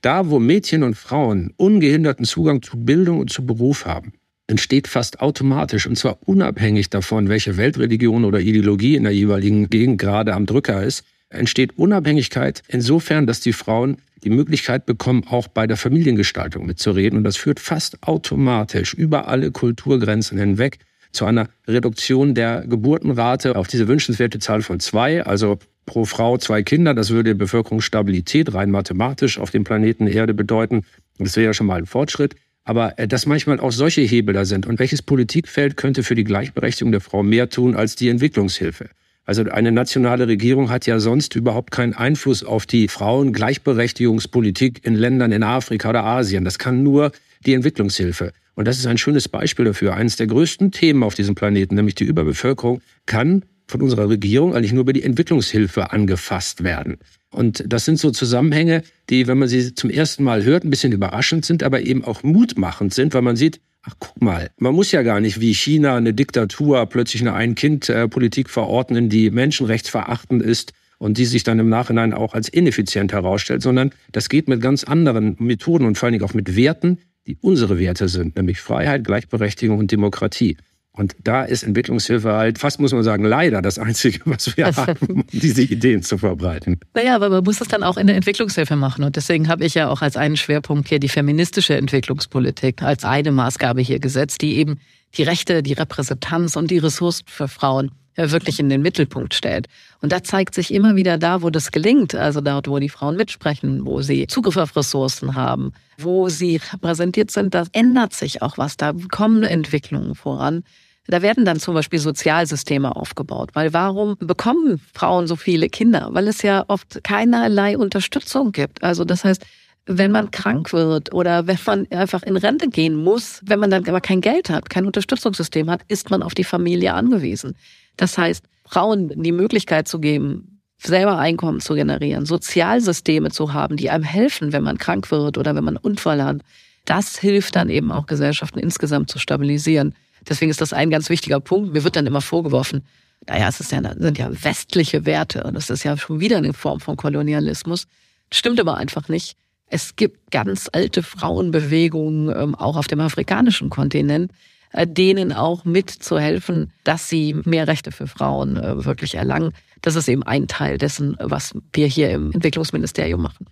Da, 0.01 0.29
wo 0.29 0.39
Mädchen 0.39 0.83
und 0.83 0.95
Frauen 0.95 1.53
ungehinderten 1.57 2.25
Zugang 2.25 2.61
zu 2.61 2.77
Bildung 2.77 3.19
und 3.19 3.31
zu 3.31 3.45
Beruf 3.45 3.85
haben, 3.85 4.13
entsteht 4.47 4.87
fast 4.87 5.21
automatisch, 5.21 5.87
und 5.87 5.95
zwar 5.95 6.17
unabhängig 6.27 6.89
davon, 6.89 7.29
welche 7.29 7.57
Weltreligion 7.57 8.25
oder 8.25 8.39
Ideologie 8.39 8.95
in 8.95 9.03
der 9.03 9.13
jeweiligen 9.13 9.69
Gegend 9.69 9.99
gerade 9.99 10.33
am 10.33 10.45
Drücker 10.45 10.83
ist, 10.83 11.03
entsteht 11.29 11.77
Unabhängigkeit 11.77 12.61
insofern, 12.67 13.27
dass 13.27 13.39
die 13.39 13.53
Frauen 13.53 13.97
die 14.23 14.29
Möglichkeit 14.29 14.85
bekommen, 14.85 15.23
auch 15.27 15.47
bei 15.47 15.65
der 15.67 15.77
Familiengestaltung 15.77 16.65
mitzureden. 16.65 17.17
Und 17.17 17.23
das 17.23 17.37
führt 17.37 17.59
fast 17.59 18.03
automatisch 18.03 18.93
über 18.93 19.27
alle 19.27 19.51
Kulturgrenzen 19.51 20.37
hinweg 20.37 20.79
zu 21.12 21.26
einer 21.26 21.47
Reduktion 21.67 22.34
der 22.34 22.65
Geburtenrate 22.67 23.56
auf 23.56 23.67
diese 23.67 23.88
wünschenswerte 23.88 24.39
Zahl 24.39 24.62
von 24.62 24.80
zwei, 24.80 25.24
also 25.26 25.60
pro 25.86 26.06
Frau 26.06 26.38
zwei 26.38 26.63
Kinder. 26.63 26.93
Das 26.93 27.10
würde 27.10 27.36
Bevölkerungsstabilität 27.36 28.54
rein 28.54 28.71
mathematisch 28.71 29.39
auf 29.39 29.52
dem 29.52 29.63
Planeten 29.63 30.08
Erde 30.08 30.34
bedeuten. 30.34 30.84
Das 31.17 31.36
wäre 31.36 31.47
ja 31.47 31.54
schon 31.54 31.67
mal 31.67 31.80
ein 31.80 31.86
Fortschritt. 31.86 32.36
Aber 32.63 32.97
äh, 33.00 33.08
dass 33.08 33.26
manchmal 33.26 33.60
auch 33.60 33.71
solche 33.71 34.02
Hebel 34.02 34.34
da 34.34 34.45
sind. 34.45 34.67
Und 34.67 34.80
welches 34.80 35.02
Politikfeld 35.02 35.78
könnte 35.78 36.04
für 36.04 36.15
die 36.15 36.24
Gleichberechtigung 36.24 36.91
der 36.91 37.02
Frau 37.02 37.24
mehr 37.24 37.50
tun 37.50 37.76
als 37.76 37.95
die 37.95 38.10
Entwicklungshilfe? 38.10 38.89
Also 39.24 39.43
eine 39.43 39.71
nationale 39.71 40.28
Regierung 40.28 40.69
hat 40.69 40.86
ja 40.88 41.00
sonst 41.00 41.36
überhaupt 41.36 41.71
keinen 41.71 41.93
Einfluss 41.93 42.43
auf 42.43 42.65
die 42.65 42.88
Frauengleichberechtigungspolitik 42.88 44.86
in 44.86 44.95
Ländern 44.95 45.32
in 45.32 45.43
Afrika 45.43 45.89
oder 45.89 46.04
Asien. 46.04 46.43
Das 46.43 46.60
kann 46.60 46.84
nur 46.84 47.12
die 47.45 47.54
Entwicklungshilfe. 47.54 48.34
Und 48.56 48.67
das 48.67 48.77
ist 48.77 48.86
ein 48.86 48.97
schönes 48.97 49.30
Beispiel 49.30 49.65
dafür. 49.65 49.95
Eines 49.95 50.17
der 50.17 50.27
größten 50.27 50.71
Themen 50.71 51.04
auf 51.04 51.15
diesem 51.15 51.36
Planeten, 51.36 51.75
nämlich 51.75 51.95
die 51.95 52.04
Überbevölkerung, 52.04 52.82
kann 53.06 53.45
von 53.67 53.82
unserer 53.82 54.10
Regierung 54.10 54.54
eigentlich 54.54 54.73
nur 54.73 54.82
über 54.82 54.93
die 54.93 55.04
Entwicklungshilfe 55.04 55.91
angefasst 55.91 56.63
werden. 56.63 56.97
Und 57.32 57.63
das 57.65 57.86
sind 57.86 57.97
so 57.97 58.12
Zusammenhänge, 58.12 58.84
die, 59.10 59.27
wenn 59.27 59.39
man 59.39 59.47
sie 59.47 59.73
zum 59.73 59.89
ersten 59.89 60.23
Mal 60.23 60.43
hört, 60.43 60.65
ein 60.65 60.69
bisschen 60.69 60.91
überraschend 60.91 61.45
sind, 61.45 61.63
aber 61.63 61.82
eben 61.82 62.04
auch 62.04 62.23
mutmachend 62.23 62.93
sind, 62.93 63.13
weil 63.13 63.21
man 63.21 63.38
sieht, 63.38 63.62
ach 63.84 63.95
guck 63.99 64.21
mal, 64.21 64.51
man 64.58 64.75
muss 64.75 64.91
ja 64.91 65.01
gar 65.01 65.21
nicht 65.21 65.39
wie 65.39 65.54
China 65.54 65.95
eine 65.95 66.13
Diktatur 66.13 66.86
plötzlich 66.88 67.21
eine 67.21 67.34
Ein-Kind-Politik 67.34 68.49
verordnen, 68.49 69.10
die 69.10 69.32
menschenrechtsverachtend 69.32 70.43
ist 70.43 70.73
und 70.97 71.17
die 71.17 71.25
sich 71.25 71.43
dann 71.43 71.58
im 71.58 71.69
Nachhinein 71.69 72.13
auch 72.13 72.34
als 72.34 72.49
ineffizient 72.49 73.13
herausstellt, 73.13 73.62
sondern 73.62 73.91
das 74.12 74.30
geht 74.30 74.47
mit 74.49 74.62
ganz 74.62 74.84
anderen 74.84 75.36
Methoden 75.39 75.86
und 75.86 75.97
vor 75.97 76.08
allen 76.08 76.13
Dingen 76.13 76.25
auch 76.25 76.34
mit 76.34 76.56
Werten, 76.56 76.99
die 77.31 77.37
unsere 77.41 77.79
Werte 77.79 78.09
sind, 78.09 78.35
nämlich 78.35 78.59
Freiheit, 78.59 79.05
Gleichberechtigung 79.05 79.79
und 79.79 79.91
Demokratie. 79.91 80.57
Und 80.93 81.15
da 81.23 81.43
ist 81.43 81.63
Entwicklungshilfe 81.63 82.33
halt 82.33 82.59
fast, 82.59 82.81
muss 82.81 82.91
man 82.91 83.03
sagen, 83.03 83.23
leider 83.23 83.61
das 83.61 83.79
Einzige, 83.79 84.19
was 84.25 84.57
wir 84.57 84.65
haben, 84.75 85.07
um 85.07 85.23
diese 85.31 85.61
Ideen 85.61 86.03
zu 86.03 86.17
verbreiten. 86.17 86.81
Naja, 86.93 87.15
aber 87.15 87.29
man 87.29 87.45
muss 87.45 87.61
es 87.61 87.69
dann 87.69 87.83
auch 87.83 87.95
in 87.95 88.07
der 88.07 88.17
Entwicklungshilfe 88.17 88.75
machen. 88.75 89.05
Und 89.05 89.15
deswegen 89.15 89.47
habe 89.47 89.63
ich 89.63 89.75
ja 89.75 89.87
auch 89.87 90.01
als 90.01 90.17
einen 90.17 90.35
Schwerpunkt 90.35 90.89
hier 90.89 90.99
die 90.99 91.07
feministische 91.07 91.75
Entwicklungspolitik 91.77 92.81
als 92.81 93.05
eine 93.05 93.31
Maßgabe 93.31 93.79
hier 93.79 93.99
gesetzt, 93.99 94.41
die 94.41 94.57
eben 94.57 94.79
die 95.15 95.24
Rechte, 95.24 95.63
die 95.63 95.74
Repräsentanz 95.74 96.56
und 96.56 96.71
die 96.71 96.78
Ressourcen 96.78 97.26
für 97.28 97.47
Frauen 97.47 97.91
ja 98.17 98.32
wirklich 98.32 98.60
in 98.60 98.69
den 98.69 98.82
Mittelpunkt 98.82 99.34
stellt. 99.34 99.67
Und 100.02 100.12
da 100.12 100.24
zeigt 100.24 100.56
sich 100.56 100.74
immer 100.74 100.95
wieder 100.95 101.17
da, 101.17 101.41
wo 101.41 101.50
das 101.50 101.71
gelingt, 101.71 102.15
also 102.15 102.41
dort, 102.41 102.67
wo 102.67 102.80
die 102.80 102.89
Frauen 102.89 103.15
mitsprechen, 103.15 103.86
wo 103.86 104.02
sie 104.02 104.28
Zugriff 104.28 104.58
auf 104.58 104.76
Ressourcen 104.76 105.36
haben, 105.36 105.71
wo 105.97 106.30
sie 106.30 106.58
repräsentiert 106.74 107.32
sind, 107.32 107.54
da 107.54 107.63
ändert 107.71 108.13
sich 108.13 108.41
auch 108.41 108.58
was, 108.58 108.78
da 108.78 108.93
kommen 109.12 109.43
Entwicklungen 109.43 110.15
voran. 110.15 110.63
Da 111.08 111.21
werden 111.21 111.45
dann 111.45 111.60
zum 111.60 111.74
Beispiel 111.74 112.00
Sozialsysteme 112.00 112.95
aufgebaut. 112.95 113.50
Weil 113.54 113.74
warum 113.74 114.17
bekommen 114.19 114.80
Frauen 114.93 115.26
so 115.26 115.36
viele 115.36 115.67
Kinder? 115.67 116.10
Weil 116.12 116.28
es 116.28 116.43
ja 116.43 116.63
oft 116.67 117.04
keinerlei 117.04 117.78
Unterstützung 117.78 118.52
gibt. 118.52 118.84
Also 118.84 119.04
das 119.04 119.24
heißt, 119.24 119.43
wenn 119.85 120.11
man 120.11 120.31
krank 120.31 120.73
wird 120.73 121.13
oder 121.13 121.47
wenn 121.47 121.57
man 121.65 121.87
einfach 121.91 122.23
in 122.23 122.37
Rente 122.37 122.69
gehen 122.69 122.95
muss, 122.95 123.41
wenn 123.43 123.59
man 123.59 123.71
dann 123.71 123.87
aber 123.87 124.01
kein 124.01 124.21
Geld 124.21 124.49
hat, 124.49 124.69
kein 124.69 124.85
Unterstützungssystem 124.85 125.69
hat, 125.69 125.81
ist 125.87 126.09
man 126.09 126.23
auf 126.23 126.33
die 126.33 126.43
Familie 126.43 126.93
angewiesen. 126.93 127.55
Das 127.97 128.17
heißt, 128.17 128.45
Frauen 128.65 129.11
die 129.23 129.31
Möglichkeit 129.31 129.87
zu 129.87 129.99
geben, 129.99 130.61
selber 130.77 131.17
Einkommen 131.17 131.59
zu 131.59 131.73
generieren, 131.73 132.25
Sozialsysteme 132.25 133.31
zu 133.31 133.53
haben, 133.53 133.77
die 133.77 133.89
einem 133.89 134.03
helfen, 134.03 134.53
wenn 134.53 134.63
man 134.63 134.77
krank 134.77 135.11
wird 135.11 135.37
oder 135.37 135.55
wenn 135.55 135.63
man 135.63 135.77
Unfall 135.77 136.23
hat, 136.23 136.41
das 136.85 137.17
hilft 137.17 137.55
dann 137.55 137.69
eben 137.69 137.91
auch 137.91 138.07
Gesellschaften 138.07 138.59
insgesamt 138.59 139.09
zu 139.09 139.19
stabilisieren. 139.19 139.93
Deswegen 140.27 140.51
ist 140.51 140.61
das 140.61 140.73
ein 140.73 140.89
ganz 140.89 141.09
wichtiger 141.09 141.39
Punkt. 141.39 141.73
Mir 141.73 141.83
wird 141.83 141.95
dann 141.95 142.07
immer 142.07 142.21
vorgeworfen, 142.21 142.83
naja, 143.27 143.47
es 143.49 143.59
ist 143.59 143.71
ja, 143.71 143.81
sind 143.97 144.17
ja 144.17 144.29
westliche 144.43 145.05
Werte 145.05 145.43
und 145.43 145.53
das 145.53 145.69
ist 145.69 145.83
ja 145.83 145.95
schon 145.97 146.19
wieder 146.19 146.37
eine 146.37 146.53
Form 146.53 146.79
von 146.79 146.97
Kolonialismus. 146.97 147.87
Stimmt 148.31 148.59
aber 148.59 148.77
einfach 148.77 149.09
nicht. 149.09 149.35
Es 149.73 149.95
gibt 149.95 150.31
ganz 150.31 150.69
alte 150.71 151.01
Frauenbewegungen, 151.01 152.36
ähm, 152.36 152.55
auch 152.55 152.75
auf 152.75 152.88
dem 152.88 152.99
afrikanischen 152.99 153.69
Kontinent, 153.69 154.31
äh, 154.73 154.86
denen 154.86 155.31
auch 155.31 155.63
mitzuhelfen, 155.63 156.73
dass 156.84 157.07
sie 157.07 157.36
mehr 157.45 157.69
Rechte 157.69 157.93
für 157.93 158.05
Frauen 158.05 158.57
äh, 158.57 158.84
wirklich 158.84 159.15
erlangen. 159.15 159.53
Das 159.81 159.95
ist 159.95 160.10
eben 160.10 160.23
ein 160.23 160.49
Teil 160.49 160.77
dessen, 160.77 161.15
was 161.19 161.53
wir 161.71 161.88
hier 161.88 162.12
im 162.12 162.34
Entwicklungsministerium 162.34 163.21
machen. 163.21 163.47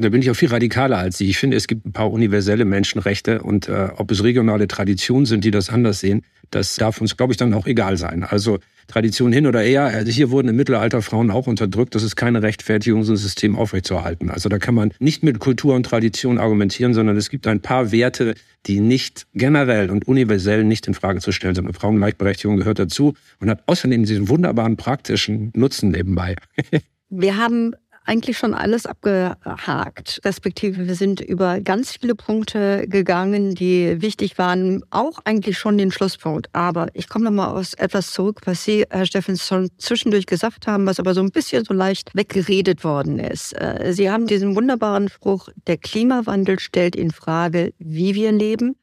Da 0.00 0.08
bin 0.08 0.22
ich 0.22 0.30
auch 0.30 0.34
viel 0.34 0.48
radikaler 0.48 0.96
als 0.96 1.18
Sie. 1.18 1.28
Ich 1.28 1.36
finde, 1.36 1.58
es 1.58 1.66
gibt 1.66 1.84
ein 1.84 1.92
paar 1.92 2.10
universelle 2.10 2.64
Menschenrechte 2.64 3.42
und 3.42 3.68
äh, 3.68 3.88
ob 3.96 4.10
es 4.10 4.24
regionale 4.24 4.66
Traditionen 4.66 5.26
sind, 5.26 5.44
die 5.44 5.50
das 5.50 5.68
anders 5.68 6.00
sehen, 6.00 6.22
das 6.50 6.76
darf 6.76 7.00
uns, 7.00 7.16
glaube 7.16 7.32
ich, 7.32 7.36
dann 7.36 7.52
auch 7.52 7.66
egal 7.66 7.96
sein. 7.96 8.24
Also 8.24 8.58
Tradition 8.88 9.32
hin 9.32 9.46
oder 9.46 9.60
her. 9.60 9.84
Also 9.84 10.10
hier 10.10 10.30
wurden 10.30 10.48
im 10.48 10.56
Mittelalter 10.56 11.02
Frauen 11.02 11.30
auch 11.30 11.46
unterdrückt. 11.46 11.94
Das 11.94 12.02
ist 12.02 12.16
keine 12.16 12.42
Rechtfertigung, 12.42 13.04
so 13.04 13.12
ein 13.12 13.16
System 13.16 13.56
aufrechtzuerhalten. 13.56 14.30
Also 14.30 14.48
da 14.48 14.58
kann 14.58 14.74
man 14.74 14.92
nicht 14.98 15.22
mit 15.22 15.38
Kultur 15.38 15.74
und 15.74 15.84
Tradition 15.84 16.38
argumentieren, 16.38 16.94
sondern 16.94 17.16
es 17.16 17.30
gibt 17.30 17.46
ein 17.46 17.60
paar 17.60 17.92
Werte, 17.92 18.34
die 18.66 18.80
nicht 18.80 19.26
generell 19.34 19.90
und 19.90 20.08
universell 20.08 20.64
nicht 20.64 20.88
in 20.88 20.94
Frage 20.94 21.20
zu 21.20 21.30
stellen 21.30 21.54
sind. 21.54 21.72
Frauengleichberechtigung 21.72 22.56
gehört 22.56 22.78
dazu 22.78 23.14
und 23.38 23.50
hat 23.50 23.62
außerdem 23.66 24.04
diesen 24.04 24.28
wunderbaren 24.28 24.76
praktischen 24.76 25.52
Nutzen 25.54 25.90
nebenbei. 25.90 26.36
Wir 27.10 27.36
haben 27.36 27.74
eigentlich 28.04 28.38
schon 28.38 28.54
alles 28.54 28.86
abgehakt, 28.86 30.20
respektive 30.24 30.88
wir 30.88 30.94
sind 30.94 31.20
über 31.20 31.60
ganz 31.60 31.92
viele 31.92 32.14
Punkte 32.14 32.86
gegangen, 32.88 33.54
die 33.54 34.00
wichtig 34.00 34.38
waren, 34.38 34.82
auch 34.90 35.20
eigentlich 35.24 35.58
schon 35.58 35.78
den 35.78 35.92
Schlusspunkt. 35.92 36.48
Aber 36.52 36.88
ich 36.94 37.08
komme 37.08 37.26
noch 37.26 37.32
mal 37.32 37.48
aus 37.48 37.74
etwas 37.74 38.10
zurück, 38.10 38.40
was 38.46 38.64
Sie, 38.64 38.84
Herr 38.90 39.06
Steffens, 39.06 39.46
schon 39.46 39.70
zwischendurch 39.78 40.26
gesagt 40.26 40.66
haben, 40.66 40.86
was 40.86 40.98
aber 40.98 41.14
so 41.14 41.20
ein 41.20 41.30
bisschen 41.30 41.64
so 41.64 41.74
leicht 41.74 42.14
weggeredet 42.14 42.84
worden 42.84 43.18
ist. 43.18 43.52
Äh, 43.52 43.92
Sie 43.92 44.10
haben 44.10 44.26
diesen 44.26 44.56
wunderbaren 44.56 45.08
Spruch, 45.08 45.48
der 45.66 45.76
Klimawandel 45.76 46.58
stellt 46.58 46.96
in 46.96 47.10
Frage, 47.10 47.72
wie 47.78 48.14
wir 48.14 48.32
leben. 48.32 48.76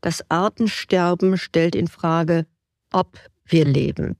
Das 0.00 0.28
Artensterben 0.30 1.38
stellt 1.38 1.74
in 1.74 1.88
Frage, 1.88 2.46
ob 2.92 3.18
wir 3.46 3.64
leben. 3.64 4.16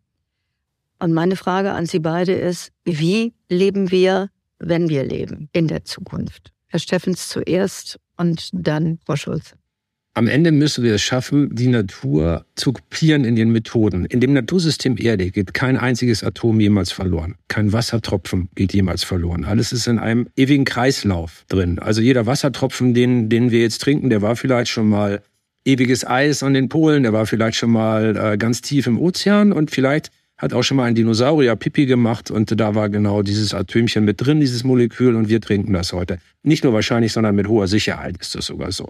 Und 0.99 1.13
meine 1.13 1.37
Frage 1.37 1.73
an 1.73 1.85
Sie 1.87 1.99
beide 1.99 2.33
ist, 2.33 2.73
wie 2.85 3.35
leben 3.51 3.91
wir, 3.91 4.31
wenn 4.59 4.89
wir 4.89 5.05
leben 5.05 5.49
in 5.53 5.69
der 5.69 5.85
Zukunft? 5.85 6.53
Herr 6.67 6.81
Steffens 6.81 7.29
zuerst 7.29 7.99
und 8.17 8.51
dann 8.53 8.99
Frau 9.05 9.17
Schulze. 9.17 9.55
Am 10.17 10.29
Ende 10.29 10.53
müssen 10.53 10.85
wir 10.85 10.95
es 10.95 11.03
schaffen, 11.03 11.57
die 11.57 11.67
Natur 11.67 12.47
zu 12.55 12.73
kopieren 12.73 13.25
in 13.25 13.35
den 13.35 13.51
Methoden. 13.51 14.05
In 14.05 14.21
dem 14.21 14.33
Natursystem 14.33 14.97
Erde 14.97 15.33
geht 15.33 15.55
kein 15.55 15.77
einziges 15.77 16.23
Atom 16.23 16.61
jemals 16.61 16.93
verloren. 16.93 17.35
Kein 17.49 17.73
Wassertropfen 17.73 18.49
geht 18.55 18.73
jemals 18.73 19.03
verloren. 19.03 19.45
Alles 19.45 19.73
ist 19.73 19.89
in 19.89 19.99
einem 19.99 20.29
ewigen 20.37 20.65
Kreislauf 20.65 21.45
drin. 21.49 21.81
Also 21.81 22.01
jeder 22.01 22.27
Wassertropfen, 22.27 22.95
den, 22.95 23.29
den 23.29 23.51
wir 23.51 23.61
jetzt 23.61 23.83
trinken, 23.83 24.09
der 24.09 24.23
war 24.23 24.37
vielleicht 24.37 24.71
schon 24.71 24.89
mal 24.89 25.21
ewiges 25.65 26.07
Eis 26.07 26.45
an 26.45 26.55
den 26.55 26.69
Polen, 26.69 27.03
der 27.03 27.13
war 27.13 27.27
vielleicht 27.27 27.57
schon 27.57 27.71
mal 27.71 28.17
äh, 28.17 28.37
ganz 28.39 28.61
tief 28.61 28.87
im 28.87 29.01
Ozean 29.01 29.53
und 29.53 29.73
vielleicht 29.73 30.13
hat 30.37 30.53
auch 30.53 30.63
schon 30.63 30.77
mal 30.77 30.85
ein 30.85 30.95
Dinosaurier 30.95 31.57
Pipi 31.57 31.87
gemacht 31.87 32.31
und 32.31 32.59
da 32.59 32.75
war 32.75 32.89
genau 32.89 33.23
dieses 33.23 33.55
Atömchen 33.55 34.05
mit 34.05 34.25
drin, 34.25 34.41
dieses 34.41 34.65
Molekül 34.65 35.15
und 35.15 35.29
wir 35.29 35.41
trinken 35.41 35.73
das 35.73 35.93
heute. 35.93 36.19
Nicht 36.43 36.65
nur 36.65 36.73
wahrscheinlich, 36.73 37.13
sondern 37.13 37.35
mit 37.35 37.49
hoher 37.49 37.69
Sicherheit 37.69 38.17
ist 38.19 38.35
das 38.35 38.47
sogar 38.47 38.73
so. 38.73 38.89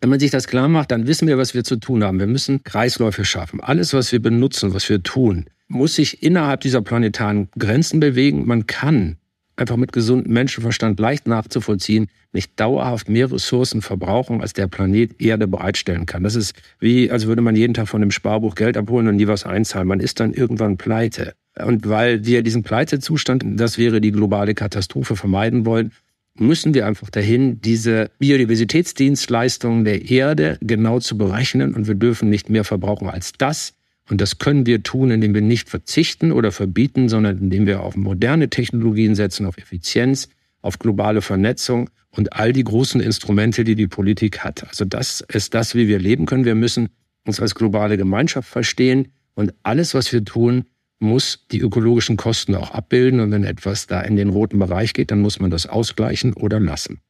Wenn 0.00 0.10
man 0.10 0.20
sich 0.20 0.30
das 0.30 0.46
klar 0.46 0.68
macht, 0.68 0.90
dann 0.90 1.06
wissen 1.06 1.26
wir, 1.26 1.38
was 1.38 1.54
wir 1.54 1.64
zu 1.64 1.76
tun 1.76 2.04
haben. 2.04 2.18
Wir 2.18 2.26
müssen 2.26 2.62
Kreisläufe 2.64 3.24
schaffen. 3.24 3.60
Alles, 3.60 3.92
was 3.94 4.12
wir 4.12 4.20
benutzen, 4.20 4.74
was 4.74 4.88
wir 4.88 5.02
tun, 5.02 5.46
muss 5.68 5.94
sich 5.94 6.22
innerhalb 6.22 6.60
dieser 6.60 6.82
planetaren 6.82 7.48
Grenzen 7.58 8.00
bewegen. 8.00 8.46
Man 8.46 8.66
kann 8.66 9.16
einfach 9.56 9.76
mit 9.76 9.92
gesundem 9.92 10.32
Menschenverstand 10.32 11.00
leicht 11.00 11.26
nachzuvollziehen, 11.26 12.08
nicht 12.32 12.52
dauerhaft 12.60 13.08
mehr 13.08 13.30
Ressourcen 13.32 13.82
verbrauchen, 13.82 14.40
als 14.40 14.52
der 14.52 14.68
Planet 14.68 15.20
Erde 15.20 15.46
bereitstellen 15.46 16.06
kann. 16.06 16.22
Das 16.22 16.34
ist 16.34 16.54
wie, 16.78 17.10
als 17.10 17.26
würde 17.26 17.42
man 17.42 17.56
jeden 17.56 17.74
Tag 17.74 17.88
von 17.88 18.00
dem 18.00 18.10
Sparbuch 18.10 18.54
Geld 18.54 18.76
abholen 18.76 19.08
und 19.08 19.16
nie 19.16 19.26
was 19.26 19.44
einzahlen. 19.44 19.88
Man 19.88 20.00
ist 20.00 20.20
dann 20.20 20.34
irgendwann 20.34 20.76
pleite. 20.76 21.34
Und 21.58 21.88
weil 21.88 22.26
wir 22.26 22.42
diesen 22.42 22.62
Pleitezustand, 22.62 23.42
das 23.46 23.78
wäre 23.78 24.00
die 24.00 24.12
globale 24.12 24.54
Katastrophe, 24.54 25.16
vermeiden 25.16 25.64
wollen, 25.64 25.92
müssen 26.38 26.74
wir 26.74 26.86
einfach 26.86 27.08
dahin, 27.08 27.62
diese 27.62 28.10
Biodiversitätsdienstleistungen 28.18 29.84
der 29.84 30.10
Erde 30.10 30.58
genau 30.60 31.00
zu 31.00 31.16
berechnen 31.16 31.74
und 31.74 31.86
wir 31.86 31.94
dürfen 31.94 32.28
nicht 32.28 32.50
mehr 32.50 32.64
verbrauchen 32.64 33.08
als 33.08 33.32
das, 33.32 33.72
und 34.08 34.20
das 34.20 34.38
können 34.38 34.66
wir 34.66 34.82
tun, 34.82 35.10
indem 35.10 35.34
wir 35.34 35.40
nicht 35.42 35.68
verzichten 35.68 36.32
oder 36.32 36.52
verbieten, 36.52 37.08
sondern 37.08 37.38
indem 37.38 37.66
wir 37.66 37.80
auf 37.80 37.96
moderne 37.96 38.48
Technologien 38.48 39.14
setzen, 39.14 39.46
auf 39.46 39.58
Effizienz, 39.58 40.28
auf 40.62 40.78
globale 40.78 41.22
Vernetzung 41.22 41.90
und 42.10 42.32
all 42.32 42.52
die 42.52 42.64
großen 42.64 43.00
Instrumente, 43.00 43.64
die 43.64 43.74
die 43.74 43.88
Politik 43.88 44.40
hat. 44.40 44.66
Also 44.68 44.84
das 44.84 45.20
ist 45.20 45.54
das, 45.54 45.74
wie 45.74 45.88
wir 45.88 45.98
leben 45.98 46.26
können. 46.26 46.44
Wir 46.44 46.54
müssen 46.54 46.88
uns 47.26 47.40
als 47.40 47.54
globale 47.54 47.96
Gemeinschaft 47.96 48.48
verstehen 48.48 49.08
und 49.34 49.52
alles, 49.62 49.94
was 49.94 50.12
wir 50.12 50.24
tun, 50.24 50.64
muss 50.98 51.46
die 51.52 51.60
ökologischen 51.60 52.16
Kosten 52.16 52.54
auch 52.54 52.70
abbilden. 52.70 53.20
Und 53.20 53.30
wenn 53.32 53.44
etwas 53.44 53.86
da 53.86 54.00
in 54.00 54.16
den 54.16 54.30
roten 54.30 54.58
Bereich 54.58 54.94
geht, 54.94 55.10
dann 55.10 55.20
muss 55.20 55.40
man 55.40 55.50
das 55.50 55.66
ausgleichen 55.66 56.32
oder 56.32 56.58
lassen. 56.58 57.00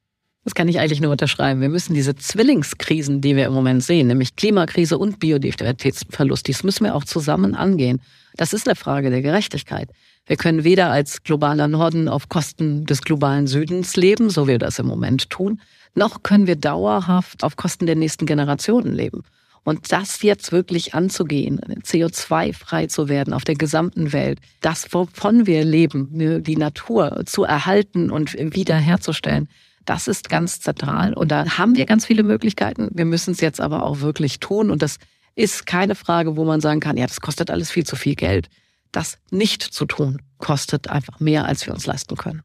Das 0.47 0.55
kann 0.55 0.69
ich 0.69 0.79
eigentlich 0.79 1.01
nur 1.01 1.11
unterschreiben. 1.11 1.61
Wir 1.61 1.69
müssen 1.69 1.93
diese 1.93 2.15
Zwillingskrisen, 2.15 3.21
die 3.21 3.35
wir 3.35 3.47
im 3.47 3.53
Moment 3.53 3.83
sehen, 3.83 4.07
nämlich 4.07 4.37
Klimakrise 4.37 4.97
und 4.97 5.19
Biodiversitätsverlust, 5.19 6.47
dies 6.47 6.63
müssen 6.63 6.85
wir 6.85 6.95
auch 6.95 7.03
zusammen 7.03 7.57
angehen. 7.57 8.01
Das 8.37 8.53
ist 8.53 8.69
eine 8.69 8.77
Frage 8.77 9.11
der 9.11 9.23
Gerechtigkeit. 9.23 9.91
Wir 10.25 10.37
können 10.37 10.63
weder 10.63 10.93
als 10.93 11.25
globaler 11.25 11.67
Norden 11.67 12.07
auf 12.07 12.29
Kosten 12.29 12.87
des 12.87 13.03
globalen 13.03 13.49
Südens 13.49 13.97
leben, 13.97 14.31
so 14.31 14.47
wir 14.47 14.61
das 14.61 14.79
im 14.79 14.87
Moment 14.87 15.31
tun, 15.31 15.61
noch 15.97 16.23
können 16.23 16.47
wir 16.47 16.55
dauerhaft 16.55 17.43
auf 17.43 17.57
Kosten 17.57 17.87
der 17.87 17.97
nächsten 17.97 18.25
Generationen 18.25 18.93
leben. 18.93 19.25
Und 19.65 19.91
das 19.91 20.23
jetzt 20.23 20.53
wirklich 20.53 20.95
anzugehen, 20.95 21.59
CO2-frei 21.83 22.87
zu 22.87 23.09
werden 23.09 23.35
auf 23.35 23.43
der 23.43 23.57
gesamten 23.57 24.13
Welt, 24.13 24.39
das, 24.61 24.87
wovon 24.95 25.49
wir 25.49 25.65
leben, 25.65 26.45
die 26.45 26.57
Natur 26.57 27.25
zu 27.27 27.43
erhalten 27.43 28.13
und 28.13 28.35
wiederherzustellen, 28.39 29.49
das 29.87 30.09
ist 30.09 30.29
ganz 30.29 30.61
zentral. 30.61 31.15
Und 31.15 31.31
da 31.31 31.59
haben 31.59 31.77
wir 31.77 31.87
ganz 31.87 32.05
viele 32.05 32.23
Möglichkeiten. 32.23 32.89
Wir 32.93 33.05
müssen 33.05 33.33
es 33.33 33.41
jetzt 33.41 33.61
aber 33.61 33.85
auch 33.85 34.01
wirklich 34.01 34.41
tun. 34.41 34.71
Und 34.71 34.83
das 34.83 34.99
ist 35.35 35.67
keine 35.67 35.95
Frage, 35.95 36.37
wo 36.37 36.45
man 36.45 36.61
sagen 36.61 36.81
kann, 36.81 36.97
ja, 36.97 37.07
das 37.07 37.21
kostet 37.21 37.51
alles 37.51 37.71
viel 37.71 37.85
zu 37.85 37.97
viel 37.97 38.15
Geld. 38.15 38.49
Das 38.93 39.19
nicht 39.31 39.63
zu 39.63 39.87
tun, 39.87 40.21
kostet 40.39 40.91
einfach 40.91 41.21
mehr, 41.21 41.47
als 41.47 41.67
wir 41.67 41.73
uns 41.73 41.87
leisten 41.87 42.17
können. 42.17 42.43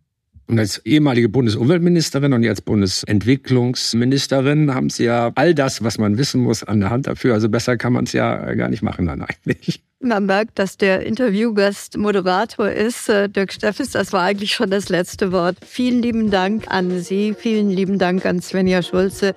Und 0.48 0.60
als 0.60 0.86
ehemalige 0.86 1.30
Bundesumweltministerin 1.30 2.34
und 2.34 2.44
jetzt 2.44 2.66
Bundesentwicklungsministerin 2.66 4.74
haben 4.74 4.90
Sie 4.90 5.06
ja 5.06 5.32
all 5.36 5.56
das, 5.56 5.82
was 5.82 5.98
man 5.98 6.18
wissen 6.18 6.42
muss, 6.42 6.64
an 6.64 6.82
der 6.82 6.90
Hand 6.90 7.08
dafür. 7.08 7.34
Also 7.34 7.48
besser 7.48 7.78
kann 7.78 7.94
man 7.94 8.04
es 8.04 8.12
ja 8.12 8.54
gar 8.56 8.68
nicht 8.68 8.82
machen 8.82 9.06
dann 9.06 9.22
eigentlich. 9.46 9.82
Man 10.04 10.26
merkt, 10.26 10.58
dass 10.58 10.78
der 10.78 11.06
Interviewgast 11.06 11.96
Moderator 11.96 12.70
ist. 12.70 13.08
Äh, 13.08 13.30
Dirk 13.30 13.54
Steffes, 13.54 13.92
das 13.92 14.12
war 14.12 14.24
eigentlich 14.24 14.54
schon 14.54 14.72
das 14.72 14.90
letzte 14.90 15.32
Wort. 15.32 15.58
Vielen 15.64 16.02
lieben 16.02 16.32
Dank 16.32 16.66
an 16.70 17.02
Sie, 17.02 17.36
vielen 17.38 17.70
lieben 17.70 18.00
Dank 18.00 18.26
an 18.26 18.42
Svenja 18.42 18.82
Schulze 18.82 19.36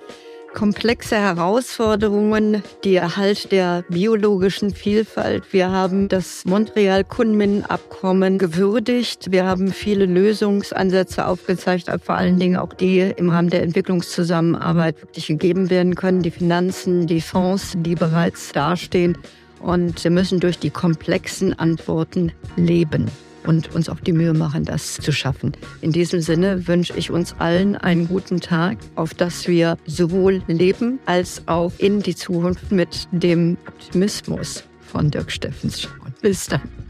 komplexe 0.55 1.17
Herausforderungen, 1.17 2.63
die 2.85 2.95
Erhalt 2.95 3.51
der 3.51 3.83
biologischen 3.89 4.73
Vielfalt. 4.73 5.51
Wir 5.51 5.69
haben 5.69 6.07
das 6.07 6.45
Montreal-Kunmin-Abkommen 6.45 8.37
gewürdigt. 8.37 9.31
Wir 9.31 9.45
haben 9.45 9.73
viele 9.73 10.05
Lösungsansätze 10.05 11.27
aufgezeigt, 11.27 11.91
vor 12.01 12.15
allen 12.15 12.39
Dingen 12.39 12.55
auch 12.55 12.73
die 12.73 13.01
im 13.01 13.29
Rahmen 13.29 13.49
der 13.49 13.63
Entwicklungszusammenarbeit 13.63 15.01
wirklich 15.01 15.27
gegeben 15.27 15.69
werden 15.69 15.93
können. 15.93 16.21
Die 16.21 16.31
Finanzen, 16.31 17.05
die 17.05 17.21
Fonds, 17.21 17.73
die 17.75 17.95
bereits 17.95 18.53
dastehen. 18.53 19.17
Und 19.65 20.03
wir 20.03 20.11
müssen 20.11 20.39
durch 20.39 20.59
die 20.59 20.69
komplexen 20.69 21.57
Antworten 21.57 22.31
leben 22.55 23.09
und 23.47 23.73
uns 23.73 23.89
auch 23.89 23.99
die 23.99 24.11
Mühe 24.11 24.33
machen, 24.33 24.63
das 24.63 24.95
zu 24.95 25.11
schaffen. 25.11 25.53
In 25.81 25.91
diesem 25.91 26.21
Sinne 26.21 26.67
wünsche 26.67 26.93
ich 26.95 27.09
uns 27.09 27.33
allen 27.39 27.75
einen 27.75 28.07
guten 28.07 28.39
Tag, 28.41 28.77
auf 28.93 29.15
dass 29.15 29.47
wir 29.47 29.77
sowohl 29.87 30.43
leben 30.47 30.99
als 31.07 31.41
auch 31.47 31.71
in 31.79 32.01
die 32.01 32.15
Zukunft 32.15 32.71
mit 32.71 33.07
dem 33.11 33.57
Optimismus 33.67 34.63
von 34.81 35.09
Dirk 35.09 35.31
Steffens 35.31 35.81
schauen. 35.81 36.13
Bis 36.21 36.45
dann. 36.45 36.84